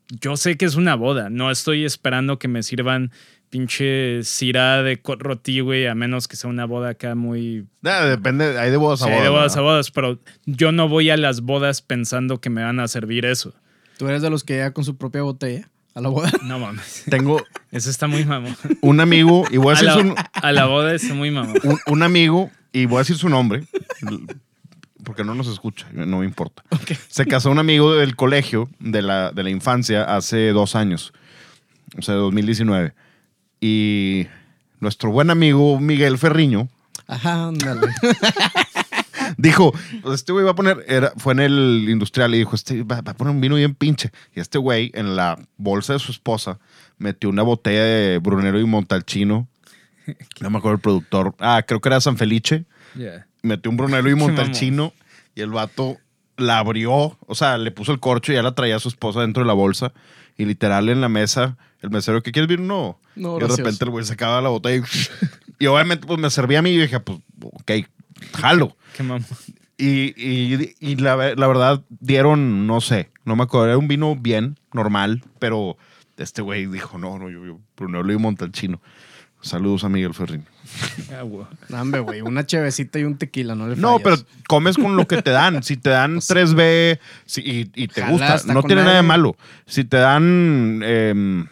yo 0.08 0.36
sé 0.36 0.56
que 0.56 0.64
es 0.64 0.74
una 0.76 0.94
boda, 0.94 1.30
no 1.30 1.50
estoy 1.50 1.84
esperando 1.84 2.38
que 2.38 2.48
me 2.48 2.62
sirvan 2.62 3.10
pinche 3.50 4.22
cirá 4.24 4.82
de 4.82 5.00
roti, 5.18 5.60
güey, 5.60 5.86
a 5.86 5.94
menos 5.94 6.28
que 6.28 6.36
sea 6.36 6.50
una 6.50 6.66
boda 6.66 6.90
acá 6.90 7.14
muy... 7.14 7.64
Ah, 7.82 8.04
depende, 8.04 8.58
hay 8.58 8.70
de 8.70 8.76
bodas 8.76 9.00
a 9.02 9.06
Sí, 9.06 9.10
bodas. 9.10 9.22
de 9.24 9.28
bodas 9.30 9.56
a 9.56 9.60
bodas, 9.62 9.90
pero 9.90 10.18
yo 10.44 10.70
no 10.72 10.88
voy 10.88 11.08
a 11.10 11.16
las 11.16 11.40
bodas 11.40 11.80
pensando 11.80 12.40
que 12.40 12.50
me 12.50 12.62
van 12.62 12.78
a 12.80 12.88
servir 12.88 13.24
eso. 13.24 13.54
Tú 13.96 14.06
eres 14.06 14.20
de 14.22 14.28
los 14.30 14.44
que 14.44 14.54
llega 14.54 14.72
con 14.72 14.84
su 14.84 14.96
propia 14.98 15.22
botella 15.22 15.70
a 15.94 16.00
la 16.02 16.10
boda. 16.10 16.30
No 16.44 16.58
mames. 16.58 17.04
Tengo 17.10 17.42
Eso 17.72 17.88
está 17.90 18.06
muy 18.06 18.24
mamón. 18.26 18.54
un 18.82 19.00
amigo, 19.00 19.44
y 19.50 19.56
voy 19.56 19.74
a 19.74 19.78
A 19.78 19.82
decir 19.82 20.04
la, 20.06 20.14
su, 20.14 20.28
a 20.46 20.52
la 20.52 20.66
boda 20.66 20.94
está 20.94 21.14
muy 21.14 21.30
mamón. 21.30 21.56
un, 21.64 21.78
un 21.86 22.02
amigo, 22.02 22.50
y 22.72 22.84
voy 22.84 22.96
a 22.96 22.98
decir 23.00 23.16
su 23.16 23.28
nombre, 23.30 23.64
porque 25.04 25.24
no 25.24 25.34
nos 25.34 25.48
escucha, 25.48 25.86
no 25.92 26.18
me 26.18 26.24
importa. 26.24 26.62
Se 27.08 27.26
casó 27.26 27.50
un 27.50 27.58
amigo 27.58 27.94
del 27.94 28.16
colegio, 28.16 28.68
de 28.80 29.02
la, 29.02 29.32
de 29.32 29.42
la 29.42 29.50
infancia, 29.50 30.04
hace 30.04 30.48
dos 30.52 30.74
años, 30.76 31.12
o 31.96 32.02
sea, 32.02 32.14
2019. 32.14 32.94
Y 33.60 34.26
nuestro 34.80 35.10
buen 35.10 35.30
amigo 35.30 35.80
Miguel 35.80 36.18
Ferriño 36.18 36.68
Ajá, 37.08 37.48
ándale. 37.48 37.88
dijo, 39.38 39.72
pues 40.02 40.16
este 40.16 40.32
güey 40.32 40.44
va 40.44 40.52
a 40.52 40.54
poner, 40.54 40.84
era, 40.86 41.12
fue 41.16 41.32
en 41.32 41.40
el 41.40 41.86
industrial 41.88 42.34
y 42.34 42.38
dijo, 42.38 42.54
este 42.54 42.82
va, 42.82 43.00
va 43.00 43.12
a 43.12 43.16
poner 43.16 43.34
un 43.34 43.40
vino 43.40 43.56
bien 43.56 43.74
pinche. 43.74 44.12
Y 44.36 44.40
este 44.40 44.58
güey 44.58 44.92
en 44.94 45.16
la 45.16 45.38
bolsa 45.56 45.94
de 45.94 45.98
su 45.98 46.12
esposa 46.12 46.58
metió 46.98 47.30
una 47.30 47.42
botella 47.42 47.82
de 47.82 48.18
Brunero 48.18 48.60
y 48.60 48.64
Montalcino. 48.64 49.48
No 50.40 50.48
me 50.48 50.56
acuerdo 50.56 50.76
el 50.76 50.80
productor. 50.80 51.34
Ah, 51.38 51.62
creo 51.66 51.82
que 51.82 51.88
era 51.90 52.00
San 52.00 52.16
Felice. 52.16 52.64
Yeah. 52.94 53.27
Metió 53.42 53.70
un 53.70 53.76
Brunello 53.76 54.08
y 54.08 54.14
Qué 54.14 54.16
Montalcino 54.16 54.92
y 55.34 55.40
el 55.42 55.50
vato 55.50 55.96
la 56.36 56.58
abrió, 56.58 57.18
o 57.26 57.34
sea, 57.34 57.58
le 57.58 57.70
puso 57.70 57.92
el 57.92 58.00
corcho 58.00 58.32
y 58.32 58.36
ya 58.36 58.42
la 58.42 58.54
traía 58.54 58.76
a 58.76 58.80
su 58.80 58.88
esposa 58.88 59.20
dentro 59.22 59.42
de 59.42 59.46
la 59.48 59.52
bolsa 59.54 59.92
y 60.36 60.44
literal 60.44 60.88
en 60.88 61.00
la 61.00 61.08
mesa, 61.08 61.56
el 61.80 61.90
mesero, 61.90 62.22
¿qué 62.22 62.30
quieres 62.32 62.48
vino? 62.48 62.64
No. 62.64 62.98
No, 63.16 63.30
y 63.30 63.40
de 63.40 63.46
gracias. 63.46 63.58
repente 63.58 63.84
el 63.84 63.90
güey 63.90 64.04
sacaba 64.04 64.40
la 64.40 64.48
botella 64.48 64.84
y, 65.58 65.64
y 65.64 65.66
obviamente 65.66 66.06
pues 66.06 66.18
me 66.20 66.30
servía 66.30 66.60
a 66.60 66.62
mí 66.62 66.70
y 66.70 66.78
dije, 66.78 67.00
pues, 67.00 67.18
ok, 67.40 67.72
jalo. 68.36 68.76
Qué 68.96 69.02
mamón. 69.02 69.24
Y, 69.76 70.12
y- 70.16 70.74
y 70.80 70.96
la, 70.96 71.16
la 71.34 71.46
verdad 71.46 71.82
dieron, 72.00 72.66
no 72.66 72.80
sé, 72.80 73.10
no 73.24 73.36
me 73.36 73.44
acuerdo, 73.44 73.66
era 73.66 73.78
un 73.78 73.86
vino 73.88 74.16
bien, 74.16 74.58
normal, 74.72 75.22
pero 75.38 75.76
este 76.16 76.42
güey 76.42 76.66
dijo, 76.66 76.98
no, 76.98 77.18
no, 77.18 77.30
yo, 77.30 77.44
yo 77.46 77.58
Brunello 77.76 78.12
y 78.12 78.16
Montalcino. 78.18 78.80
Saludos 79.40 79.84
a 79.84 79.88
Miguel 79.88 80.14
Ferrín. 80.14 80.44
Ah, 81.12 81.22
güey. 81.22 82.20
Una 82.20 82.44
chevecita 82.44 82.98
y 82.98 83.04
un 83.04 83.16
tequila, 83.16 83.54
no 83.54 83.68
le 83.68 83.76
No, 83.76 83.98
pero 84.00 84.16
comes 84.48 84.76
con 84.76 84.96
lo 84.96 85.06
que 85.06 85.22
te 85.22 85.30
dan. 85.30 85.62
Si 85.62 85.76
te 85.76 85.90
dan 85.90 86.16
3B 86.16 86.98
si- 87.24 87.40
y, 87.42 87.70
y 87.74 87.88
te 87.88 88.02
gusta, 88.02 88.38
no 88.46 88.62
tiene 88.62 88.82
nada 88.82 88.96
de 88.96 89.02
malo. 89.02 89.36
Si 89.66 89.84
te 89.84 89.96
dan 89.96 90.80
eh, 90.84 91.48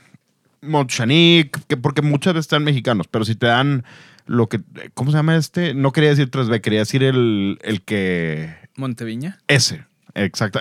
que 1.69 1.77
porque 1.77 2.03
muchas 2.03 2.35
veces 2.35 2.47
están 2.47 2.65
mexicanos, 2.65 3.07
pero 3.09 3.25
si 3.25 3.35
te 3.35 3.47
dan 3.47 3.85
lo 4.27 4.49
que. 4.49 4.61
¿Cómo 4.95 5.11
se 5.11 5.17
llama 5.17 5.37
este? 5.37 5.75
No 5.75 5.93
quería 5.93 6.11
decir 6.11 6.31
3B, 6.31 6.61
quería 6.61 6.81
decir 6.81 7.03
el, 7.03 7.59
el 7.63 7.83
que. 7.83 8.55
Monteviña. 8.77 9.39
Ese, 9.47 9.85
exacto. 10.15 10.61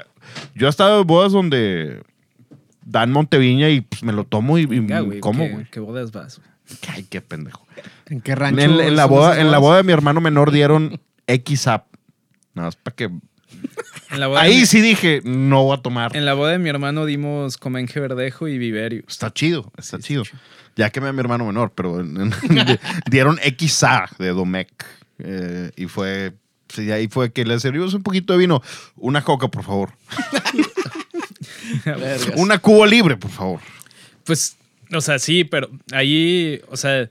Yo 0.53 0.67
he 0.67 0.69
estado 0.69 1.01
en 1.01 1.07
bodas 1.07 1.31
donde 1.31 2.03
dan 2.85 3.11
Monteviña 3.11 3.69
y 3.69 3.81
pues, 3.81 4.03
me 4.03 4.13
lo 4.13 4.23
tomo 4.25 4.57
y, 4.57 4.61
y 4.61 4.65
Venga, 4.65 5.03
como, 5.19 5.43
¿qué, 5.45 5.51
güey. 5.51 5.65
qué 5.71 5.79
bodas 5.79 6.11
vas? 6.11 6.39
Ay, 6.89 7.03
qué 7.09 7.21
pendejo. 7.21 7.65
¿En 8.07 8.21
qué 8.21 8.35
rancho? 8.35 8.61
En, 8.61 8.79
en 8.79 8.95
la 8.95 9.05
boda, 9.05 9.39
en 9.39 9.51
la 9.51 9.57
boda 9.57 9.77
de 9.77 9.83
mi 9.83 9.93
hermano 9.93 10.21
menor 10.21 10.51
dieron 10.51 10.99
XAP. 11.27 11.85
Nada 12.53 12.67
más 12.69 12.75
para 12.75 12.95
que 12.95 13.05
En 13.05 14.19
la 14.19 14.27
boda 14.27 14.41
de 14.43 14.47
Ahí 14.47 14.59
mi- 14.61 14.65
sí 14.65 14.81
dije, 14.81 15.21
no 15.23 15.63
voy 15.63 15.77
a 15.77 15.81
tomar. 15.81 16.15
En 16.15 16.25
la 16.25 16.33
boda 16.33 16.51
de 16.51 16.59
mi 16.59 16.69
hermano 16.69 17.05
dimos 17.05 17.57
Comenje 17.57 17.99
Verdejo 17.99 18.47
y 18.47 18.57
Viverio. 18.57 19.03
Está 19.07 19.31
chido, 19.33 19.71
está 19.77 19.99
chido. 19.99 20.23
Ya 20.75 20.89
que 20.89 21.01
me 21.01 21.11
mi 21.13 21.19
hermano 21.19 21.45
menor, 21.45 21.71
pero 21.73 22.03
dieron 23.09 23.39
XA 23.57 24.09
de 24.19 24.29
Domec. 24.29 24.85
eh, 25.19 25.71
y 25.77 25.85
fue, 25.87 26.33
sí, 26.69 26.91
ahí 26.91 27.07
fue 27.07 27.31
que 27.31 27.45
le 27.45 27.59
servimos 27.59 27.93
un 27.93 28.03
poquito 28.03 28.33
de 28.33 28.39
vino. 28.39 28.61
Una 28.97 29.23
coca, 29.23 29.47
por 29.47 29.63
favor. 29.63 29.91
Una 32.35 32.59
Cuba 32.59 32.85
libre, 32.87 33.17
por 33.17 33.31
favor. 33.31 33.59
Pues, 34.23 34.55
o 34.93 35.01
sea, 35.01 35.19
sí, 35.19 35.43
pero 35.43 35.69
ahí, 35.91 36.61
o 36.69 36.77
sea, 36.77 37.09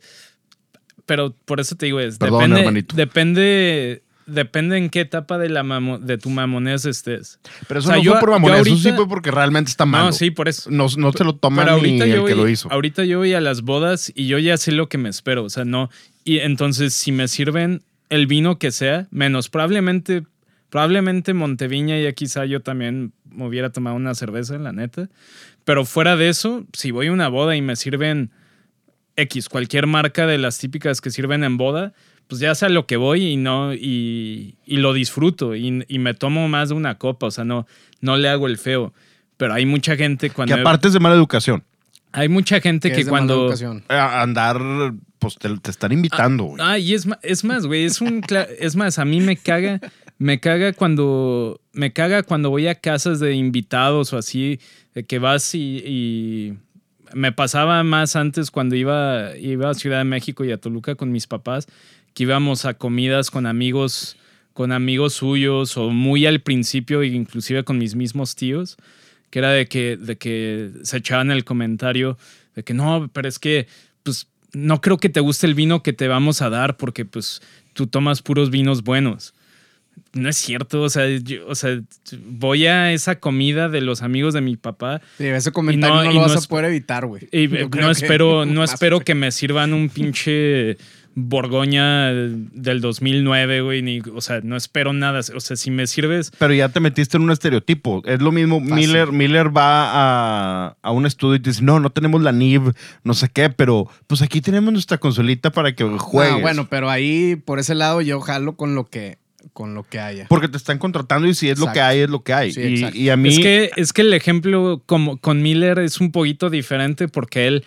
pero 1.06 1.34
por 1.44 1.60
eso 1.60 1.76
te 1.76 1.86
digo, 1.86 2.00
es, 2.00 2.18
Perdón, 2.18 2.40
depende, 2.40 2.60
hermanito. 2.60 2.96
depende, 2.96 4.02
depende 4.26 4.78
en 4.78 4.88
qué 4.88 5.00
etapa 5.00 5.36
de, 5.38 5.50
la 5.50 5.62
mamo- 5.62 5.98
de 5.98 6.16
tu 6.16 6.30
mamonés 6.30 6.86
estés. 6.86 7.38
Pero 7.68 7.80
eso 7.80 7.88
O 7.88 7.92
sea, 7.92 7.96
no 7.98 8.02
yo- 8.02 8.12
fue 8.12 8.20
por 8.20 8.30
mamón, 8.30 8.54
eso 8.54 8.76
sí 8.76 8.92
fue 8.92 9.06
porque 9.06 9.30
realmente 9.30 9.70
está 9.70 9.84
malo. 9.84 10.06
No, 10.06 10.12
sí, 10.12 10.30
por 10.30 10.48
eso. 10.48 10.70
No, 10.70 10.86
no 10.96 11.12
se 11.12 11.24
lo 11.24 11.34
toma 11.36 11.64
Pero 11.64 11.80
ni 11.82 12.00
el 12.00 12.08
yo, 12.10 12.24
que 12.24 12.32
voy, 12.32 12.42
lo 12.42 12.48
hizo. 12.48 12.72
ahorita 12.72 13.04
yo 13.04 13.18
voy 13.18 13.34
a 13.34 13.40
las 13.42 13.60
bodas 13.62 14.10
y 14.14 14.26
yo 14.26 14.38
ya 14.38 14.56
sé 14.56 14.72
lo 14.72 14.88
que 14.88 14.96
me 14.98 15.10
espero, 15.10 15.44
o 15.44 15.50
sea, 15.50 15.64
no. 15.66 15.90
Y 16.24 16.38
entonces, 16.38 16.94
si 16.94 17.12
me 17.12 17.28
sirven 17.28 17.82
el 18.08 18.26
vino 18.26 18.58
que 18.58 18.70
sea, 18.70 19.06
menos 19.10 19.50
probablemente, 19.50 20.22
probablemente 20.70 21.34
Monteviña 21.34 21.98
ya 22.00 22.12
quizá 22.12 22.46
yo 22.46 22.60
también 22.60 23.12
me 23.30 23.46
hubiera 23.46 23.70
tomado 23.70 23.96
una 23.96 24.14
cerveza, 24.14 24.56
la 24.58 24.72
neta. 24.72 25.10
Pero 25.64 25.84
fuera 25.84 26.16
de 26.16 26.28
eso, 26.28 26.64
si 26.72 26.90
voy 26.90 27.08
a 27.08 27.12
una 27.12 27.28
boda 27.28 27.56
y 27.56 27.62
me 27.62 27.76
sirven 27.76 28.30
X, 29.16 29.48
cualquier 29.48 29.86
marca 29.86 30.26
de 30.26 30.38
las 30.38 30.58
típicas 30.58 31.00
que 31.00 31.10
sirven 31.10 31.44
en 31.44 31.56
boda, 31.56 31.92
pues 32.26 32.40
ya 32.40 32.54
sé 32.54 32.66
a 32.66 32.68
lo 32.68 32.86
que 32.86 32.96
voy 32.96 33.24
y 33.26 33.36
no, 33.36 33.74
y, 33.74 34.56
y 34.64 34.76
lo 34.78 34.92
disfruto 34.92 35.54
y, 35.54 35.84
y 35.88 35.98
me 35.98 36.14
tomo 36.14 36.48
más 36.48 36.70
de 36.70 36.74
una 36.74 36.98
copa, 36.98 37.26
o 37.26 37.30
sea, 37.30 37.44
no, 37.44 37.66
no 38.00 38.16
le 38.16 38.28
hago 38.28 38.46
el 38.46 38.58
feo. 38.58 38.92
Pero 39.36 39.54
hay 39.54 39.66
mucha 39.66 39.96
gente 39.96 40.28
Que 40.28 40.34
cuando... 40.34 40.54
aparte 40.54 40.88
es 40.88 40.94
de 40.94 41.00
mala 41.00 41.14
educación. 41.16 41.64
Hay 42.12 42.28
mucha 42.28 42.60
gente 42.60 42.90
Que 42.90 42.94
que, 42.94 43.00
es 43.00 43.06
de 43.06 43.12
mala 43.12 43.26
cuando... 43.26 43.42
educación. 43.44 43.84
Andar, 43.88 44.60
pues 45.18 45.36
te, 45.36 45.48
te 45.58 45.70
están 45.70 45.92
invitando, 45.92 46.44
güey. 46.44 46.62
Ah, 46.62 46.78
y 46.78 46.94
es, 46.94 47.08
es 47.22 47.44
más, 47.44 47.66
güey, 47.66 47.84
es 47.84 48.00
un... 48.00 48.22
Es 48.58 48.76
más, 48.76 48.98
a 48.98 49.04
mí 49.04 49.20
me 49.20 49.36
caga, 49.36 49.80
me 50.24 50.40
caga 50.40 50.72
cuando... 50.72 51.60
Me 51.74 51.92
caga 51.92 52.22
cuando 52.22 52.48
voy 52.48 52.66
a 52.66 52.76
casas 52.76 53.20
de 53.20 53.34
invitados 53.34 54.14
o 54.14 54.16
así, 54.16 54.58
de 54.94 55.04
que 55.04 55.18
vas 55.18 55.54
y... 55.54 55.82
y 55.84 56.54
me 57.12 57.30
pasaba 57.30 57.84
más 57.84 58.16
antes 58.16 58.50
cuando 58.50 58.74
iba, 58.74 59.36
iba 59.36 59.68
a 59.68 59.74
Ciudad 59.74 59.98
de 59.98 60.04
México 60.04 60.42
y 60.46 60.50
a 60.50 60.56
Toluca 60.56 60.94
con 60.94 61.12
mis 61.12 61.26
papás, 61.26 61.68
que 62.14 62.22
íbamos 62.22 62.64
a 62.64 62.72
comidas 62.72 63.30
con 63.30 63.44
amigos, 63.44 64.16
con 64.54 64.72
amigos 64.72 65.12
suyos 65.12 65.76
o 65.76 65.90
muy 65.90 66.24
al 66.24 66.40
principio, 66.40 67.04
inclusive 67.04 67.62
con 67.62 67.76
mis 67.76 67.94
mismos 67.94 68.34
tíos, 68.34 68.78
que 69.28 69.40
era 69.40 69.50
de 69.50 69.66
que, 69.66 69.98
de 69.98 70.16
que 70.16 70.70
se 70.84 70.96
echaban 70.96 71.32
el 71.32 71.44
comentario 71.44 72.16
de 72.54 72.62
que 72.64 72.72
no, 72.72 73.10
pero 73.12 73.28
es 73.28 73.38
que, 73.38 73.68
pues, 74.02 74.28
no 74.54 74.80
creo 74.80 74.96
que 74.96 75.10
te 75.10 75.20
guste 75.20 75.46
el 75.46 75.54
vino 75.54 75.82
que 75.82 75.92
te 75.92 76.08
vamos 76.08 76.40
a 76.40 76.48
dar 76.48 76.78
porque, 76.78 77.04
pues, 77.04 77.42
tú 77.74 77.88
tomas 77.88 78.22
puros 78.22 78.48
vinos 78.48 78.84
buenos. 78.84 79.34
No 80.12 80.28
es 80.28 80.36
cierto, 80.36 80.82
o 80.82 80.88
sea, 80.90 81.08
yo- 81.08 81.46
o 81.48 81.54
sea, 81.56 81.80
voy 82.26 82.66
a 82.66 82.92
esa 82.92 83.18
comida 83.18 83.68
de 83.68 83.80
los 83.80 84.00
amigos 84.02 84.32
de 84.34 84.40
mi 84.42 84.56
papá 84.56 85.00
Sí, 85.18 85.24
ese 85.26 85.50
comentario 85.50 85.96
no- 85.96 86.02
lo 86.04 86.12
no 86.12 86.20
vas 86.20 86.34
es- 86.36 86.44
a 86.44 86.48
poder 86.48 86.66
evitar, 86.66 87.06
güey. 87.06 87.22
no 87.32 87.70
creo 87.70 87.86
que- 87.86 87.90
espero, 87.92 88.44
no 88.46 88.60
más, 88.60 88.72
espero 88.74 89.00
que 89.00 89.14
me 89.14 89.32
sirvan 89.32 89.72
un 89.74 89.88
pinche 89.88 90.76
Borgoña 91.16 92.12
del 92.12 92.80
2009, 92.80 93.60
güey, 93.60 93.82
ni, 93.82 94.00
o 94.14 94.20
sea, 94.20 94.40
no 94.42 94.56
espero 94.56 94.92
nada, 94.92 95.20
o 95.34 95.40
sea, 95.40 95.56
si 95.56 95.70
me 95.70 95.86
sirves 95.86 96.32
Pero 96.38 96.52
ya 96.54 96.68
te 96.68 96.80
metiste 96.80 97.16
en 97.16 97.22
un 97.22 97.30
estereotipo. 97.30 98.02
Es 98.04 98.20
lo 98.20 98.32
mismo. 98.32 98.60
Miller, 98.60 99.12
Miller 99.12 99.56
va 99.56 99.90
a, 100.68 100.76
a 100.82 100.90
un 100.90 101.06
estudio 101.06 101.36
y 101.36 101.40
te 101.40 101.50
dice: 101.50 101.62
No, 101.62 101.78
no 101.80 101.90
tenemos 101.90 102.20
la 102.22 102.32
NIV, 102.32 102.72
no 103.04 103.14
sé 103.14 103.28
qué, 103.32 103.48
pero 103.50 103.88
pues 104.08 104.22
aquí 104.22 104.40
tenemos 104.40 104.72
nuestra 104.72 104.98
consolita 104.98 105.50
para 105.50 105.74
que 105.74 105.84
juegues. 105.84 106.34
No, 106.34 106.40
bueno, 106.40 106.68
pero 106.68 106.90
ahí 106.90 107.36
por 107.36 107.58
ese 107.58 107.74
lado 107.74 108.00
yo 108.00 108.20
jalo 108.20 108.56
con 108.56 108.74
lo 108.74 108.84
que 108.88 109.18
con 109.52 109.74
lo 109.74 109.82
que 109.84 110.00
haya. 110.00 110.26
Porque 110.28 110.48
te 110.48 110.56
están 110.56 110.78
contratando 110.78 111.28
y 111.28 111.34
si 111.34 111.48
es 111.48 111.58
lo 111.58 111.72
que 111.72 111.80
hay, 111.80 112.00
es 112.00 112.10
lo 112.10 112.22
que 112.22 112.32
hay. 112.32 112.52
Sí, 112.52 112.60
y, 112.60 112.74
exacto. 112.74 112.98
y 112.98 113.08
a 113.10 113.16
mí. 113.16 113.28
Es 113.28 113.38
que, 113.38 113.70
es 113.76 113.92
que 113.92 114.02
el 114.02 114.14
ejemplo 114.14 114.82
como, 114.86 115.18
con 115.18 115.42
Miller 115.42 115.78
es 115.78 116.00
un 116.00 116.12
poquito 116.12 116.50
diferente 116.50 117.08
porque 117.08 117.46
él 117.46 117.64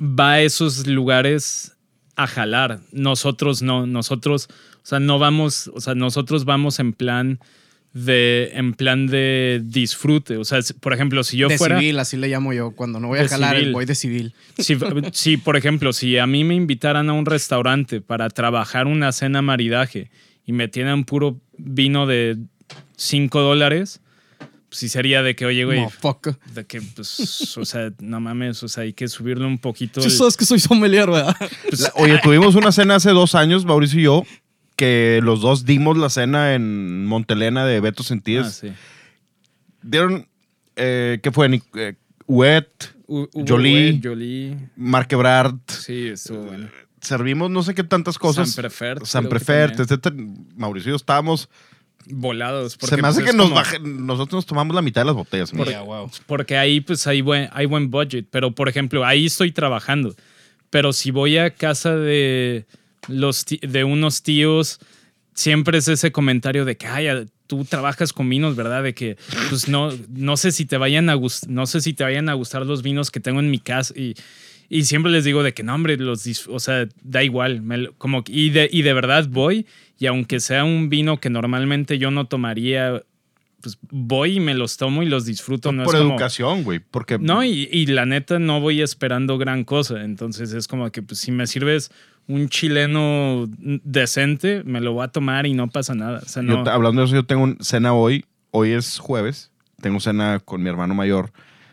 va 0.00 0.32
a 0.32 0.40
esos 0.42 0.86
lugares 0.86 1.76
a 2.16 2.26
jalar. 2.26 2.80
Nosotros 2.92 3.62
no, 3.62 3.86
nosotros, 3.86 4.48
o 4.82 4.86
sea, 4.86 5.00
no 5.00 5.18
vamos, 5.18 5.70
o 5.74 5.80
sea, 5.80 5.94
nosotros 5.94 6.44
vamos 6.44 6.78
en 6.78 6.92
plan 6.92 7.40
de, 7.92 8.50
en 8.54 8.74
plan 8.74 9.06
de 9.06 9.60
disfrute. 9.64 10.36
O 10.36 10.44
sea, 10.44 10.60
por 10.80 10.92
ejemplo, 10.92 11.24
si 11.24 11.36
yo 11.36 11.48
de 11.48 11.58
fuera... 11.58 11.78
civil, 11.78 11.98
así 11.98 12.16
le 12.16 12.28
llamo 12.28 12.52
yo. 12.52 12.72
Cuando 12.72 13.00
no 13.00 13.08
voy 13.08 13.20
a 13.20 13.28
jalar, 13.28 13.56
civil. 13.56 13.72
voy 13.72 13.84
de 13.84 13.94
civil. 13.94 14.34
Si, 14.58 14.76
si, 15.12 15.36
por 15.36 15.56
ejemplo, 15.56 15.92
si 15.92 16.18
a 16.18 16.26
mí 16.26 16.44
me 16.44 16.54
invitaran 16.54 17.08
a 17.08 17.12
un 17.12 17.26
restaurante 17.26 18.00
para 18.00 18.28
trabajar 18.28 18.86
una 18.86 19.12
cena 19.12 19.42
maridaje 19.42 20.10
y 20.50 20.52
me 20.52 20.66
tienen 20.66 21.04
puro 21.04 21.40
vino 21.56 22.06
de 22.08 22.36
5 22.96 23.40
dólares, 23.40 24.00
pues 24.68 24.78
sí 24.80 24.88
sería 24.88 25.22
de 25.22 25.36
que, 25.36 25.46
oye, 25.46 25.64
güey, 25.64 25.86
de 26.54 26.64
que, 26.66 26.82
pues, 26.82 27.56
o 27.56 27.64
sea, 27.64 27.92
no 28.00 28.18
mames, 28.20 28.60
o 28.64 28.68
sea, 28.68 28.82
hay 28.82 28.92
que 28.92 29.06
subirle 29.06 29.46
un 29.46 29.58
poquito. 29.58 30.00
Tú 30.00 30.06
el- 30.08 30.12
sabes 30.12 30.36
que 30.36 30.44
soy 30.44 30.58
sommelier, 30.58 31.08
¿verdad? 31.08 31.36
La- 31.78 31.92
Oye, 31.94 32.18
tuvimos 32.20 32.56
una 32.56 32.72
cena 32.72 32.96
hace 32.96 33.10
dos 33.10 33.36
años, 33.36 33.64
Mauricio 33.64 34.00
y 34.00 34.02
yo, 34.04 34.24
que 34.74 35.20
los 35.22 35.40
dos 35.40 35.64
dimos 35.64 35.96
la 35.96 36.10
cena 36.10 36.54
en 36.56 37.04
Montelena 37.06 37.64
de 37.64 37.78
Beto 37.80 38.02
Sentíes. 38.02 38.46
Ah, 38.46 38.50
sí. 38.50 38.72
Dieron, 39.82 40.26
eh, 40.74 41.20
¿qué 41.22 41.30
fue? 41.30 41.48
Eh, 41.76 41.94
Wet, 42.26 42.94
Jolie. 43.06 43.92
güey, 43.92 44.00
Jolie. 44.02 44.56
Marc 44.76 45.12
Ebrard. 45.12 45.56
Sí, 45.68 46.08
estuvo 46.08 46.42
bueno. 46.42 46.68
Servimos 47.00 47.50
no 47.50 47.62
sé 47.62 47.74
qué 47.74 47.84
tantas 47.84 48.18
cosas. 48.18 48.50
San 48.50 48.62
Prefert, 48.62 49.04
San 49.06 49.28
Prefert, 49.28 49.80
etcétera. 49.80 50.14
Mauricio 50.56 50.94
estábamos. 50.94 51.48
Volados. 52.06 52.76
se 52.80 52.96
me 52.96 53.06
hace 53.08 53.20
pues, 53.20 53.30
que 53.30 53.36
nos 53.36 53.46
como- 53.50 53.56
baje- 53.60 53.78
nosotros 53.78 54.34
nos 54.38 54.46
tomamos 54.46 54.74
la 54.74 54.82
mitad 54.82 55.02
de 55.02 55.06
las 55.06 55.14
botellas. 55.14 55.50
Sí, 55.50 55.72
a 55.74 55.82
huevo. 55.82 56.10
Porque 56.26 56.56
ahí 56.56 56.80
pues 56.80 57.06
hay 57.06 57.20
buen, 57.20 57.48
hay 57.52 57.66
buen 57.66 57.90
budget. 57.90 58.26
Pero 58.30 58.54
por 58.54 58.68
ejemplo, 58.68 59.04
ahí 59.04 59.26
estoy 59.26 59.52
trabajando. 59.52 60.14
Pero 60.70 60.92
si 60.92 61.10
voy 61.10 61.36
a 61.38 61.50
casa 61.50 61.96
de, 61.96 62.66
los 63.08 63.44
de 63.46 63.84
unos 63.84 64.22
tíos, 64.22 64.78
siempre 65.34 65.78
es 65.78 65.88
ese 65.88 66.10
comentario 66.12 66.64
de 66.64 66.76
que, 66.76 66.86
ay, 66.86 67.26
tú 67.46 67.64
trabajas 67.64 68.12
con 68.12 68.28
vinos, 68.28 68.56
¿verdad? 68.56 68.82
De 68.82 68.94
que, 68.94 69.16
pues 69.48 69.68
no, 69.68 69.90
no 70.08 70.36
sé 70.36 70.52
si 70.52 70.64
te 70.66 70.76
vayan 70.78 71.10
a 71.10 71.16
gust- 71.16 71.48
no 71.48 71.66
sé 71.66 71.80
si 71.80 71.92
te 71.92 72.04
vayan 72.04 72.28
a 72.28 72.34
gustar 72.34 72.64
los 72.64 72.82
vinos 72.82 73.10
que 73.10 73.20
tengo 73.20 73.40
en 73.40 73.50
mi 73.50 73.58
casa. 73.58 73.92
Y, 73.98 74.14
y 74.70 74.84
siempre 74.84 75.12
les 75.12 75.24
digo 75.24 75.42
de 75.42 75.52
que 75.52 75.62
no, 75.62 75.74
hombre, 75.74 75.98
los 75.98 76.26
o 76.48 76.60
sea, 76.60 76.88
da 77.02 77.22
igual. 77.22 77.60
me 77.60 77.88
como, 77.98 78.24
y, 78.26 78.48
de, 78.50 78.70
y 78.72 78.80
de 78.82 78.92
verdad 78.94 79.26
voy. 79.28 79.66
Y 79.98 80.06
aunque 80.06 80.40
sea 80.40 80.64
un 80.64 80.88
vino 80.88 81.18
que 81.20 81.28
normalmente 81.28 81.98
yo 81.98 82.10
no 82.10 82.26
tomaría, 82.26 83.02
pues 83.60 83.76
voy 83.90 84.36
y 84.36 84.40
me 84.40 84.54
los 84.54 84.78
tomo 84.78 85.02
y 85.02 85.06
los 85.06 85.26
disfruto. 85.26 85.72
No 85.72 85.84
Por 85.84 85.94
es 85.96 86.00
como- 86.00 86.12
educación, 86.14 86.62
güey. 86.64 86.78
Porque 86.78 87.18
no, 87.18 87.44
y, 87.44 87.68
y 87.70 87.84
la 87.86 88.06
neta 88.06 88.38
no 88.38 88.60
voy 88.60 88.80
esperando 88.80 89.36
gran 89.36 89.64
cosa. 89.64 90.02
Entonces 90.04 90.54
es 90.54 90.66
como 90.68 90.90
que 90.90 91.02
pues, 91.02 91.20
si 91.20 91.32
me 91.32 91.46
sirves 91.46 91.90
un 92.28 92.48
chileno 92.48 93.50
decente, 93.58 94.62
me 94.64 94.80
lo 94.80 94.92
voy 94.92 95.04
a 95.04 95.08
tomar 95.08 95.46
y 95.46 95.52
no 95.52 95.68
pasa 95.68 95.94
nada. 95.94 96.20
O 96.24 96.28
sea, 96.28 96.42
yo 96.42 96.48
no. 96.58 96.62
te- 96.64 96.70
hablando 96.70 97.00
de 97.02 97.06
eso, 97.08 97.16
yo 97.16 97.24
tengo 97.24 97.42
un- 97.42 97.58
cena 97.60 97.92
hoy. 97.92 98.24
Hoy 98.52 98.70
es 98.70 98.98
jueves. 98.98 99.50
Tengo 99.82 100.00
cena 100.00 100.38
con 100.38 100.62
mi 100.62 100.68
hermano 100.70 100.94
mayor. 100.94 101.32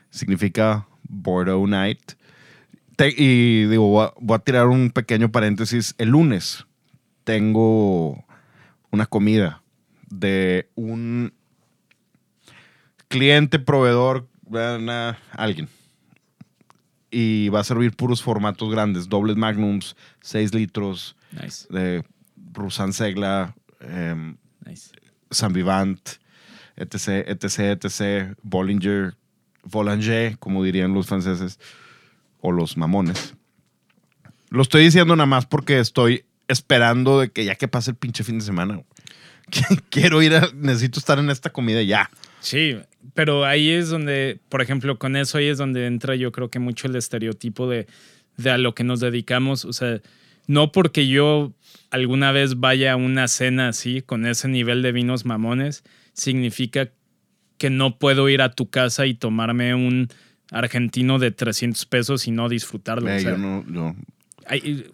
Significa 0.09 0.87
Bordeaux 1.07 1.67
Night. 1.69 2.13
Te- 2.97 3.13
y 3.15 3.65
digo, 3.67 3.87
voy 3.87 4.05
a, 4.07 4.13
voy 4.19 4.35
a 4.35 4.39
tirar 4.39 4.67
un 4.67 4.89
pequeño 4.91 5.31
paréntesis. 5.31 5.95
El 5.97 6.09
lunes 6.09 6.65
tengo 7.23 8.25
una 8.91 9.05
comida 9.05 9.61
de 10.09 10.69
un 10.75 11.31
cliente, 13.07 13.59
proveedor, 13.59 14.27
una- 14.49 15.17
alguien. 15.31 15.69
Y 17.09 17.47
va 17.49 17.61
a 17.61 17.63
servir 17.63 17.95
puros 17.95 18.21
formatos 18.21 18.69
grandes, 18.69 19.07
dobles 19.07 19.37
magnums, 19.37 19.95
6 20.21 20.53
litros, 20.53 21.15
Nice, 21.31 21.65
de 21.69 22.03
Rusan 22.53 22.91
Segla, 22.93 23.55
em, 23.79 24.35
nice. 24.65 24.91
San 25.31 25.53
Vivant, 25.53 25.99
etc., 26.75 27.27
etc., 27.27 27.59
etc., 27.83 28.35
Bollinger, 28.43 29.15
Volanger, 29.63 30.37
como 30.39 30.63
dirían 30.63 30.93
los 30.93 31.07
franceses, 31.07 31.59
o 32.47 32.51
los 32.51 32.77
mamones. 32.77 33.35
Lo 34.49 34.61
estoy 34.61 34.83
diciendo 34.83 35.15
nada 35.15 35.27
más 35.27 35.45
porque 35.45 35.79
estoy 35.79 36.23
esperando 36.47 37.19
de 37.19 37.29
que 37.29 37.43
ya 37.43 37.55
que 37.55 37.67
pase 37.67 37.91
el 37.91 37.97
pinche 37.97 38.23
fin 38.23 38.39
de 38.39 38.45
semana. 38.45 38.81
Quiero 39.89 40.21
ir 40.21 40.33
a, 40.35 40.49
necesito 40.55 40.99
estar 40.99 41.19
en 41.19 41.29
esta 41.29 41.49
comida 41.51 41.81
ya. 41.81 42.09
Sí, 42.39 42.77
pero 43.13 43.45
ahí 43.45 43.69
es 43.69 43.89
donde, 43.89 44.39
por 44.49 44.61
ejemplo, 44.61 44.97
con 44.97 45.15
eso 45.15 45.37
ahí 45.37 45.47
es 45.47 45.57
donde 45.57 45.85
entra 45.85 46.15
yo 46.15 46.31
creo 46.31 46.49
que 46.49 46.59
mucho 46.59 46.87
el 46.87 46.95
estereotipo 46.95 47.69
de, 47.69 47.87
de 48.37 48.51
a 48.51 48.57
lo 48.57 48.73
que 48.73 48.85
nos 48.85 49.01
dedicamos. 49.01 49.65
O 49.65 49.73
sea, 49.73 49.99
no 50.47 50.71
porque 50.71 51.07
yo 51.07 51.51
alguna 51.91 52.31
vez 52.31 52.59
vaya 52.59 52.93
a 52.93 52.95
una 52.95 53.27
cena 53.27 53.69
así, 53.69 54.01
con 54.01 54.25
ese 54.25 54.47
nivel 54.47 54.81
de 54.81 54.93
vinos 54.93 55.25
mamones, 55.25 55.83
significa 56.13 56.89
que 57.57 57.69
no 57.69 57.97
puedo 57.97 58.29
ir 58.29 58.41
a 58.41 58.51
tu 58.51 58.69
casa 58.69 59.05
y 59.05 59.13
tomarme 59.13 59.75
un 59.75 60.09
argentino 60.51 61.19
de 61.19 61.31
300 61.31 61.85
pesos 61.85 62.27
y 62.27 62.31
no 62.31 62.49
disfrutarlo. 62.49 63.09
Eh, 63.09 63.17
o 63.17 63.19
sea, 63.19 63.31
yo 63.31 63.37
no, 63.37 63.65
yo- 63.71 63.95
hay- 64.47 64.85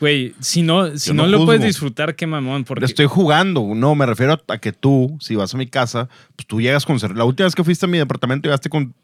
Güey, 0.00 0.34
si 0.38 0.62
no, 0.62 0.96
si 0.96 1.08
Yo 1.08 1.14
no, 1.14 1.24
no 1.24 1.28
lo 1.28 1.44
puedes 1.44 1.62
disfrutar, 1.62 2.14
qué 2.14 2.26
mamón. 2.26 2.64
Porque 2.64 2.84
Estoy 2.84 3.06
jugando. 3.06 3.74
No, 3.74 3.94
me 3.96 4.06
refiero 4.06 4.40
a 4.46 4.58
que 4.58 4.72
tú, 4.72 5.16
si 5.20 5.34
vas 5.34 5.52
a 5.54 5.58
mi 5.58 5.66
casa, 5.66 6.08
pues 6.36 6.46
tú 6.46 6.60
llegas 6.60 6.86
con 6.86 7.00
cerveza. 7.00 7.18
La 7.18 7.24
última 7.24 7.46
vez 7.46 7.54
que 7.56 7.64
fuiste 7.64 7.86
a 7.86 7.88
mi 7.88 7.98
departamento 7.98 8.46
llegaste 8.46 8.68
con... 8.68 8.94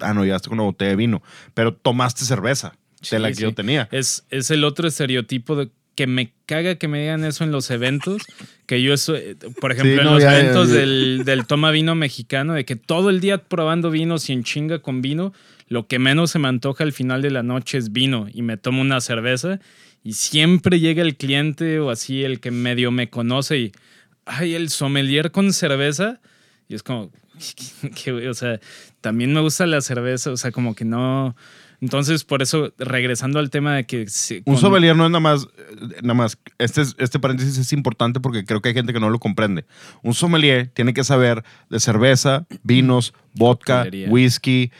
Ah, 0.00 0.12
no, 0.14 0.24
llegaste 0.24 0.48
con 0.48 0.58
una 0.58 0.64
botella 0.66 0.90
de 0.90 0.96
vino. 0.96 1.22
Pero 1.54 1.74
tomaste 1.74 2.24
cerveza 2.24 2.74
de 3.08 3.18
la 3.20 3.28
que 3.28 3.36
sí. 3.36 3.42
yo 3.42 3.54
tenía. 3.54 3.88
Es, 3.92 4.24
es 4.30 4.50
el 4.50 4.64
otro 4.64 4.88
estereotipo 4.88 5.54
de 5.54 5.70
que 5.94 6.06
me 6.06 6.32
caga 6.46 6.76
que 6.76 6.88
me 6.88 7.00
digan 7.00 7.24
eso 7.24 7.44
en 7.44 7.52
los 7.52 7.70
eventos. 7.70 8.22
Que 8.66 8.82
yo, 8.82 8.94
eso, 8.94 9.14
eh, 9.14 9.36
por 9.60 9.72
ejemplo, 9.72 9.94
Sí, 9.94 10.00
en 10.00 10.14
los 10.14 10.22
ya, 10.22 10.38
eventos 10.38 10.68
ya. 10.70 10.76
Del, 10.76 11.22
del 11.24 11.46
toma 11.46 11.70
vino 11.70 11.94
mexicano, 11.94 12.54
de 12.54 12.64
que 12.64 12.76
todo 12.76 13.10
el 13.10 13.20
día 13.20 13.38
probando 13.38 13.90
vinos 13.90 14.28
y 14.28 14.32
en 14.32 14.44
chinga 14.44 14.80
con 14.80 15.02
vino, 15.02 15.32
lo 15.68 15.86
que 15.86 15.98
menos 15.98 16.30
se 16.30 16.38
me 16.38 16.48
antoja 16.48 16.84
al 16.84 16.92
final 16.92 17.22
de 17.22 17.30
la 17.30 17.42
noche 17.42 17.78
es 17.78 17.92
vino 17.92 18.26
y 18.32 18.42
me 18.42 18.56
tomo 18.56 18.80
una 18.80 19.00
cerveza. 19.00 19.60
Y 20.04 20.14
siempre 20.14 20.80
llega 20.80 21.02
el 21.02 21.16
cliente 21.16 21.78
o 21.78 21.90
así, 21.90 22.24
el 22.24 22.40
que 22.40 22.50
medio 22.50 22.90
me 22.90 23.08
conoce 23.08 23.58
y, 23.58 23.72
ay, 24.24 24.54
el 24.54 24.68
sommelier 24.68 25.30
con 25.30 25.52
cerveza. 25.52 26.20
Y 26.68 26.74
es 26.74 26.82
como, 26.82 27.10
que, 28.04 28.12
o 28.28 28.34
sea, 28.34 28.60
también 29.00 29.32
me 29.32 29.40
gusta 29.40 29.66
la 29.66 29.80
cerveza, 29.80 30.30
o 30.30 30.36
sea, 30.36 30.50
como 30.50 30.74
que 30.74 30.84
no. 30.84 31.36
Entonces, 31.82 32.22
por 32.24 32.40
eso, 32.42 32.72
regresando 32.78 33.38
al 33.40 33.50
tema 33.50 33.74
de 33.76 33.84
que. 33.84 34.06
si- 34.08 34.36
Un 34.46 34.54
con- 34.54 34.58
sommelier 34.58 34.96
no 34.96 35.04
es 35.04 35.10
nada 35.10 35.20
más, 35.20 35.42
eh, 35.58 35.96
nada 36.02 36.14
más. 36.14 36.38
Este, 36.58 36.80
es- 36.80 36.94
este 36.98 37.18
paréntesis 37.18 37.58
es 37.58 37.72
importante 37.72 38.20
porque 38.20 38.44
creo 38.44 38.62
que 38.62 38.68
hay 38.70 38.74
gente 38.74 38.92
que 38.92 39.00
no 39.00 39.10
lo 39.10 39.18
comprende. 39.18 39.66
Un 40.02 40.14
sommelier 40.14 40.70
tiene 40.72 40.94
que 40.94 41.02
saber 41.04 41.42
de 41.68 41.80
cerveza, 41.80 42.46
vinos, 42.62 43.12
vodka, 43.34 43.82
Coctelería. 43.82 44.08
whisky, 44.10 44.70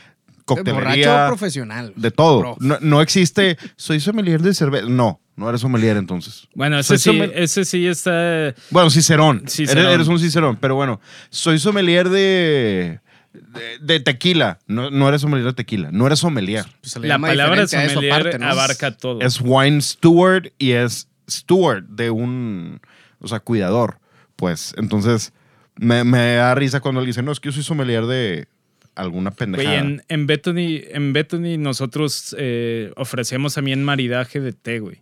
Borracho 0.47 0.65
coctelería, 0.75 1.27
profesional. 1.29 1.93
de 1.97 2.11
todo. 2.11 2.57
No, 2.61 2.79
no 2.81 3.01
existe, 3.03 3.57
soy 3.77 3.99
sommelier 4.01 4.41
de 4.41 4.55
cerveza. 4.55 4.87
No, 4.89 5.21
no 5.35 5.49
eres 5.49 5.61
sommelier 5.61 5.97
entonces. 5.97 6.47
Bueno, 6.55 6.79
ese 6.79 6.99
Soy 6.99 7.15
sí, 7.27 7.33
ese 7.35 7.65
sí 7.65 7.87
está. 7.87 8.55
Bueno, 8.71 8.91
cicerón. 8.91 9.43
Cicerón. 9.49 9.85
Eres, 9.85 9.95
eres 9.95 10.09
un 10.09 10.19
cicerón, 10.21 10.57
pero 10.61 10.75
bueno, 10.77 11.01
soy 11.31 11.59
sommelier 11.59 12.09
de, 12.11 13.01
de, 13.33 13.79
de 13.81 14.01
tequila. 14.01 14.59
No, 14.67 14.91
no 14.91 15.09
eres 15.09 15.23
sommelier 15.23 15.47
de 15.47 15.55
tequila, 15.55 15.91
no 15.93 16.07
eres 16.07 16.19
sommelier. 16.19 16.67
Pues 16.81 16.97
le 16.99 17.09
La 17.09 17.19
palabra 17.19 17.67
sommelier 17.67 18.13
aparte, 18.13 18.39
¿no? 18.39 18.47
abarca 18.47 18.97
todo. 18.97 19.21
Es 19.21 19.41
wine 19.41 19.81
steward 19.81 20.53
y 20.59 20.73
es 20.73 21.09
steward 21.29 21.85
de 21.85 22.11
un, 22.11 22.81
o 23.21 23.29
sea, 23.29 23.41
cuidador. 23.41 23.99
Pues, 24.37 24.75
entonces, 24.77 25.33
me, 25.77 26.05
me 26.05 26.35
da 26.35 26.55
risa 26.55 26.81
cuando 26.81 27.01
le 27.01 27.07
dicen, 27.07 27.25
no, 27.25 27.33
es 27.33 27.41
que 27.41 27.49
yo 27.49 27.53
soy 27.53 27.63
sommelier 27.63 28.07
de 28.07 28.49
alguna 28.95 29.31
Güey, 29.31 29.39
pendejada. 29.39 29.79
en, 29.79 30.03
en 30.09 30.27
Bethany, 30.27 30.83
en 30.91 31.13
Bethany 31.13 31.57
nosotros 31.59 32.35
eh, 32.39 32.93
ofrecemos 32.97 33.55
también 33.55 33.83
maridaje 33.83 34.41
de 34.41 34.53
té, 34.53 34.81
güey. 34.81 34.97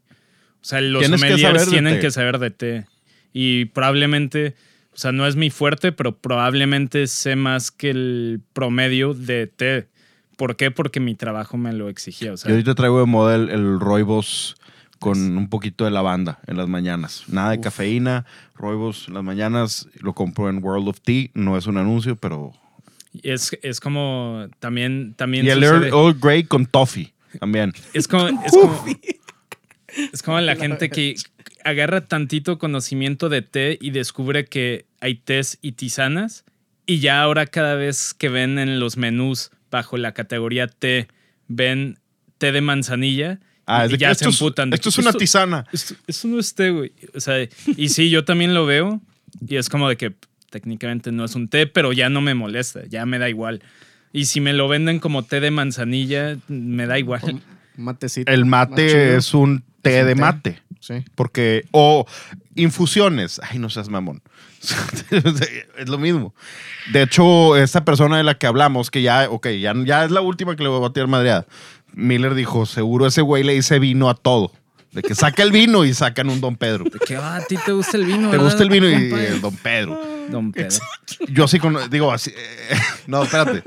O 0.63 0.65
sea, 0.65 0.81
los 0.81 1.03
que 1.03 1.09
sommeliers 1.09 1.69
tienen 1.69 1.95
té. 1.95 2.01
que 2.01 2.11
saber 2.11 2.39
de 2.39 2.51
té. 2.51 2.87
Y 3.33 3.67
probablemente, 3.67 4.55
o 4.93 4.97
sea, 4.97 5.13
no 5.13 5.27
es 5.27 5.37
mi 5.37 5.51
fuerte, 5.51 5.93
pero 5.93 6.17
probablemente 6.19 7.07
sé 7.07 7.37
más 7.37 7.71
que 7.71 7.91
el 7.91 8.41
promedio 8.53 9.15
de 9.15 9.47
té. 9.47 9.89
¿Por 10.37 10.57
qué? 10.57 10.71
Porque 10.71 11.01
mi 11.01 11.15
trabajo 11.15 11.57
me 11.59 11.73
lo 11.73 11.89
exigía. 11.89 12.33
O 12.33 12.37
sea, 12.37 12.49
Yo 12.49 12.55
ahorita 12.55 12.75
traigo 12.75 12.99
de 13.01 13.07
moda 13.07 13.35
el, 13.37 13.51
el 13.51 13.79
Roibos 13.81 14.57
con 14.99 15.37
un 15.37 15.49
poquito 15.49 15.85
de 15.85 15.91
lavanda 15.91 16.41
en 16.47 16.57
las 16.57 16.69
mañanas. 16.69 17.25
Nada 17.29 17.51
de 17.53 17.61
cafeína, 17.61 18.27
Roibos 18.55 19.09
en 19.09 19.15
las 19.15 19.25
mañanas. 19.25 19.89
Lo 20.01 20.13
compro 20.15 20.49
en 20.51 20.63
World 20.63 20.89
of 20.89 21.01
Tea. 21.01 21.29
No 21.35 21.57
es 21.57 21.67
un 21.67 21.77
anuncio, 21.79 22.17
pero... 22.17 22.53
es, 23.23 23.57
es 23.63 23.81
como 23.81 24.47
también, 24.59 25.15
también 25.17 25.47
Y 25.47 25.51
el 25.51 25.59
sucede- 25.63 25.89
Earl, 25.89 26.07
Earl 26.07 26.19
Grey 26.21 26.45
con 26.45 26.67
toffee 26.67 27.13
también. 27.39 27.73
Es 27.95 28.09
como, 28.09 28.27
es 28.29 28.53
como, 28.53 28.85
es 30.13 30.23
como 30.23 30.41
la 30.41 30.57
gente 30.57 30.91
que 30.91 31.15
agarra 31.65 32.07
tantito 32.07 32.59
conocimiento 32.59 33.29
de 33.29 33.43
té 33.43 33.79
y 33.81 33.91
descubre 33.91 34.45
que 34.47 34.87
hay 35.01 35.15
tés 35.17 35.59
y 35.63 35.73
tisanas 35.73 36.45
y 36.87 36.99
ya 37.01 37.23
ahora 37.23 37.47
cada 37.47 37.75
vez 37.75 38.15
que 38.15 38.29
ven 38.29 38.59
en 38.59 38.81
los 38.81 38.97
menús 38.97 39.51
bajo 39.71 39.97
la 39.97 40.13
categoría 40.13 40.67
té, 40.67 41.09
ven 41.49 41.99
té 42.39 42.53
de 42.53 42.61
manzanilla 42.61 43.39
Ah, 43.67 43.85
es 43.85 43.91
y 43.91 43.93
de 43.93 43.99
que 43.99 44.03
ya 44.03 44.11
esto 44.11 44.25
se 44.25 44.31
es- 44.31 44.41
emputan. 44.41 44.73
esto 44.73 44.89
es 44.89 44.99
una 44.99 45.13
tisana. 45.13 45.65
Esto, 45.73 45.95
esto 46.09 46.27
no 46.27 46.41
es 46.41 46.55
té, 46.57 46.71
güey. 46.71 46.91
O 47.15 47.21
sea, 47.21 47.37
y 47.77 47.89
sí, 47.91 48.11
yo 48.11 48.25
también 48.25 48.53
lo 48.53 48.67
veo 48.67 49.01
y 49.47 49.57
es 49.57 49.69
como 49.69 49.89
de 49.89 49.97
que 49.97 50.13
técnicamente 50.51 51.13
no 51.13 51.25
es 51.25 51.37
un 51.37 51.47
té, 51.47 51.69
pero 51.69 51.93
ya 51.93 52.09
no 52.09 52.21
me 52.21 52.35
molesta, 52.35 52.81
ya 52.89 53.07
me 53.07 53.21
da 53.21 53.29
igual. 53.29 53.63
Y 54.13 54.25
si 54.25 54.41
me 54.41 54.55
lo 54.55 54.67
venden 54.67 54.99
como 54.99 55.23
té 55.25 55.39
de 55.39 55.53
manzanilla, 55.53 56.37
me 56.49 56.87
da 56.87 56.99
igual. 56.99 57.41
Matecito. 57.81 58.31
El 58.31 58.45
mate 58.47 59.17
es 59.17 59.35
un 59.35 59.65
té 59.83 59.99
Es 59.99 60.03
un 60.03 60.09
de 60.09 60.15
té. 60.15 60.21
mate. 60.21 60.63
Sí. 60.81 61.05
Porque, 61.15 61.65
o 61.73 62.07
infusiones. 62.55 63.41
Ay, 63.49 63.59
no 63.59 63.69
seas 63.71 63.89
mamón. 63.89 64.23
es 65.79 65.89
lo 65.89 65.99
mismo. 65.99 66.35
De 66.93 67.03
hecho, 67.03 67.57
esta 67.57 67.85
persona 67.85 68.17
de 68.19 68.25
la 68.25 68.37
que 68.37 68.47
hablamos, 68.47 68.91
que 68.91 69.03
ya, 69.03 69.29
ok, 69.31 69.49
ya, 69.61 69.75
ya 69.85 70.05
es 70.05 70.11
la 70.11 70.21
última 70.21 70.57
que 70.57 70.63
le 70.63 70.69
voy 70.69 70.85
a 70.85 70.93
tirar 70.93 71.09
madreada. 71.09 71.47
Miller 71.93 72.35
dijo, 72.35 72.67
seguro 72.67 73.07
ese 73.07 73.23
güey 73.23 73.43
le 73.43 73.55
dice 73.55 73.79
vino 73.79 74.09
a 74.09 74.15
todo. 74.15 74.53
De 74.93 75.03
que 75.03 75.15
saca 75.15 75.43
el 75.43 75.53
vino 75.53 75.85
y 75.85 75.95
sacan 75.95 76.29
un 76.31 76.41
Don 76.41 76.57
Pedro. 76.57 76.85
Que 77.07 77.17
ah, 77.17 77.37
a 77.37 77.45
ti 77.45 77.57
te 77.65 77.73
gusta 77.73 77.97
el 77.97 78.07
vino. 78.07 78.31
¿Te 78.31 78.37
¿verdad, 78.37 78.45
gusta 78.45 78.63
el 78.65 78.71
vino? 78.71 78.89
Y 78.89 78.95
el 78.95 79.41
Don 79.41 79.55
Pedro. 79.57 80.01
Don 80.31 80.53
Pedro. 80.53 80.77
Yo 81.29 81.49
sí 81.49 81.59
con, 81.59 81.77
digo 81.91 82.13
así. 82.13 82.31
eh, 82.31 82.77
no, 83.07 83.23
espérate. 83.25 83.63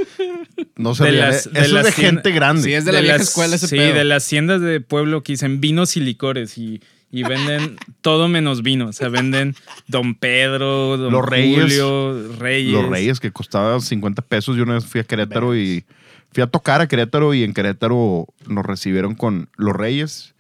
No 0.76 0.96
se 0.96 1.06
De 1.06 1.12
las- 1.14 1.46
eh. 1.48 1.50
de 1.54 1.60
Eso 1.60 1.66
es 1.68 1.72
las 1.74 1.86
de 1.86 1.92
gente 1.92 2.32
grande. 2.32 2.64
Sí, 2.64 2.74
es 2.74 2.86
de 2.86 2.92
la 2.94 3.02
vieja 3.02 3.18
escuela 3.18 3.56
ese 3.56 3.68
Sí, 3.68 3.78
pedo. 3.78 3.94
de 3.96 4.04
las 4.04 4.28
tiendas 4.28 4.62
de 4.62 4.82
pueblo 4.82 5.24
que 5.24 5.34
dicen 5.34 5.60
vinos 5.62 5.96
y 5.98 6.00
licores 6.00 6.58
y, 6.58 6.82
y 7.12 7.24
venden 7.24 7.78
todo 8.02 8.28
menos 8.28 8.64
vino. 8.64 8.88
O 8.88 8.94
sea, 8.94 9.10
venden 9.10 9.56
Don 9.88 10.16
Pedro, 10.16 10.98
Don 10.98 11.12
Los 11.14 11.26
Reyes. 11.26 11.60
Julio, 11.62 12.34
Reyes. 12.40 12.74
Los 12.74 12.90
Reyes, 12.90 13.20
que 13.20 13.32
costaba 13.32 13.80
50 13.80 14.22
pesos. 14.24 14.56
Yo 14.58 14.64
una 14.64 14.76
vez 14.76 14.86
fui 14.86 15.02
a 15.02 15.04
Querétaro 15.04 15.56
y 15.56 15.86
fui 16.32 16.42
a 16.44 16.48
tocar 16.48 16.82
a 16.82 16.88
Querétaro 16.88 17.34
y 17.34 17.44
en 17.44 17.54
Querétaro 17.54 18.28
nos 18.48 18.66
recibieron 18.66 19.14
con 19.16 19.50
Los 19.58 19.76
Reyes, 19.76 20.34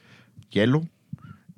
hielo 0.49 0.83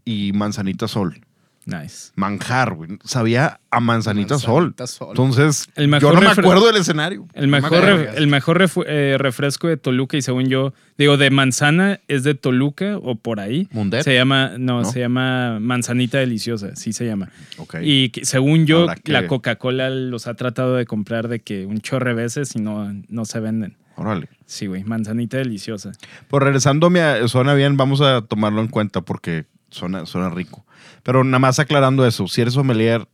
y 0.04 0.32
manzanita 0.34 0.88
sol. 0.88 1.22
Nice. 1.66 2.12
Manjar, 2.16 2.76
güey. 2.76 2.92
Sabía 3.04 3.60
a 3.72 3.80
manzanita, 3.80 4.36
Manzanita 4.36 4.38
sol. 4.38 4.76
sol. 4.88 5.08
Entonces, 5.10 5.68
El 5.76 5.88
mejor 5.88 6.14
yo 6.14 6.20
no 6.20 6.22
me 6.22 6.28
acuerdo 6.32 6.68
del 6.68 6.78
escenario. 6.78 7.28
El 7.34 7.50
No 7.50 7.52
me 7.58 7.62
mejor, 7.62 7.84
el 8.16 8.30
refu- 8.56 8.86
eh, 8.88 9.18
refresco 9.18 9.68
de 9.68 9.76
Toluca, 9.76 10.16
y 10.16 10.22
según 10.22 10.46
yo, 10.48 10.74
digo, 10.98 11.18
de 11.18 11.32
manzana 11.32 12.00
es 12.08 12.24
de 12.24 12.36
Toluca 12.36 12.98
o 12.98 13.16
por 13.16 13.40
ahí. 13.40 13.68
Mundet. 13.72 14.04
Se 14.04 14.14
llama, 14.14 14.54
no, 14.60 14.82
¿No? 14.82 14.86
se 14.86 15.00
llama 15.00 15.60
manzanita 15.60 16.20
deliciosa, 16.20 16.76
sí 16.76 16.94
se 16.94 17.06
llama. 17.08 17.30
Ok. 17.58 17.78
Y 17.82 18.10
que, 18.10 18.26
según 18.26 18.68
yo, 18.68 18.86
que- 19.04 19.12
la 19.12 19.26
Coca-Cola 19.26 19.90
los 19.90 20.28
ha 20.28 20.36
tratado 20.36 20.76
de 20.76 20.86
comprar 20.86 21.28
de 21.28 21.40
que 21.42 21.66
un 21.66 21.80
chorre 21.80 22.14
veces 22.14 22.56
y 22.56 22.60
no, 22.60 22.94
no 23.10 23.26
se 23.26 23.40
venden. 23.40 23.76
Órale. 23.98 24.28
Sí, 24.46 24.68
güey, 24.68 24.84
manzanita 24.84 25.38
deliciosa. 25.38 25.94
Pues 26.28 26.44
regresando 26.44 26.88
a 26.88 26.90
mi 26.90 27.00
suena 27.28 27.54
bien, 27.54 27.78
vamos 27.78 28.02
a 28.02 28.22
tomarlo 28.22 28.62
en 28.62 28.68
cuenta 28.68 29.02
porque 29.02 29.46
suena, 29.70 30.06
suena 30.06 30.30
rico. 30.30 30.66
Pero 31.04 31.24
nada 31.24 31.40
más 31.40 31.60
aclarando 31.60 32.06
eso, 32.06 32.28
si 32.28 32.42
eres 32.42 32.54
sommelier, 32.54 33.08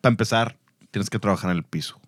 para 0.00 0.12
empezar, 0.12 0.56
tienes 0.90 1.10
que 1.10 1.18
trabajar 1.18 1.50
en 1.50 1.56
el 1.58 1.62
piso. 1.64 2.00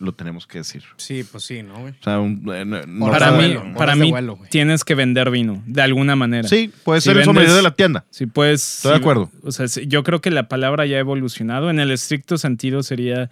Lo 0.00 0.12
tenemos 0.14 0.46
que 0.46 0.58
decir. 0.58 0.84
Sí, 0.96 1.24
pues 1.24 1.42
sí, 1.42 1.64
¿no, 1.64 1.74
güey? 1.80 1.92
O 2.00 2.04
sea, 2.04 2.20
un- 2.20 2.48
eh, 2.54 2.64
no- 2.64 3.10
para 3.10 3.30
sabe- 3.30 3.48
mí, 3.48 3.54
vuelo, 3.56 3.74
para 3.74 3.82
horas 3.92 3.98
de 3.98 4.04
mí 4.04 4.10
vuelo, 4.12 4.36
güey. 4.36 4.48
tienes 4.50 4.84
que 4.84 4.94
vender 4.94 5.28
vino, 5.32 5.60
de 5.66 5.82
alguna 5.82 6.14
manera. 6.14 6.46
Sí, 6.46 6.70
puede 6.84 7.00
Si 7.00 7.06
ser 7.06 7.16
el 7.16 7.22
vendes- 7.22 7.24
sommelier 7.26 7.52
de 7.56 7.62
la 7.62 7.74
tienda. 7.74 8.04
Sí, 8.10 8.26
pues. 8.26 8.76
Estoy 8.76 8.92
de 8.92 8.98
acuerdo. 8.98 9.28
O 9.42 9.50
sea, 9.50 9.66
sí, 9.66 9.88
yo 9.88 10.04
creo 10.04 10.20
que 10.20 10.30
la 10.30 10.46
palabra 10.48 10.86
ya 10.86 10.98
ha 10.98 11.00
evolucionado. 11.00 11.68
En 11.68 11.80
el 11.80 11.90
estricto 11.90 12.38
sentido 12.38 12.84
sería, 12.84 13.28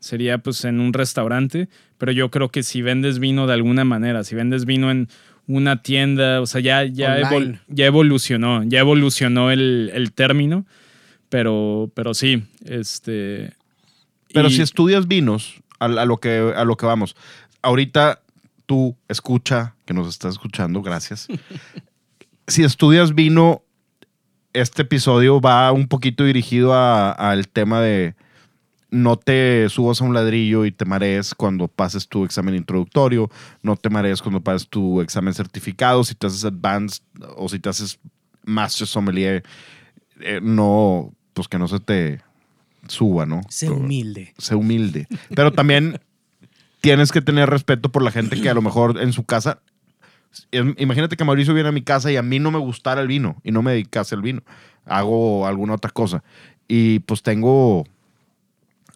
sería 0.00 0.38
pues 0.38 0.64
en 0.64 0.80
un 0.80 0.92
restaurante, 0.94 1.68
pero 1.96 2.10
yo 2.10 2.28
creo 2.32 2.48
que 2.48 2.64
si 2.64 2.82
vendes 2.82 3.20
vino 3.20 3.46
de 3.46 3.52
alguna 3.54 3.84
manera, 3.84 4.24
si 4.24 4.34
vendes 4.34 4.64
vino 4.64 4.90
en 4.90 5.08
una 5.56 5.82
tienda, 5.82 6.40
o 6.40 6.46
sea, 6.46 6.60
ya, 6.60 6.84
ya, 6.84 7.16
evol- 7.30 7.60
ya 7.68 7.86
evolucionó, 7.86 8.62
ya 8.64 8.78
evolucionó 8.80 9.50
el, 9.50 9.90
el 9.94 10.12
término, 10.12 10.64
pero, 11.28 11.90
pero 11.94 12.14
sí, 12.14 12.44
este... 12.64 13.52
Pero 14.32 14.48
y- 14.48 14.52
si 14.52 14.62
estudias 14.62 15.08
vinos, 15.08 15.56
a, 15.78 15.86
a 15.86 16.04
lo 16.04 16.18
que, 16.18 16.52
a 16.56 16.64
lo 16.64 16.76
que 16.76 16.86
vamos, 16.86 17.16
ahorita 17.62 18.20
tú 18.66 18.96
escucha, 19.08 19.74
que 19.86 19.94
nos 19.94 20.08
estás 20.08 20.32
escuchando, 20.34 20.82
gracias. 20.82 21.26
si 22.46 22.62
estudias 22.62 23.14
vino, 23.14 23.62
este 24.52 24.82
episodio 24.82 25.40
va 25.40 25.70
un 25.72 25.88
poquito 25.88 26.24
dirigido 26.24 26.74
a- 26.74 27.10
al 27.12 27.48
tema 27.48 27.80
de 27.80 28.14
no 28.90 29.16
te 29.16 29.68
subas 29.68 30.00
a 30.00 30.04
un 30.04 30.14
ladrillo 30.14 30.64
y 30.64 30.72
te 30.72 30.84
marees 30.84 31.34
cuando 31.34 31.68
pases 31.68 32.08
tu 32.08 32.24
examen 32.24 32.54
introductorio, 32.54 33.30
no 33.62 33.76
te 33.76 33.90
marees 33.90 34.20
cuando 34.22 34.40
pases 34.40 34.68
tu 34.68 35.00
examen 35.00 35.32
certificado, 35.34 36.02
si 36.04 36.14
te 36.14 36.26
haces 36.26 36.44
advanced 36.44 37.02
o 37.36 37.48
si 37.48 37.58
te 37.58 37.68
haces 37.68 37.98
master 38.44 38.86
sommelier, 38.86 39.44
eh, 40.20 40.40
no, 40.42 41.12
pues 41.34 41.46
que 41.48 41.58
no 41.58 41.68
se 41.68 41.78
te 41.80 42.20
suba, 42.88 43.26
¿no? 43.26 43.40
Sé 43.48 43.70
humilde. 43.70 44.34
sé 44.38 44.54
humilde. 44.54 45.06
Pero 45.34 45.52
también 45.52 46.00
tienes 46.80 47.12
que 47.12 47.20
tener 47.20 47.48
respeto 47.50 47.90
por 47.90 48.02
la 48.02 48.10
gente 48.10 48.40
que 48.40 48.48
a 48.50 48.54
lo 48.54 48.62
mejor 48.62 49.00
en 49.00 49.12
su 49.12 49.24
casa 49.24 49.60
Im- 50.52 50.76
Imagínate 50.78 51.16
que 51.16 51.24
Mauricio 51.24 51.54
viene 51.54 51.68
a 51.68 51.72
mi 51.72 51.82
casa 51.82 52.10
y 52.12 52.16
a 52.16 52.22
mí 52.22 52.38
no 52.38 52.50
me 52.52 52.58
gustara 52.58 53.00
el 53.00 53.08
vino 53.08 53.36
y 53.42 53.50
no 53.50 53.62
me 53.62 53.72
dedicase 53.72 54.14
al 54.14 54.22
vino. 54.22 54.42
Hago 54.86 55.44
alguna 55.46 55.74
otra 55.74 55.90
cosa. 55.90 56.22
Y 56.68 57.00
pues 57.00 57.22
tengo. 57.22 57.84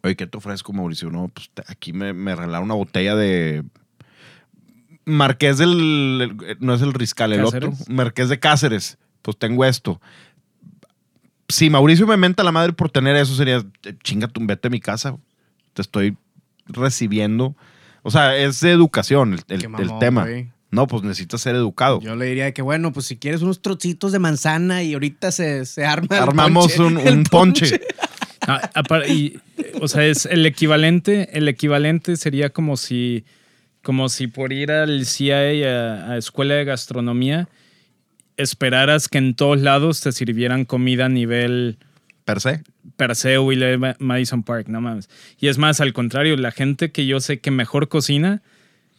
Oye, 0.05 0.15
¿qué 0.17 0.27
te 0.29 0.37
ofrezco, 0.39 0.73
Mauricio? 0.73 1.11
No, 1.11 1.29
pues 1.29 1.51
aquí 1.67 1.93
me, 1.93 2.13
me 2.13 2.37
regalaron 2.37 2.65
una 2.67 2.75
botella 2.75 3.17
de. 3.17 3.65
Marqués 5.07 5.59
del. 5.59 6.37
No 6.61 6.75
es 6.75 6.83
el 6.83 6.93
Riscal, 6.95 7.33
el 7.33 7.45
otro. 7.45 7.71
¿Cáceres? 7.71 7.89
Marqués 7.91 8.29
de 8.29 8.39
Cáceres. 8.39 8.99
Pues 9.23 9.37
tengo 9.39 9.65
esto. 9.65 10.01
Si 11.49 11.69
Mauricio 11.71 12.07
me 12.07 12.17
menta 12.17 12.43
la 12.43 12.53
madre 12.53 12.73
por 12.73 12.91
tener 12.91 13.17
eso, 13.17 13.35
sería 13.35 13.65
chinga 14.03 14.29
tú, 14.29 14.41
vete 14.45 14.69
a 14.69 14.71
mi 14.71 14.81
casa. 14.81 15.17
Te 15.75 15.83
estoy 15.83 16.17
recibiendo. 16.67 17.55
O 18.03 18.11
sea, 18.11 18.37
es 18.37 18.61
de 18.61 18.71
educación 18.73 19.35
el, 19.35 19.41
el- 19.49 19.65
el 19.81 19.99
tema. 19.99 20.23
güey. 20.23 20.51
No, 20.71 20.87
pues 20.89 21.03
necesitas 21.03 21.41
ser 21.41 21.55
educado. 21.55 22.01
Yo 22.01 22.17
le 22.17 22.27
diría 22.27 22.53
que, 22.53 22.61
bueno, 22.61 22.93
pues 22.93 23.07
si 23.07 23.17
quieres 23.17 23.43
unos 23.43 23.63
trocitos 23.63 24.11
de 24.11 24.19
manzana 24.19 24.83
y 24.83 24.95
ahorita 24.95 25.31
se, 25.31 25.65
se 25.67 25.85
arma. 25.85 26.09
el 26.17 26.23
Armamos 26.23 26.73
ponche, 26.73 26.83
un, 26.83 26.99
el 26.99 27.19
un 27.19 27.25
ponche. 27.25 27.81
Ah, 28.47 28.71
y, 29.09 29.27
eh, 29.27 29.41
o 29.81 29.89
sea, 29.89 30.07
es 30.07 30.27
el 30.27 30.45
equivalente, 30.47 31.37
el 31.37 31.49
equivalente 31.49 32.17
sería 32.17 32.51
como 32.51 32.77
si, 32.77 33.25
como 33.83 34.09
si 34.09 34.27
por 34.27 34.53
ir 34.53 34.71
al 34.73 35.05
CIA 35.07 35.69
a, 35.69 36.13
a 36.13 36.17
escuela 36.19 36.55
de 36.55 36.65
gastronomía 36.65 37.49
esperaras 38.37 39.09
que 39.09 39.19
en 39.19 39.35
todos 39.35 39.61
lados 39.61 40.01
te 40.01 40.13
sirvieran 40.13 40.65
comida 40.65 41.07
a 41.07 41.09
nivel 41.09 41.79
Per 42.25 42.41
se. 42.41 42.63
Perseo 42.97 43.53
y 43.53 43.57
la 43.57 43.77
Ma- 43.79 43.97
Madison 43.99 44.43
Park, 44.43 44.69
no 44.69 44.81
mames. 44.81 45.09
Y 45.39 45.49
es 45.49 45.59
más, 45.59 45.81
al 45.81 45.93
contrario, 45.93 46.37
la 46.37 46.51
gente 46.53 46.91
que 46.91 47.07
yo 47.07 47.21
sé 47.21 47.39
que 47.39 47.51
mejor 47.51 47.89
cocina, 47.89 48.43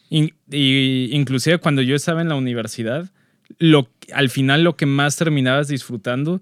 in- 0.10 0.34
y 0.52 1.10
inclusive 1.12 1.58
cuando 1.58 1.82
yo 1.82 1.96
estaba 1.96 2.22
en 2.22 2.30
la 2.30 2.36
universidad, 2.36 3.10
lo, 3.58 3.90
al 4.14 4.30
final 4.30 4.64
lo 4.64 4.76
que 4.78 4.86
más 4.86 5.16
terminabas 5.18 5.68
disfrutando 5.68 6.42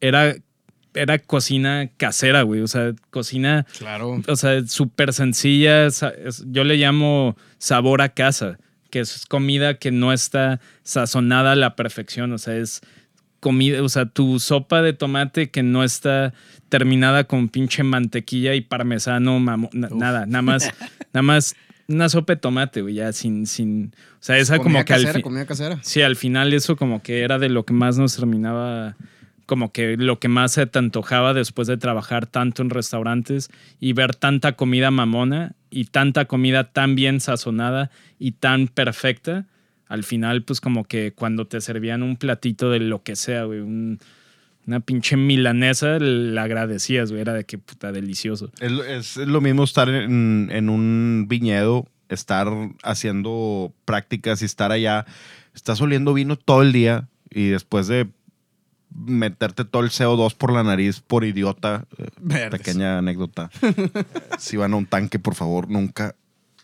era, 0.00 0.36
era 0.94 1.18
cocina 1.18 1.90
casera, 1.96 2.42
güey. 2.42 2.60
O 2.60 2.68
sea, 2.68 2.92
cocina, 3.10 3.66
Claro. 3.78 4.20
o 4.26 4.36
sea, 4.36 4.66
súper 4.66 5.12
sencilla. 5.12 5.88
Yo 6.46 6.64
le 6.64 6.76
llamo 6.76 7.36
sabor 7.58 8.02
a 8.02 8.08
casa, 8.10 8.58
que 8.90 9.00
es 9.00 9.26
comida 9.26 9.74
que 9.78 9.90
no 9.90 10.12
está 10.12 10.60
sazonada 10.82 11.52
a 11.52 11.56
la 11.56 11.76
perfección. 11.76 12.32
O 12.32 12.38
sea, 12.38 12.56
es 12.56 12.80
comida, 13.40 13.82
o 13.82 13.88
sea, 13.88 14.06
tu 14.06 14.40
sopa 14.40 14.82
de 14.82 14.92
tomate 14.92 15.50
que 15.50 15.62
no 15.62 15.84
está 15.84 16.34
terminada 16.68 17.24
con 17.24 17.48
pinche 17.48 17.82
mantequilla 17.84 18.54
y 18.54 18.60
parmesano, 18.62 19.38
mamo- 19.38 19.70
na- 19.72 19.88
nada, 19.94 20.26
nada 20.26 20.42
más, 20.42 20.68
nada 21.12 21.22
más 21.22 21.54
una 21.86 22.08
sopa 22.08 22.34
de 22.34 22.40
tomate, 22.40 22.82
güey, 22.82 22.94
ya 22.96 23.12
sin, 23.12 23.46
sin, 23.46 23.94
o 24.14 24.16
sea, 24.20 24.36
esa 24.38 24.58
comida 24.58 24.80
como 24.80 24.84
que 24.84 24.92
al 24.94 25.02
casera, 25.04 25.22
comida 25.22 25.46
casera. 25.46 25.78
Sí, 25.82 26.02
al 26.02 26.16
final 26.16 26.52
eso 26.52 26.76
como 26.76 27.00
que 27.02 27.20
era 27.22 27.38
de 27.38 27.48
lo 27.48 27.64
que 27.64 27.72
más 27.72 27.96
nos 27.96 28.14
terminaba, 28.16 28.96
como 29.48 29.72
que 29.72 29.96
lo 29.96 30.18
que 30.20 30.28
más 30.28 30.52
se 30.52 30.66
te 30.66 30.78
antojaba 30.78 31.32
después 31.32 31.66
de 31.68 31.78
trabajar 31.78 32.26
tanto 32.26 32.60
en 32.60 32.68
restaurantes 32.68 33.48
y 33.80 33.94
ver 33.94 34.14
tanta 34.14 34.52
comida 34.52 34.90
mamona 34.90 35.54
y 35.70 35.86
tanta 35.86 36.26
comida 36.26 36.64
tan 36.64 36.94
bien 36.94 37.18
sazonada 37.20 37.90
y 38.18 38.32
tan 38.32 38.68
perfecta. 38.68 39.46
Al 39.86 40.04
final, 40.04 40.42
pues 40.42 40.60
como 40.60 40.84
que 40.84 41.12
cuando 41.12 41.46
te 41.46 41.62
servían 41.62 42.02
un 42.02 42.16
platito 42.16 42.70
de 42.70 42.80
lo 42.80 43.02
que 43.02 43.16
sea, 43.16 43.44
güey, 43.44 43.60
un- 43.60 43.98
una 44.66 44.80
pinche 44.80 45.16
milanesa, 45.16 45.98
la 45.98 46.42
agradecías, 46.42 47.10
güey, 47.10 47.22
era 47.22 47.32
de 47.32 47.44
que 47.44 47.56
puta 47.56 47.90
delicioso. 47.90 48.52
Es 48.60 49.16
lo 49.16 49.40
mismo 49.40 49.64
estar 49.64 49.88
en, 49.88 50.50
en 50.52 50.68
un 50.68 51.24
viñedo, 51.26 51.88
estar 52.10 52.48
haciendo 52.82 53.72
prácticas 53.86 54.42
y 54.42 54.44
estar 54.44 54.72
allá. 54.72 55.06
Estás 55.54 55.80
oliendo 55.80 56.12
vino 56.12 56.36
todo 56.36 56.60
el 56.60 56.72
día 56.72 57.08
y 57.30 57.46
después 57.48 57.86
de 57.88 58.08
meterte 58.94 59.64
todo 59.64 59.82
el 59.82 59.90
CO2 59.90 60.34
por 60.34 60.52
la 60.52 60.62
nariz 60.62 61.00
por 61.00 61.24
idiota. 61.24 61.84
eh, 61.98 62.06
Verdes. 62.20 62.58
Pequeña 62.60 62.98
anécdota. 62.98 63.50
si 64.38 64.56
van 64.56 64.72
a 64.72 64.76
un 64.76 64.86
tanque, 64.86 65.18
por 65.18 65.34
favor, 65.34 65.68
nunca 65.70 66.14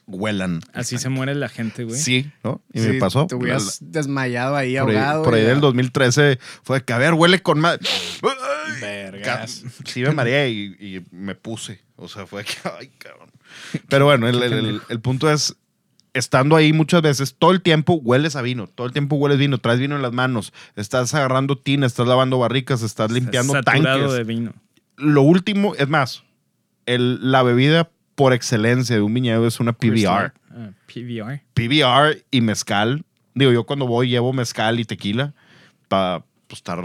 huelan. 0.06 0.60
Así 0.74 0.98
se 0.98 1.08
muere 1.08 1.34
la 1.34 1.48
gente, 1.48 1.84
güey. 1.84 1.98
Sí, 1.98 2.30
¿no? 2.42 2.60
Y 2.72 2.80
Sí, 2.80 2.88
me 2.88 2.94
pasó. 2.98 3.26
Te 3.26 3.34
hubieras 3.36 3.78
desmayado 3.80 4.54
ahí, 4.56 4.76
por 4.78 4.90
ahí, 4.90 4.96
ahogado. 4.96 5.22
por 5.22 5.34
ahí 5.34 5.42
del 5.42 5.54
ya. 5.56 5.60
2013 5.60 6.38
fue 6.62 6.78
de 6.80 6.84
que, 6.84 6.92
a 6.92 6.98
ver, 6.98 7.14
huele 7.14 7.40
con 7.42 7.58
más. 7.60 7.78
Vergas. 8.80 9.64
Sí 9.84 10.02
me 10.02 10.10
mareé 10.12 10.50
y, 10.50 10.64
y 10.78 11.06
me 11.10 11.34
puse. 11.34 11.80
O 11.96 12.08
sea, 12.08 12.26
fue 12.26 12.44
que, 12.44 12.54
ay, 12.78 12.90
cabrón. 12.98 13.30
Pero 13.88 14.06
bueno, 14.06 14.28
el, 14.28 14.42
el- 14.42 14.52
el- 14.52 14.82
el 14.88 15.00
punto 15.00 15.30
es, 15.30 15.56
estando 16.14 16.56
ahí 16.56 16.72
muchas 16.72 17.02
veces, 17.02 17.34
todo 17.38 17.50
el 17.50 17.60
tiempo 17.60 17.94
hueles 17.94 18.34
a 18.36 18.42
vino, 18.42 18.66
todo 18.66 18.86
el 18.86 18.92
tiempo 18.92 19.16
hueles 19.16 19.38
vino, 19.38 19.58
traes 19.58 19.78
vino 19.80 19.94
en 19.96 20.02
las 20.02 20.12
manos, 20.12 20.52
estás 20.76 21.12
agarrando 21.14 21.56
tina, 21.58 21.86
estás 21.86 22.06
lavando 22.06 22.38
barricas, 22.38 22.82
estás 22.82 23.10
limpiando 23.10 23.52
Saturado 23.52 23.98
tanques. 24.00 24.12
de 24.16 24.24
vino. 24.24 24.54
Lo 24.96 25.22
último, 25.22 25.74
es 25.74 25.88
más, 25.88 26.22
el- 26.86 27.30
la 27.32 27.42
bebida 27.42 27.90
por 28.14 28.32
excelencia 28.32 28.94
de 28.96 29.02
un 29.02 29.12
viñedo 29.12 29.46
es 29.46 29.58
una 29.60 29.72
PBR. 29.72 30.32
PBR. 30.86 31.42
PBR 31.52 32.24
y 32.30 32.40
mezcal. 32.40 33.04
Digo, 33.34 33.50
yo 33.52 33.64
cuando 33.64 33.86
voy 33.88 34.08
llevo 34.08 34.32
mezcal 34.32 34.78
y 34.78 34.84
tequila 34.84 35.34
para 35.88 36.24
estar 36.48 36.80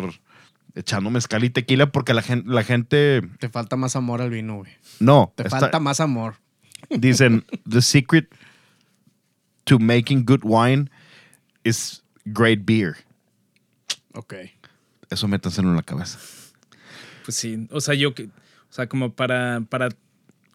echando 0.74 1.12
mezcal 1.12 1.44
y 1.44 1.52
tequila 1.52 1.92
porque 1.92 2.16
la 2.16 2.24
gente, 2.24 2.50
la 2.50 2.64
gente 2.64 3.22
Te 3.40 3.50
falta 3.50 3.76
más 3.76 3.96
amor 3.96 4.22
al 4.24 4.32
vino, 4.32 4.56
güey. 4.58 4.72
no, 5.00 5.32
Te 5.36 5.44
está- 5.44 5.60
falta 5.60 5.80
más 5.80 6.00
amor. 6.00 6.36
dicen 6.90 7.46
the 7.70 7.82
secret 7.84 8.34
to 9.70 9.78
making 9.78 10.26
good 10.26 10.42
wine 10.44 10.90
is 11.64 12.02
great 12.26 12.66
beer. 12.66 12.98
Ok. 14.14 14.34
Eso 15.12 15.28
métanselo 15.28 15.70
en 15.70 15.76
la 15.76 15.84
cabeza. 15.84 16.18
Pues 17.24 17.36
sí, 17.36 17.68
o 17.70 17.80
sea, 17.80 17.94
yo 17.94 18.16
que, 18.16 18.24
o 18.24 18.72
sea, 18.72 18.90
como 18.90 19.14
para, 19.14 19.62
para 19.70 19.90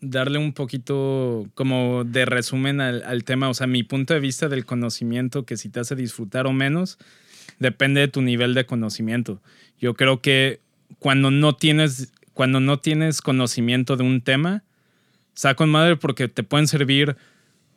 darle 0.00 0.38
un 0.38 0.52
poquito 0.52 1.48
como 1.54 2.02
de 2.02 2.24
resumen 2.24 2.80
al, 2.80 3.04
al 3.04 3.22
tema, 3.22 3.48
o 3.48 3.54
sea, 3.54 3.68
mi 3.68 3.84
punto 3.84 4.14
de 4.14 4.20
vista 4.20 4.48
del 4.48 4.64
conocimiento, 4.64 5.46
que 5.46 5.56
si 5.56 5.68
te 5.68 5.78
hace 5.78 5.94
disfrutar 5.94 6.48
o 6.48 6.52
menos, 6.52 6.98
depende 7.60 8.00
de 8.00 8.08
tu 8.08 8.20
nivel 8.20 8.54
de 8.54 8.66
conocimiento. 8.66 9.40
Yo 9.78 9.94
creo 9.94 10.20
que 10.20 10.60
cuando 10.98 11.30
no 11.30 11.54
tienes, 11.54 12.12
cuando 12.32 12.58
no 12.58 12.80
tienes 12.80 13.22
conocimiento 13.22 13.96
de 13.96 14.02
un 14.02 14.22
tema, 14.22 14.64
está 15.36 15.54
con 15.54 15.70
madre 15.70 15.94
porque 15.96 16.26
te 16.26 16.42
pueden 16.42 16.66
servir, 16.66 17.16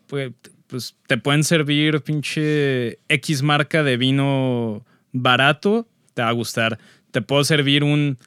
pues, 0.07 0.31
pues 0.67 0.95
te 1.07 1.17
pueden 1.17 1.43
servir 1.43 2.01
pinche 2.01 2.99
X 3.09 3.41
marca 3.43 3.83
de 3.83 3.97
vino 3.97 4.85
barato, 5.13 5.87
te 6.13 6.21
va 6.21 6.29
a 6.29 6.33
gustar. 6.33 6.77
Te 7.11 7.21
puedo 7.21 7.43
servir 7.43 7.83
un 7.83 8.17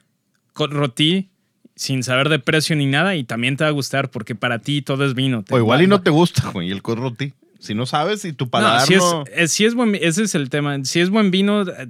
cot 0.55 0.72
roti 0.72 1.28
sin 1.76 2.03
saber 2.03 2.28
de 2.28 2.38
precio 2.38 2.76
ni 2.76 2.86
nada 2.86 3.14
y 3.16 3.24
también 3.24 3.57
te 3.57 3.64
va 3.64 3.68
a 3.68 3.72
gustar 3.72 4.11
porque 4.11 4.34
para 4.34 4.59
ti 4.59 4.82
todo 4.82 5.05
es 5.05 5.14
vino. 5.14 5.43
Te 5.43 5.55
O 5.55 5.59
igual 5.59 5.80
va- 5.80 5.84
y 5.84 5.86
no 5.86 6.03
te 6.03 6.11
gusta, 6.11 6.51
güey, 6.51 6.70
el 6.70 6.82
corroti. 6.82 7.32
Si 7.59 7.74
no 7.74 7.84
sabes 7.86 8.24
y 8.24 8.32
tu 8.32 8.47
no, 8.47 8.51
paladar 8.51 8.86
si 8.86 8.95
es, 8.95 9.01
no... 9.01 9.24
es- 9.34 9.53
si 9.53 9.64
es 9.66 9.74
buen, 9.74 9.95
ese 9.95 10.22
es 10.24 10.34
el 10.34 10.49
tema. 10.51 10.82
Si 10.84 11.01
es 11.01 11.11
buen 11.11 11.30
vino, 11.30 11.61
a, 11.61 11.86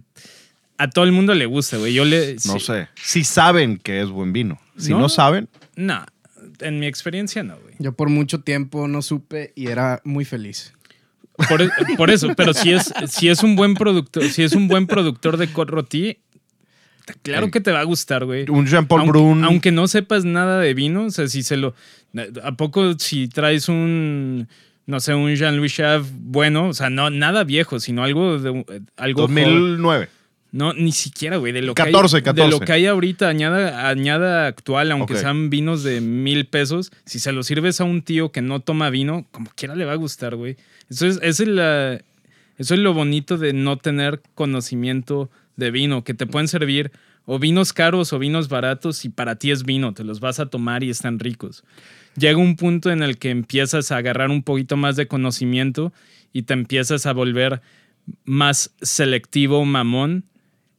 a 0.78 0.90
todo 0.90 1.04
el 1.04 1.12
mundo 1.12 1.34
le 1.34 1.46
gusta, 1.46 1.76
güey. 1.76 1.94
Yo 1.94 2.04
le. 2.04 2.34
No 2.46 2.58
si- 2.58 2.60
sé. 2.60 2.88
Si 3.00 3.22
saben 3.24 3.78
que 3.78 4.00
es 4.00 4.08
buen 4.08 4.32
vino. 4.32 4.60
Si 4.76 4.90
No. 4.90 4.98
no, 4.98 5.08
saben, 5.08 5.48
No, 5.76 6.04
en 6.60 6.80
mi 6.80 6.86
experiencia 6.86 7.42
no, 7.44 7.56
güey. 7.60 7.69
Yo 7.80 7.94
por 7.94 8.10
mucho 8.10 8.40
tiempo 8.40 8.88
no 8.88 9.00
supe 9.00 9.54
y 9.56 9.68
era 9.68 10.02
muy 10.04 10.26
feliz. 10.26 10.74
Por, 11.48 11.62
e, 11.62 11.70
por 11.96 12.10
eso, 12.10 12.28
pero 12.36 12.52
si 12.52 12.72
es, 12.72 12.92
si 13.08 13.28
es 13.28 13.42
un 13.42 13.56
buen 13.56 13.72
productor, 13.72 14.24
si 14.24 14.42
es 14.42 14.52
un 14.52 14.68
buen 14.68 14.86
productor 14.86 15.38
de 15.38 15.50
cot 15.50 15.70
roti, 15.70 16.18
claro 17.22 17.50
que 17.50 17.62
te 17.62 17.72
va 17.72 17.80
a 17.80 17.84
gustar, 17.84 18.26
güey. 18.26 18.44
un 18.50 18.66
Jean-Paul 18.66 19.00
aunque, 19.00 19.18
Brun... 19.18 19.44
aunque 19.44 19.72
no 19.72 19.88
sepas 19.88 20.26
nada 20.26 20.60
de 20.60 20.74
vino, 20.74 21.04
o 21.04 21.10
sea, 21.10 21.26
si 21.26 21.42
se 21.42 21.56
lo. 21.56 21.74
¿A 22.44 22.52
poco 22.52 22.98
si 22.98 23.28
traes 23.28 23.70
un. 23.70 24.46
No 24.84 25.00
sé, 25.00 25.14
un 25.14 25.34
Jean-Louis 25.34 25.72
Chave 25.72 26.04
bueno, 26.12 26.68
o 26.68 26.74
sea, 26.74 26.90
no 26.90 27.08
nada 27.08 27.44
viejo, 27.44 27.80
sino 27.80 28.04
algo 28.04 28.38
de 28.38 28.66
algo 28.96 29.26
joven. 29.26 30.08
2009. 30.52 30.74
No, 30.74 30.74
ni 30.74 30.92
siquiera, 30.92 31.36
güey. 31.36 31.52
De 31.52 31.62
lo 31.62 31.74
que 31.74 31.82
14, 31.82 32.16
hay, 32.16 32.22
14. 32.22 32.44
De 32.44 32.58
lo 32.58 32.64
que 32.64 32.72
hay 32.72 32.86
ahorita, 32.86 33.28
añada, 33.28 33.88
añada 33.88 34.46
actual, 34.46 34.90
aunque 34.92 35.16
sean 35.16 35.50
vinos 35.50 35.82
de 35.82 36.00
mil 36.00 36.46
pesos, 36.46 36.90
si 37.04 37.18
se 37.18 37.32
lo 37.32 37.42
sirves 37.42 37.80
a 37.80 37.84
un 37.84 38.02
tío 38.02 38.32
que 38.32 38.42
no 38.42 38.60
toma 38.60 38.90
vino, 38.90 39.26
como 39.30 39.50
quiera 39.54 39.74
le 39.74 39.84
va 39.84 39.92
a 39.92 39.96
gustar, 39.96 40.36
güey. 40.36 40.56
Eso 40.88 41.06
es, 41.06 41.20
eso 41.22 42.74
es 42.74 42.80
lo 42.80 42.94
bonito 42.94 43.38
de 43.38 43.52
no 43.52 43.78
tener 43.78 44.22
conocimiento 44.34 45.30
de 45.56 45.70
vino, 45.70 46.04
que 46.04 46.14
te 46.14 46.26
pueden 46.26 46.48
servir 46.48 46.90
o 47.26 47.38
vinos 47.38 47.72
caros 47.72 48.12
o 48.12 48.18
vinos 48.18 48.48
baratos 48.48 49.04
y 49.04 49.08
para 49.08 49.36
ti 49.36 49.50
es 49.50 49.64
vino, 49.64 49.94
te 49.94 50.04
los 50.04 50.20
vas 50.20 50.40
a 50.40 50.46
tomar 50.46 50.82
y 50.82 50.90
están 50.90 51.18
ricos. 51.18 51.62
Llega 52.16 52.38
un 52.38 52.56
punto 52.56 52.90
en 52.90 53.02
el 53.02 53.18
que 53.18 53.30
empiezas 53.30 53.92
a 53.92 53.98
agarrar 53.98 54.30
un 54.30 54.42
poquito 54.42 54.76
más 54.76 54.96
de 54.96 55.06
conocimiento 55.06 55.92
y 56.32 56.42
te 56.42 56.54
empiezas 56.54 57.06
a 57.06 57.12
volver 57.12 57.62
más 58.24 58.74
selectivo, 58.82 59.64
mamón, 59.64 60.24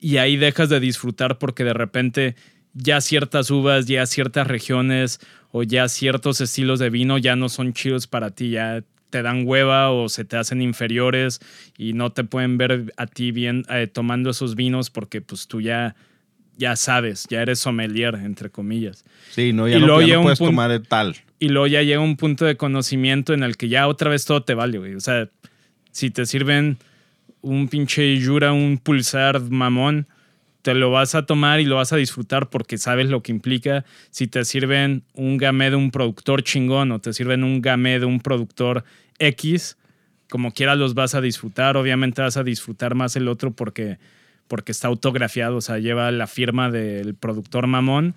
y 0.02 0.18
ahí 0.18 0.36
dejas 0.36 0.68
de 0.68 0.82
disfrutar 0.82 1.38
porque 1.38 1.64
de 1.64 1.74
repente 1.74 2.36
ya 2.74 3.00
ciertas 3.00 3.50
uvas, 3.52 3.86
ya 3.86 4.06
ciertas 4.06 4.48
regiones 4.48 5.20
o 5.52 5.64
ya 5.64 5.88
ciertos 5.88 6.42
estilos 6.42 6.80
de 6.80 6.90
vino 6.90 7.18
ya 7.18 7.36
no 7.38 7.48
son 7.48 7.72
chidos 7.74 8.08
para 8.08 8.32
ti, 8.32 8.50
ya 8.50 8.84
te 9.10 9.22
dan 9.22 9.44
hueva 9.46 9.92
o 9.92 10.10
se 10.10 10.24
te 10.26 10.38
hacen 10.38 10.62
inferiores 10.62 11.40
y 11.78 11.94
no 11.94 12.12
te 12.12 12.24
pueden 12.24 12.58
ver 12.58 12.94
a 12.98 13.06
ti 13.08 13.32
bien 13.32 13.64
eh, 13.70 13.88
tomando 13.88 14.30
esos 14.32 14.56
vinos 14.56 14.90
porque 14.90 15.20
pues 15.22 15.48
tú 15.48 15.60
ya, 15.62 15.96
ya 16.58 16.76
sabes, 16.78 17.28
ya 17.30 17.42
eres 17.42 17.60
sommelier, 17.60 18.16
entre 18.16 18.50
comillas. 18.50 19.04
Sí, 19.32 19.52
no, 19.54 19.68
ya 19.68 19.78
Y 19.78 19.82
no, 19.82 19.88
luego 19.88 20.02
ya 20.02 20.04
no 20.04 20.08
llega 20.08 20.20
un 20.20 20.24
puedes 20.24 20.40
punto- 20.40 20.52
tomar 20.52 20.72
el 20.72 20.88
tal. 20.88 21.16
Y 21.40 21.50
luego 21.50 21.68
ya 21.68 21.82
llega 21.82 22.00
un 22.00 22.16
punto 22.18 22.46
de 22.46 22.56
conocimiento 22.56 23.34
en 23.34 23.44
el 23.44 23.58
que 23.58 23.68
ya 23.68 23.88
otra 23.88 24.10
vez 24.10 24.24
todo 24.26 24.44
te 24.44 24.54
vale, 24.54 24.78
güey. 24.78 24.96
O 24.96 25.00
sea, 25.02 25.28
si 25.92 26.10
te 26.10 26.26
sirven 26.26 26.78
un 27.42 27.68
pinche 27.68 28.18
Yura, 28.18 28.54
un 28.54 28.78
pulsar 28.78 29.42
mamón, 29.42 30.08
te 30.62 30.74
lo 30.74 30.92
vas 30.92 31.16
a 31.16 31.26
tomar 31.26 31.60
y 31.60 31.66
lo 31.66 31.78
vas 31.78 31.92
a 31.94 31.98
disfrutar 31.98 32.50
porque 32.50 32.78
sabes 32.78 33.10
lo 33.10 33.24
que 33.24 33.32
implica. 33.32 33.84
Si 34.12 34.28
te 34.28 34.46
sirven 34.46 35.04
un 35.14 35.38
gamé 35.38 35.70
de 35.72 35.76
un 35.76 35.92
productor 35.92 36.44
chingón 36.44 36.92
o 36.92 37.00
te 37.00 37.14
sirven 37.14 37.44
un 37.44 37.62
gamé 37.62 38.00
de 38.00 38.06
un 38.06 38.20
productor 38.20 38.84
X, 39.18 39.78
como 40.30 40.54
quiera 40.54 40.76
los 40.76 40.94
vas 40.94 41.16
a 41.16 41.22
disfrutar. 41.22 41.78
Obviamente 41.78 42.22
vas 42.22 42.38
a 42.38 42.44
disfrutar 42.44 42.96
más 42.96 43.16
el 43.16 43.28
otro 43.28 43.52
porque, 43.52 43.98
porque 44.48 44.72
está 44.72 44.88
autografiado, 44.88 45.58
o 45.58 45.62
sea, 45.62 45.80
lleva 45.80 46.12
la 46.12 46.28
firma 46.28 46.70
del 46.70 47.16
productor 47.16 47.68
mamón. 47.68 48.16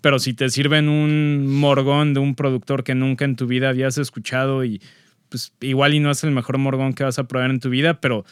Pero 0.00 0.18
si 0.18 0.34
te 0.34 0.48
sirven 0.50 0.88
un 0.88 1.46
morgón 1.46 2.14
de 2.14 2.20
un 2.20 2.34
productor 2.34 2.84
que 2.84 2.94
nunca 2.94 3.24
en 3.24 3.34
tu 3.34 3.46
vida 3.46 3.70
habías 3.70 3.98
escuchado 3.98 4.64
y 4.64 4.80
pues 5.28 5.52
igual 5.60 5.94
y 5.94 6.00
no 6.00 6.10
es 6.10 6.22
el 6.24 6.30
mejor 6.30 6.58
morgón 6.58 6.94
que 6.94 7.04
vas 7.04 7.18
a 7.18 7.24
probar 7.24 7.50
en 7.50 7.60
tu 7.60 7.68
vida, 7.68 8.00
pero 8.00 8.24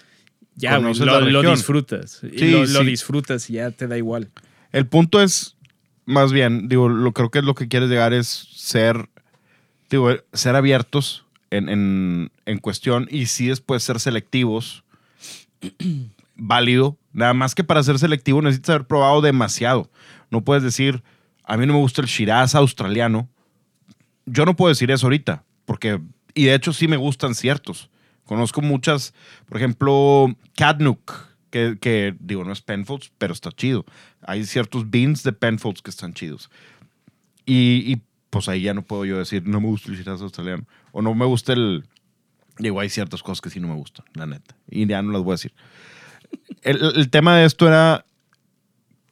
ya 0.57 0.79
güey, 0.79 0.95
lo, 1.31 1.43
disfrutas. 1.43 2.23
Sí, 2.23 2.51
lo, 2.51 2.61
lo 2.61 2.81
sí. 2.81 2.87
disfrutas 2.87 3.49
y 3.51 3.55
ya 3.55 3.71
te 3.71 3.87
da 3.87 3.97
igual. 3.97 4.31
El 4.73 4.87
punto 4.87 5.23
es, 5.23 5.57
más 6.07 6.33
bien, 6.33 6.69
digo, 6.69 6.89
lo 6.89 7.13
creo 7.13 7.31
que 7.31 7.43
lo 7.43 7.55
que 7.55 7.69
quieres 7.69 7.91
llegar 7.91 8.13
es 8.13 8.27
ser, 8.27 9.09
digo, 9.91 10.11
ser 10.33 10.57
abiertos 10.57 11.25
en, 11.51 11.69
en, 11.69 12.33
en 12.47 12.59
cuestión 12.59 13.07
y 13.11 13.27
sí 13.27 13.49
después 13.49 13.83
ser 13.83 14.01
selectivos. 14.01 14.83
Válido. 16.37 16.99
Nada 17.13 17.35
más 17.35 17.55
que 17.55 17.65
para 17.65 17.83
ser 17.83 17.99
selectivo 17.99 18.43
necesitas 18.43 18.75
haber 18.75 18.87
probado 18.87 19.21
demasiado. 19.21 19.91
No 20.31 20.43
puedes 20.43 20.63
decir, 20.63 21.03
a 21.45 21.57
mí 21.57 21.67
no 21.67 21.75
me 21.75 21.79
gusta 21.79 22.03
el 22.03 22.09
Shiraz 22.09 22.55
australiano. 22.55 23.29
Yo 24.27 24.45
no 24.45 24.57
puedo 24.57 24.71
decir 24.71 24.91
eso 24.91 25.07
ahorita, 25.07 25.45
porque, 25.65 26.01
y 26.35 26.45
de 26.45 26.55
hecho 26.55 26.73
sí 26.73 26.89
me 26.89 26.97
gustan 26.97 27.35
ciertos. 27.35 27.89
Conozco 28.27 28.61
muchas, 28.61 29.15
por 29.49 29.57
ejemplo, 29.57 30.37
Cadnook, 30.57 31.13
que, 31.51 31.79
que 31.81 32.15
digo, 32.19 32.45
no 32.45 32.53
es 32.53 32.61
Penfolds, 32.61 33.13
pero 33.19 33.33
está 33.33 33.53
chido. 33.53 33.87
Hay 34.21 34.45
ciertos 34.45 34.91
beans 34.91 35.23
de 35.23 35.33
Penfolds 35.33 35.81
que 35.81 35.91
están 35.91 36.13
chidos. 36.13 36.51
Y, 37.47 37.85
y, 37.87 38.03
pues 38.31 38.49
ahí 38.49 38.63
ya 38.63 38.75
no 38.75 38.83
puedo 38.83 39.05
yo 39.05 39.19
decir, 39.19 39.47
no 39.47 39.61
me 39.61 39.69
gusta 39.69 39.91
el 39.91 39.97
Shiraz 39.97 40.21
australiano. 40.21 40.67
O 40.91 41.03
no 41.03 41.15
me 41.15 41.25
gusta 41.25 41.53
el... 41.53 41.87
Digo, 42.59 42.81
hay 42.81 42.91
ciertas 42.91 43.23
cosas 43.23 43.41
que 43.41 43.51
sí 43.51 43.61
no 43.61 43.69
me 43.69 43.75
gustan, 43.75 44.05
la 44.15 44.27
neta. 44.27 44.57
Y 44.69 44.87
ya 44.87 45.01
no 45.03 45.13
las 45.13 45.23
voy 45.23 45.33
a 45.33 45.35
decir. 45.35 45.55
El, 46.63 46.83
el 46.97 47.11
tema 47.11 47.37
de 47.37 47.45
esto 47.45 47.69
era, 47.69 48.05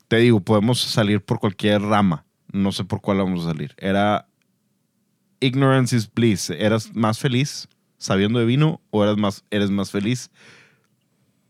te 0.09 0.17
digo, 0.17 0.41
podemos 0.41 0.81
salir 0.81 1.25
por 1.25 1.39
cualquier 1.39 1.83
rama. 1.83 2.25
No 2.51 2.73
sé 2.73 2.85
por 2.85 3.01
cuál 3.01 3.19
vamos 3.19 3.43
a 3.45 3.53
salir. 3.53 3.75
Era 3.79 4.27
ignorance 5.39 5.95
is 5.95 6.13
bliss. 6.13 6.51
¿Eras 6.51 6.95
más 6.97 7.21
feliz 7.21 7.69
sabiendo 7.99 8.39
de 8.39 8.45
vino 8.47 8.81
o 8.91 9.03
eras 9.05 9.17
más, 9.17 9.45
eres 9.51 9.71
más 9.71 9.91
feliz 9.91 10.31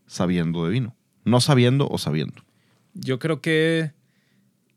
sabiendo 0.07 0.65
de 0.65 0.71
vino? 0.71 0.95
No 1.23 1.41
sabiendo 1.41 1.87
o 1.89 1.97
sabiendo. 1.97 2.43
Yo 2.93 3.19
creo 3.19 3.41
que. 3.41 3.91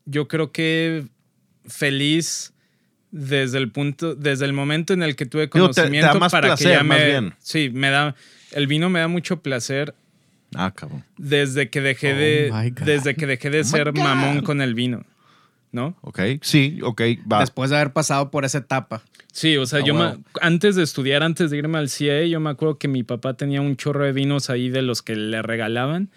Yo 0.05 0.27
creo 0.27 0.51
que 0.51 1.07
feliz 1.67 2.53
desde 3.11 3.57
el 3.59 3.71
punto, 3.71 4.15
desde 4.15 4.45
el 4.45 4.53
momento 4.53 4.93
en 4.93 5.03
el 5.03 5.15
que 5.15 5.25
tuve 5.25 5.49
Digo, 5.53 5.69
te- 5.69 5.73
te 5.75 5.81
da 5.81 5.83
conocimiento 5.83 6.19
más 6.19 6.31
para 6.31 6.47
placer, 6.49 6.67
que 6.67 6.73
ya 6.73 6.83
más 6.83 6.97
me. 6.99 7.05
bien. 7.05 7.33
Sí, 7.39 7.69
me 7.71 7.89
da. 7.89 8.15
El 8.51 8.65
vino 8.67 8.89
me 8.89 8.99
da 8.99 9.07
mucho 9.07 9.41
placer 9.43 9.93
Ah, 10.55 10.71
cabrón. 10.75 11.05
desde 11.17 11.69
que 11.69 11.81
dejé 11.81 12.13
Oh 12.13 12.17
de. 12.17 12.73
Desde 12.83 13.15
que 13.15 13.27
dejé 13.27 13.49
de 13.51 13.59
Oh 13.61 13.63
ser 13.63 13.93
mamón 13.93 14.41
con 14.41 14.61
el 14.61 14.73
vino. 14.73 15.05
¿No? 15.71 15.95
Ok, 16.01 16.19
sí, 16.41 16.79
ok, 16.81 17.01
va. 17.31 17.39
Después 17.41 17.69
de 17.69 17.75
haber 17.75 17.93
pasado 17.93 18.31
por 18.31 18.43
esa 18.45 18.57
etapa. 18.59 19.03
Sí, 19.31 19.55
o 19.57 19.65
sea, 19.67 19.79
Ah, 19.79 19.83
yo 19.85 19.93
me- 19.93 20.17
antes 20.41 20.75
de 20.75 20.81
estudiar, 20.83 21.21
antes 21.21 21.51
de 21.51 21.57
irme 21.57 21.77
al 21.77 21.89
CIE, 21.89 22.27
yo 22.29 22.39
me 22.39 22.49
acuerdo 22.49 22.77
que 22.79 22.87
mi 22.87 23.03
papá 23.03 23.35
tenía 23.35 23.61
un 23.61 23.75
chorro 23.75 24.03
de 24.03 24.11
vinos 24.11 24.49
ahí 24.49 24.69
de 24.69 24.81
los 24.81 25.01
que 25.03 25.15
le 25.15 25.41
regalaban. 25.43 26.09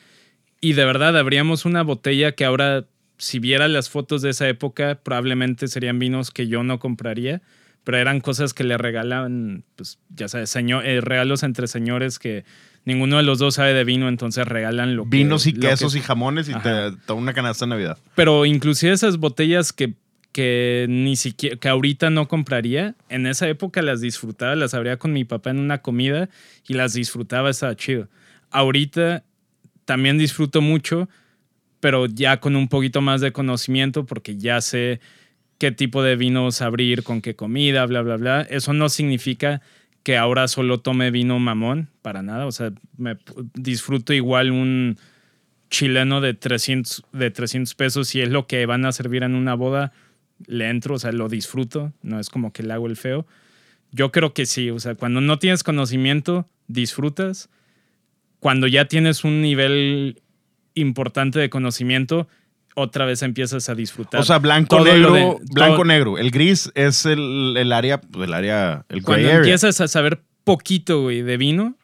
Y 0.60 0.72
de 0.72 0.84
verdad, 0.86 1.16
abríamos 1.18 1.64
una 1.66 1.82
botella 1.82 2.32
que 2.32 2.44
ahora, 2.46 2.86
si 3.18 3.38
viera 3.40 3.68
las 3.68 3.90
fotos 3.90 4.22
de 4.22 4.30
esa 4.30 4.48
época, 4.48 5.00
probablemente 5.02 5.68
serían 5.68 5.98
vinos 5.98 6.30
que 6.30 6.46
yo 6.48 6.62
no 6.64 6.78
compraría. 6.78 7.42
Pero 7.84 7.98
eran 7.98 8.20
cosas 8.20 8.54
que 8.54 8.62
le 8.64 8.78
regalaban, 8.78 9.64
pues 9.76 9.98
ya 10.08 10.28
sabes, 10.28 10.48
señor, 10.50 10.86
eh, 10.86 11.00
regalos 11.00 11.42
entre 11.42 11.66
señores 11.66 12.18
que 12.20 12.44
ninguno 12.84 13.16
de 13.18 13.22
los 13.22 13.38
dos 13.38 13.54
sabe 13.54 13.74
de 13.74 13.84
vino, 13.84 14.08
entonces 14.08 14.46
regalan 14.46 14.96
lo 14.96 15.04
que- 15.04 15.10
Vinos 15.10 15.46
y 15.46 15.52
lo 15.52 15.60
que- 15.60 15.68
quesos 15.68 15.94
y 15.96 16.00
jamones 16.00 16.48
y 16.48 16.52
Ajá. 16.52 16.92
te, 17.06 17.12
una 17.12 17.32
canasta 17.34 17.64
de 17.64 17.70
Navidad. 17.70 17.98
pero 18.14 18.44
inclusive 18.46 18.92
esas 18.92 19.18
botellas 19.18 19.72
que, 19.72 19.94
que 20.32 20.86
ni 20.88 21.16
siquiera, 21.16 21.56
que 21.56 21.68
ahorita 21.68 22.08
no 22.10 22.26
compraría, 22.26 22.94
en 23.08 23.26
esa 23.26 23.48
época 23.48 23.82
las 23.82 24.00
disfrutaba, 24.00 24.56
las 24.56 24.72
abría 24.74 24.96
con 24.96 25.12
mi 25.12 25.24
papá 25.24 25.50
en 25.50 25.58
una 25.58 25.78
comida 25.78 26.28
y 26.66 26.74
las 26.74 26.94
disfrutaba, 26.94 27.50
estaba 27.50 27.76
chido. 27.76 28.08
Ahorita 28.50 29.24
también 29.84 30.18
disfruto 30.18 30.60
mucho, 30.60 31.08
pero 31.80 32.06
ya 32.06 32.38
con 32.40 32.54
un 32.56 32.68
poquito 32.68 33.00
más 33.00 33.20
de 33.20 33.32
conocimiento 33.32 34.06
porque 34.06 34.36
ya 34.36 34.60
sé 34.60 35.00
qué 35.58 35.72
tipo 35.72 36.02
de 36.02 36.16
vinos 36.16 36.62
abrir, 36.62 37.02
con 37.02 37.20
qué 37.20 37.34
comida, 37.34 37.84
bla, 37.86 38.02
bla, 38.02 38.16
bla. 38.16 38.40
Eso 38.42 38.72
no 38.72 38.88
significa 38.88 39.62
que 40.02 40.16
ahora 40.16 40.48
solo 40.48 40.80
tome 40.80 41.10
vino 41.10 41.38
mamón, 41.38 41.88
para 42.02 42.22
nada. 42.22 42.46
O 42.46 42.52
sea, 42.52 42.72
me 42.96 43.16
disfruto 43.54 44.12
igual 44.12 44.50
un 44.50 44.98
chileno 45.70 46.20
de 46.20 46.34
300, 46.34 47.04
de 47.12 47.30
300 47.30 47.74
pesos 47.74 48.08
si 48.08 48.20
es 48.20 48.28
lo 48.28 48.46
que 48.46 48.66
van 48.66 48.84
a 48.84 48.92
servir 48.92 49.22
en 49.22 49.34
una 49.34 49.54
boda, 49.54 49.92
le 50.46 50.68
entro, 50.68 50.96
o 50.96 50.98
sea, 50.98 51.12
lo 51.12 51.28
disfruto, 51.28 51.92
no 52.02 52.20
es 52.20 52.28
como 52.28 52.52
que 52.52 52.62
le 52.62 52.72
hago 52.72 52.86
el 52.86 52.96
feo. 52.96 53.26
Yo 53.90 54.12
creo 54.12 54.34
que 54.34 54.46
sí, 54.46 54.70
o 54.70 54.78
sea, 54.78 54.94
cuando 54.94 55.20
no 55.20 55.38
tienes 55.38 55.62
conocimiento, 55.62 56.48
disfrutas. 56.66 57.48
Cuando 58.40 58.66
ya 58.66 58.86
tienes 58.86 59.24
un 59.24 59.40
nivel 59.40 60.20
importante 60.74 61.38
de 61.38 61.50
conocimiento, 61.50 62.28
otra 62.74 63.04
vez 63.04 63.22
empiezas 63.22 63.68
a 63.68 63.74
disfrutar. 63.74 64.20
O 64.20 64.24
sea, 64.24 64.38
blanco, 64.38 64.76
Todo 64.76 64.84
negro, 64.86 65.12
de- 65.14 65.36
blanco, 65.52 65.74
todo- 65.76 65.84
negro. 65.84 66.18
El 66.18 66.30
gris 66.30 66.70
es 66.74 67.04
el, 67.06 67.54
el 67.56 67.72
área, 67.72 68.00
el 68.14 68.32
área, 68.34 68.84
el 68.88 68.96
gray 69.00 69.02
Cuando 69.02 69.26
area. 69.28 69.38
empiezas 69.38 69.80
a 69.80 69.88
saber 69.88 70.22
poquito, 70.44 71.02
güey, 71.02 71.22
de 71.22 71.36
vino 71.36 71.76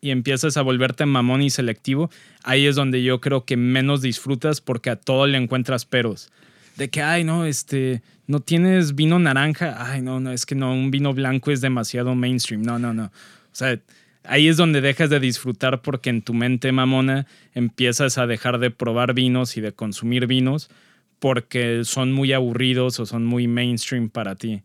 y 0.00 0.10
empiezas 0.10 0.56
a 0.56 0.62
volverte 0.62 1.06
mamón 1.06 1.40
y 1.42 1.50
selectivo, 1.50 2.10
ahí 2.42 2.66
es 2.66 2.76
donde 2.76 3.02
yo 3.02 3.20
creo 3.20 3.44
que 3.46 3.56
menos 3.56 4.02
disfrutas 4.02 4.60
porque 4.60 4.90
a 4.90 4.96
todo 4.96 5.26
le 5.26 5.38
encuentras 5.38 5.86
peros. 5.86 6.30
De 6.76 6.90
que, 6.90 7.00
ay, 7.02 7.22
no, 7.24 7.46
este, 7.46 8.02
no 8.26 8.40
tienes 8.40 8.96
vino 8.96 9.18
naranja. 9.20 9.76
Ay, 9.90 10.02
no, 10.02 10.18
no, 10.20 10.32
es 10.32 10.44
que 10.44 10.54
no, 10.56 10.72
un 10.74 10.90
vino 10.90 11.14
blanco 11.14 11.52
es 11.52 11.60
demasiado 11.60 12.14
mainstream. 12.16 12.62
No, 12.62 12.78
no, 12.80 12.92
no. 12.92 13.04
O 13.04 13.10
sea, 13.52 13.78
ahí 14.24 14.48
es 14.48 14.56
donde 14.56 14.80
dejas 14.80 15.10
de 15.10 15.20
disfrutar 15.20 15.82
porque 15.82 16.10
en 16.10 16.22
tu 16.22 16.34
mente 16.34 16.72
mamona 16.72 17.26
empiezas 17.54 18.18
a 18.18 18.26
dejar 18.26 18.58
de 18.58 18.70
probar 18.70 19.14
vinos 19.14 19.56
y 19.56 19.60
de 19.60 19.72
consumir 19.72 20.26
vinos 20.26 20.70
porque 21.18 21.84
son 21.84 22.12
muy 22.12 22.32
aburridos 22.32 23.00
o 23.00 23.06
son 23.06 23.24
muy 23.24 23.46
mainstream 23.46 24.10
para 24.10 24.34
ti 24.34 24.62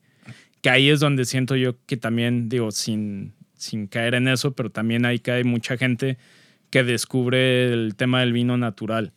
que 0.61 0.69
ahí 0.69 0.89
es 0.89 0.99
donde 0.99 1.25
siento 1.25 1.55
yo 1.55 1.75
que 1.85 1.97
también, 1.97 2.49
digo, 2.49 2.71
sin, 2.71 3.33
sin 3.55 3.87
caer 3.87 4.15
en 4.15 4.27
eso, 4.27 4.53
pero 4.53 4.69
también 4.69 5.05
ahí 5.05 5.19
cae 5.19 5.43
mucha 5.43 5.77
gente 5.77 6.17
que 6.69 6.83
descubre 6.83 7.71
el 7.71 7.95
tema 7.95 8.19
del 8.19 8.33
vino 8.33 8.57
natural. 8.57 9.13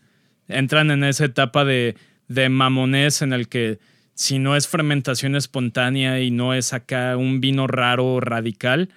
Entran 0.48 0.90
en 0.90 1.04
esa 1.04 1.24
etapa 1.24 1.64
de, 1.64 1.96
de 2.28 2.48
mamonés 2.48 3.22
en 3.22 3.32
el 3.32 3.48
que 3.48 3.78
si 4.14 4.38
no 4.38 4.56
es 4.56 4.68
fermentación 4.68 5.36
espontánea 5.36 6.20
y 6.20 6.30
no 6.30 6.54
es 6.54 6.72
acá 6.72 7.16
un 7.16 7.40
vino 7.40 7.66
raro, 7.66 8.20
radical, 8.20 8.82
eh, 8.82 8.94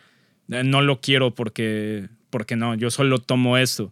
no 0.48 0.82
lo 0.82 1.02
quiero 1.02 1.34
porque, 1.34 2.10
porque 2.30 2.56
no, 2.56 2.76
yo 2.76 2.92
solo 2.92 3.20
tomo 3.20 3.58
esto. 3.58 3.92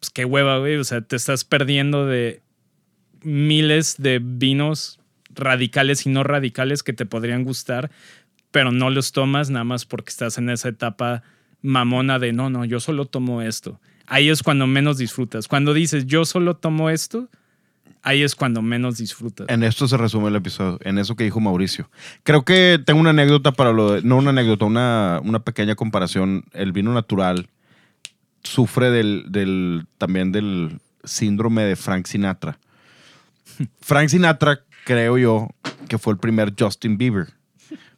Pues 0.00 0.10
qué 0.10 0.24
hueva, 0.24 0.58
güey, 0.58 0.76
o 0.76 0.84
sea, 0.84 1.00
te 1.00 1.16
estás 1.16 1.44
perdiendo 1.44 2.06
de 2.06 2.42
miles 3.22 3.96
de 3.98 4.20
vinos 4.22 4.98
radicales 5.30 6.06
y 6.06 6.10
no 6.10 6.24
radicales 6.24 6.82
que 6.82 6.92
te 6.92 7.06
podrían 7.06 7.44
gustar, 7.44 7.90
pero 8.50 8.72
no 8.72 8.90
los 8.90 9.12
tomas 9.12 9.50
nada 9.50 9.64
más 9.64 9.86
porque 9.86 10.10
estás 10.10 10.38
en 10.38 10.50
esa 10.50 10.68
etapa 10.68 11.22
mamona 11.62 12.18
de 12.18 12.32
no, 12.32 12.50
no, 12.50 12.64
yo 12.64 12.80
solo 12.80 13.06
tomo 13.06 13.42
esto. 13.42 13.80
Ahí 14.06 14.28
es 14.28 14.42
cuando 14.42 14.66
menos 14.66 14.98
disfrutas. 14.98 15.48
Cuando 15.48 15.72
dices 15.72 16.06
yo 16.06 16.24
solo 16.24 16.56
tomo 16.56 16.90
esto, 16.90 17.30
ahí 18.02 18.22
es 18.22 18.34
cuando 18.34 18.62
menos 18.62 18.98
disfrutas. 18.98 19.48
En 19.48 19.62
esto 19.62 19.88
se 19.88 19.96
resume 19.96 20.28
el 20.28 20.36
episodio, 20.36 20.78
en 20.82 20.98
eso 20.98 21.16
que 21.16 21.24
dijo 21.24 21.40
Mauricio. 21.40 21.90
Creo 22.22 22.44
que 22.44 22.80
tengo 22.84 23.00
una 23.00 23.10
anécdota 23.10 23.52
para 23.52 23.72
lo 23.72 23.92
de, 23.92 24.02
no 24.02 24.16
una 24.16 24.30
anécdota, 24.30 24.64
una, 24.64 25.20
una 25.24 25.40
pequeña 25.40 25.74
comparación. 25.74 26.44
El 26.52 26.72
vino 26.72 26.92
natural 26.92 27.48
sufre 28.42 28.90
del, 28.90 29.26
del, 29.28 29.86
también 29.98 30.32
del 30.32 30.80
síndrome 31.04 31.62
de 31.62 31.76
Frank 31.76 32.06
Sinatra. 32.06 32.58
Frank 33.80 34.08
Sinatra, 34.08 34.60
creo 34.84 35.18
yo, 35.18 35.48
que 35.88 35.98
fue 35.98 36.12
el 36.12 36.18
primer 36.18 36.54
Justin 36.58 36.98
Bieber. 36.98 37.28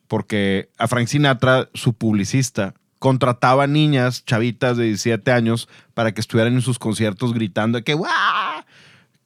Porque 0.06 0.68
a 0.78 0.86
Frank 0.86 1.08
Sinatra, 1.08 1.70
su 1.72 1.94
publicista, 1.94 2.74
contrataba 2.98 3.66
niñas, 3.66 4.24
chavitas 4.24 4.76
de 4.76 4.84
17 4.84 5.30
años, 5.32 5.68
para 5.94 6.12
que 6.12 6.20
estuvieran 6.20 6.54
en 6.54 6.62
sus 6.62 6.78
conciertos 6.78 7.32
gritando 7.32 7.78
de 7.78 7.84
que 7.84 7.94
¡guau! 7.94 8.64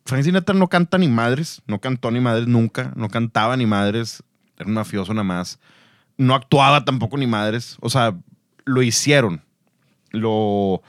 Frank 0.08 0.24
Sinatra 0.24 0.54
no 0.54 0.68
canta 0.68 0.96
ni 0.96 1.06
madres, 1.06 1.60
no 1.66 1.80
cantó 1.80 2.10
ni 2.10 2.18
madres 2.18 2.46
nunca, 2.48 2.92
no 2.96 3.08
cantaba 3.10 3.56
ni 3.58 3.66
madres, 3.66 4.22
era 4.56 4.66
un 4.66 4.72
mafioso 4.72 5.12
nada 5.12 5.24
más. 5.24 5.58
No 6.16 6.34
actuaba 6.34 6.84
tampoco 6.86 7.18
ni 7.18 7.26
madres, 7.26 7.76
o 7.80 7.90
sea, 7.90 8.16
lo 8.64 8.80
hicieron. 8.82 9.42
Lo 10.10 10.80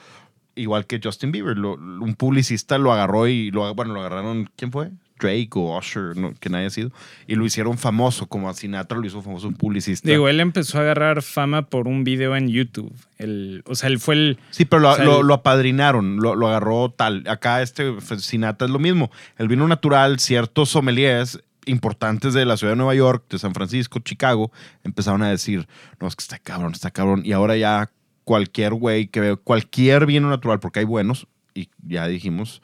igual 0.55 0.85
que 0.85 1.01
Justin 1.03 1.33
Bieber, 1.33 1.57
lo- 1.57 1.73
un 1.73 2.15
publicista 2.15 2.77
lo 2.77 2.93
agarró 2.93 3.27
y 3.27 3.51
bueno, 3.51 3.93
lo 3.93 3.99
agarraron, 3.99 4.49
¿quién 4.55 4.71
fue? 4.71 4.89
Drake 5.19 5.49
o 5.55 5.77
Usher, 5.77 6.15
no, 6.17 6.33
que 6.39 6.49
nadie 6.49 6.65
haya 6.65 6.69
sido, 6.73 6.91
y 7.27 7.35
lo 7.35 7.45
hicieron 7.45 7.77
famoso, 7.77 8.27
como 8.27 8.49
a 8.49 8.53
Sinatra 8.53 8.97
lo 8.97 9.05
hizo 9.05 9.21
famoso 9.21 9.47
un 9.47 9.55
publicista. 9.55 10.09
Digo, 10.09 10.29
él 10.29 10.39
empezó 10.39 10.77
a 10.77 10.81
agarrar 10.81 11.21
fama 11.21 11.63
por 11.63 11.87
un 11.87 12.03
video 12.03 12.35
en 12.35 12.47
YouTube. 12.47 12.93
El, 13.17 13.63
o 13.65 13.75
sea, 13.75 13.89
él 13.89 13.99
fue 13.99 14.15
el. 14.15 14.39
Sí, 14.51 14.65
pero 14.65 14.81
lo, 14.81 14.91
O 14.91 14.95
sea, 14.95 15.05
lo- 15.05 15.21
el- 15.21 15.27
lo 15.27 15.33
apadrinaron, 15.33 16.17
lo, 16.17 16.35
lo 16.35 16.47
agarró 16.47 16.89
tal. 16.89 17.23
Acá 17.27 17.61
este 17.61 17.93
Sinatra 18.19 18.65
es 18.67 18.71
lo 18.71 18.79
mismo. 18.79 19.11
El 19.37 19.47
vino 19.47 19.67
natural, 19.67 20.19
ciertos 20.19 20.69
sommeliers 20.69 21.39
importantes 21.65 22.33
de 22.33 22.45
la 22.45 22.57
ciudad 22.57 22.73
de 22.73 22.77
Nueva 22.77 22.95
York, 22.95 23.25
de 23.29 23.37
San 23.37 23.53
Francisco, 23.53 23.99
Chicago, 23.99 24.51
empezaron 24.83 25.21
a 25.21 25.29
decir, 25.29 25.67
no, 25.99 26.07
es 26.07 26.15
que 26.15 26.21
está 26.23 26.39
cabrón, 26.39 26.71
está 26.73 26.89
cabrón. 26.89 27.21
Y 27.25 27.33
ahora 27.33 27.57
ya 27.57 27.91
cualquier 28.23 28.73
güey 28.73 29.07
que 29.07 29.19
ve 29.19 29.35
cualquier 29.35 30.05
vino 30.05 30.29
natural, 30.29 30.59
porque 30.59 30.79
hay 30.79 30.85
buenos, 30.85 31.27
y 31.53 31.69
ya 31.85 32.07
dijimos, 32.07 32.61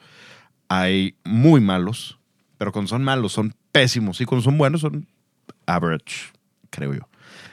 hay 0.68 1.14
muy 1.24 1.60
malos, 1.60 2.15
pero 2.58 2.72
cuando 2.72 2.88
son 2.88 3.02
malos 3.04 3.32
son 3.32 3.54
pésimos, 3.72 4.20
y 4.20 4.24
cuando 4.24 4.42
son 4.44 4.56
buenos 4.58 4.80
son 4.82 5.06
average, 5.66 6.32
creo 6.70 6.94
yo. 6.94 7.08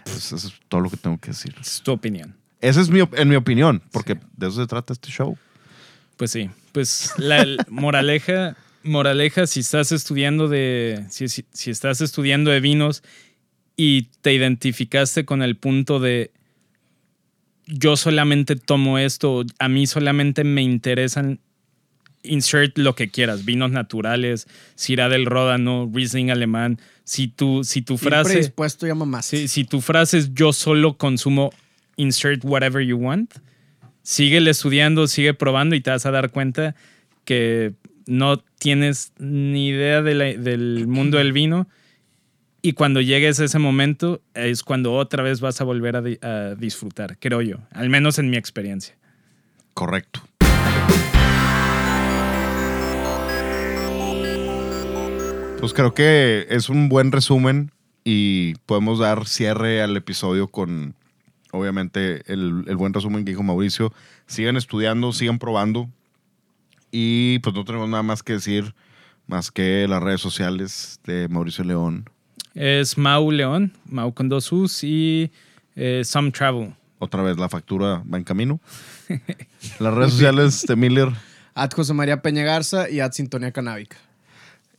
Eso 0.06 0.36
es 0.36 0.52
todo 0.68 0.82
lo 0.82 0.90
que 0.90 0.98
tengo 0.98 1.18
que 1.18 1.30
decir. 1.32 1.56
Es 1.60 1.82
tu 1.82 1.92
opinión. 1.92 2.36
Esa 2.62 2.82
es 2.82 2.90
mi, 2.90 3.02
en 3.14 3.28
mi 3.30 3.36
opinión, 3.36 3.82
porque 3.92 4.18
de 4.38 4.48
eso 4.48 4.62
se 4.62 4.68
trata 4.68 4.94
este 4.94 5.10
show. 5.10 5.38
Pues 6.18 6.32
sí. 6.32 6.50
Pues 6.72 7.12
la 7.18 7.46
moraleja, 7.70 8.56
moraleja, 8.84 9.48
si 9.48 9.60
estás 9.62 9.92
estudiando 9.92 10.48
de. 10.48 11.06
Si, 11.10 11.28
si- 11.28 11.46
si 11.52 11.72
estás 11.72 12.02
estudiando 12.02 12.52
de 12.52 12.60
vinos 12.62 13.04
y 13.76 14.04
te 14.22 14.34
identificaste 14.34 15.26
con 15.26 15.42
el 15.42 15.56
punto 15.58 16.00
de 16.00 16.32
yo 17.66 17.96
solamente 17.96 18.56
tomo 18.56 18.98
esto, 18.98 19.44
a 19.60 19.70
mí 19.70 19.88
solamente 19.88 20.44
me 20.44 20.62
interesan. 20.62 21.40
Insert 22.24 22.78
lo 22.78 22.96
que 22.96 23.10
quieras, 23.10 23.44
vinos 23.46 23.72
naturales, 23.72 24.48
Syrah 24.76 25.10
del 25.10 25.26
Ródano, 25.26 25.90
Riesling 25.94 26.32
alemán. 26.32 26.80
Si 27.04 27.28
tu, 27.28 27.64
si 27.66 27.82
tu 27.82 27.98
frase. 27.98 28.32
predispuesto 28.34 28.88
llama 28.88 29.06
más. 29.06 29.26
Sí, 29.26 29.48
si 29.50 29.66
tu 29.66 29.82
frase 29.82 30.18
es 30.20 30.34
yo 30.34 30.54
solo 30.54 30.98
consumo 30.98 31.52
insert 31.98 32.44
whatever 32.46 32.82
you 32.82 32.98
want, 32.98 33.34
síguele 34.04 34.52
estudiando, 34.52 35.08
sigue 35.08 35.34
probando 35.34 35.76
y 35.76 35.82
te 35.82 35.90
vas 35.90 36.06
a 36.06 36.12
dar 36.12 36.32
cuenta 36.32 36.76
que 37.26 37.74
no 38.06 38.38
tienes 38.38 39.12
ni 39.20 39.68
idea 39.70 40.02
de 40.02 40.14
la- 40.16 40.34
del 40.34 40.88
mundo 40.88 41.18
del 41.18 41.34
vino. 41.34 41.68
Y 42.62 42.72
cuando 42.74 43.02
llegues 43.02 43.42
a 43.42 43.46
ese 43.46 43.60
momento 43.60 44.22
es 44.34 44.64
cuando 44.64 44.94
otra 44.94 45.22
vez 45.24 45.42
vas 45.42 45.60
a 45.60 45.66
volver 45.66 45.98
a, 45.98 46.02
di- 46.02 46.18
a 46.22 46.56
disfrutar, 46.58 47.18
creo 47.20 47.42
yo, 47.42 47.58
al 47.72 47.90
menos 47.90 48.18
en 48.20 48.30
mi 48.30 48.38
experiencia. 48.38 48.96
Correcto. 49.74 50.22
Pues 55.64 55.72
creo 55.72 55.94
que 55.94 56.46
es 56.50 56.68
un 56.68 56.90
buen 56.90 57.14
resumen 57.14 57.72
y 58.04 58.56
podemos 58.66 59.00
dar 59.00 59.26
cierre 59.26 59.82
al 59.82 59.96
episodio 59.96 60.50
con, 60.50 60.94
obviamente, 61.54 62.22
el, 62.26 62.66
el 62.68 62.76
buen 62.76 62.94
resumen 62.94 63.24
que 63.24 63.32
dijo 63.32 63.44
Mauricio. 63.44 63.94
Sigan 64.28 64.58
estudiando, 64.58 65.14
sigan 65.14 65.40
probando 65.40 65.90
y 66.92 67.40
pues 67.40 67.56
no 67.56 67.64
tenemos 67.64 67.88
nada 67.88 68.04
más 68.04 68.24
que 68.24 68.34
decir 68.34 68.76
más 69.26 69.52
que 69.52 69.88
las 69.88 70.04
redes 70.04 70.20
sociales 70.20 71.00
de 71.06 71.30
Mauricio 71.30 71.64
León. 71.64 72.10
Es 72.56 72.98
Mau 72.98 73.32
León, 73.32 73.72
Mau 73.86 74.14
con 74.14 74.28
dos 74.28 74.52
U's 74.52 74.84
y 74.84 75.32
eh, 75.78 76.02
Some 76.04 76.32
Travel. 76.32 76.76
Otra 77.00 77.24
vez 77.24 77.38
la 77.38 77.48
factura 77.48 78.04
va 78.14 78.18
en 78.18 78.26
camino. 78.26 78.60
Las 79.80 79.94
redes 79.94 80.12
sociales 80.12 80.66
de 80.68 80.76
Miller 80.76 81.08
Ad 81.56 81.72
José 81.72 81.94
María 81.94 82.22
Peña 82.22 82.44
Garza 82.44 82.90
y 82.90 83.00
Ad 83.00 83.14
Sintonía 83.14 83.54
Canábica. 83.54 83.96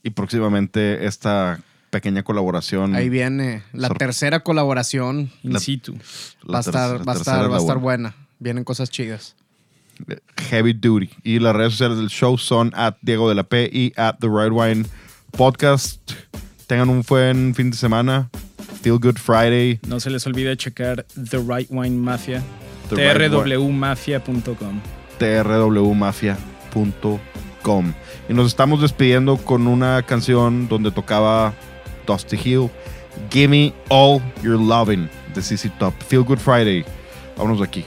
Y 0.04 0.10
próximamente 0.10 1.06
esta 1.06 1.58
pequeña 1.90 2.22
colaboración. 2.22 2.94
Ahí 2.94 3.08
viene 3.08 3.62
la 3.72 3.88
Sor- 3.88 3.98
tercera 3.98 4.40
colaboración. 4.40 5.30
In 5.42 5.52
La- 5.54 5.58
situ. 5.60 5.94
la 6.42 6.52
Va 6.52 6.58
a 6.58 6.60
estar, 6.60 7.08
va 7.08 7.12
a 7.12 7.16
estar, 7.16 7.44
es 7.44 7.50
va 7.50 7.56
a 7.56 7.60
estar 7.60 7.78
buena. 7.78 8.14
Vienen 8.38 8.62
cosas 8.64 8.90
chidas. 8.90 9.34
Heavy 10.50 10.72
Duty. 10.72 11.08
Y 11.22 11.38
las 11.38 11.54
redes 11.54 11.72
sociales 11.72 11.98
del 11.98 12.08
show 12.08 12.36
son 12.36 12.72
at 12.74 12.96
Diego 13.02 13.28
de 13.28 13.34
la 13.36 13.44
P 13.44 13.70
y 13.72 13.92
at 13.96 14.16
The 14.20 14.26
Right 14.28 14.52
Wine 14.52 14.86
Podcast. 15.30 16.12
Tengan 16.66 16.88
un 16.88 17.02
buen 17.08 17.54
fin 17.54 17.70
de 17.70 17.76
semana. 17.76 18.28
Feel 18.82 18.98
Good 18.98 19.16
Friday. 19.18 19.78
No 19.86 20.00
se 20.00 20.10
les 20.10 20.26
olvide 20.26 20.56
checar 20.56 21.06
The 21.30 21.38
Right 21.38 21.68
Wine 21.70 21.96
Mafia, 21.96 22.42
Right 22.90 23.30
trwmafia.com. 23.30 24.80
Y 28.28 28.34
nos 28.34 28.46
estamos 28.48 28.82
despidiendo 28.82 29.38
con 29.38 29.66
una 29.66 30.02
canción 30.02 30.68
donde 30.68 30.90
tocaba 30.90 31.54
Dusty 32.06 32.36
Hill. 32.36 32.70
Gimme 33.30 33.72
All 33.88 34.20
Your 34.42 34.60
Loving 34.60 35.08
de 35.34 35.40
CC 35.42 35.70
Top. 35.78 35.94
Feel 36.06 36.22
Good 36.24 36.38
Friday. 36.38 36.84
Vámonos 37.36 37.60
de 37.60 37.64
aquí. 37.64 37.84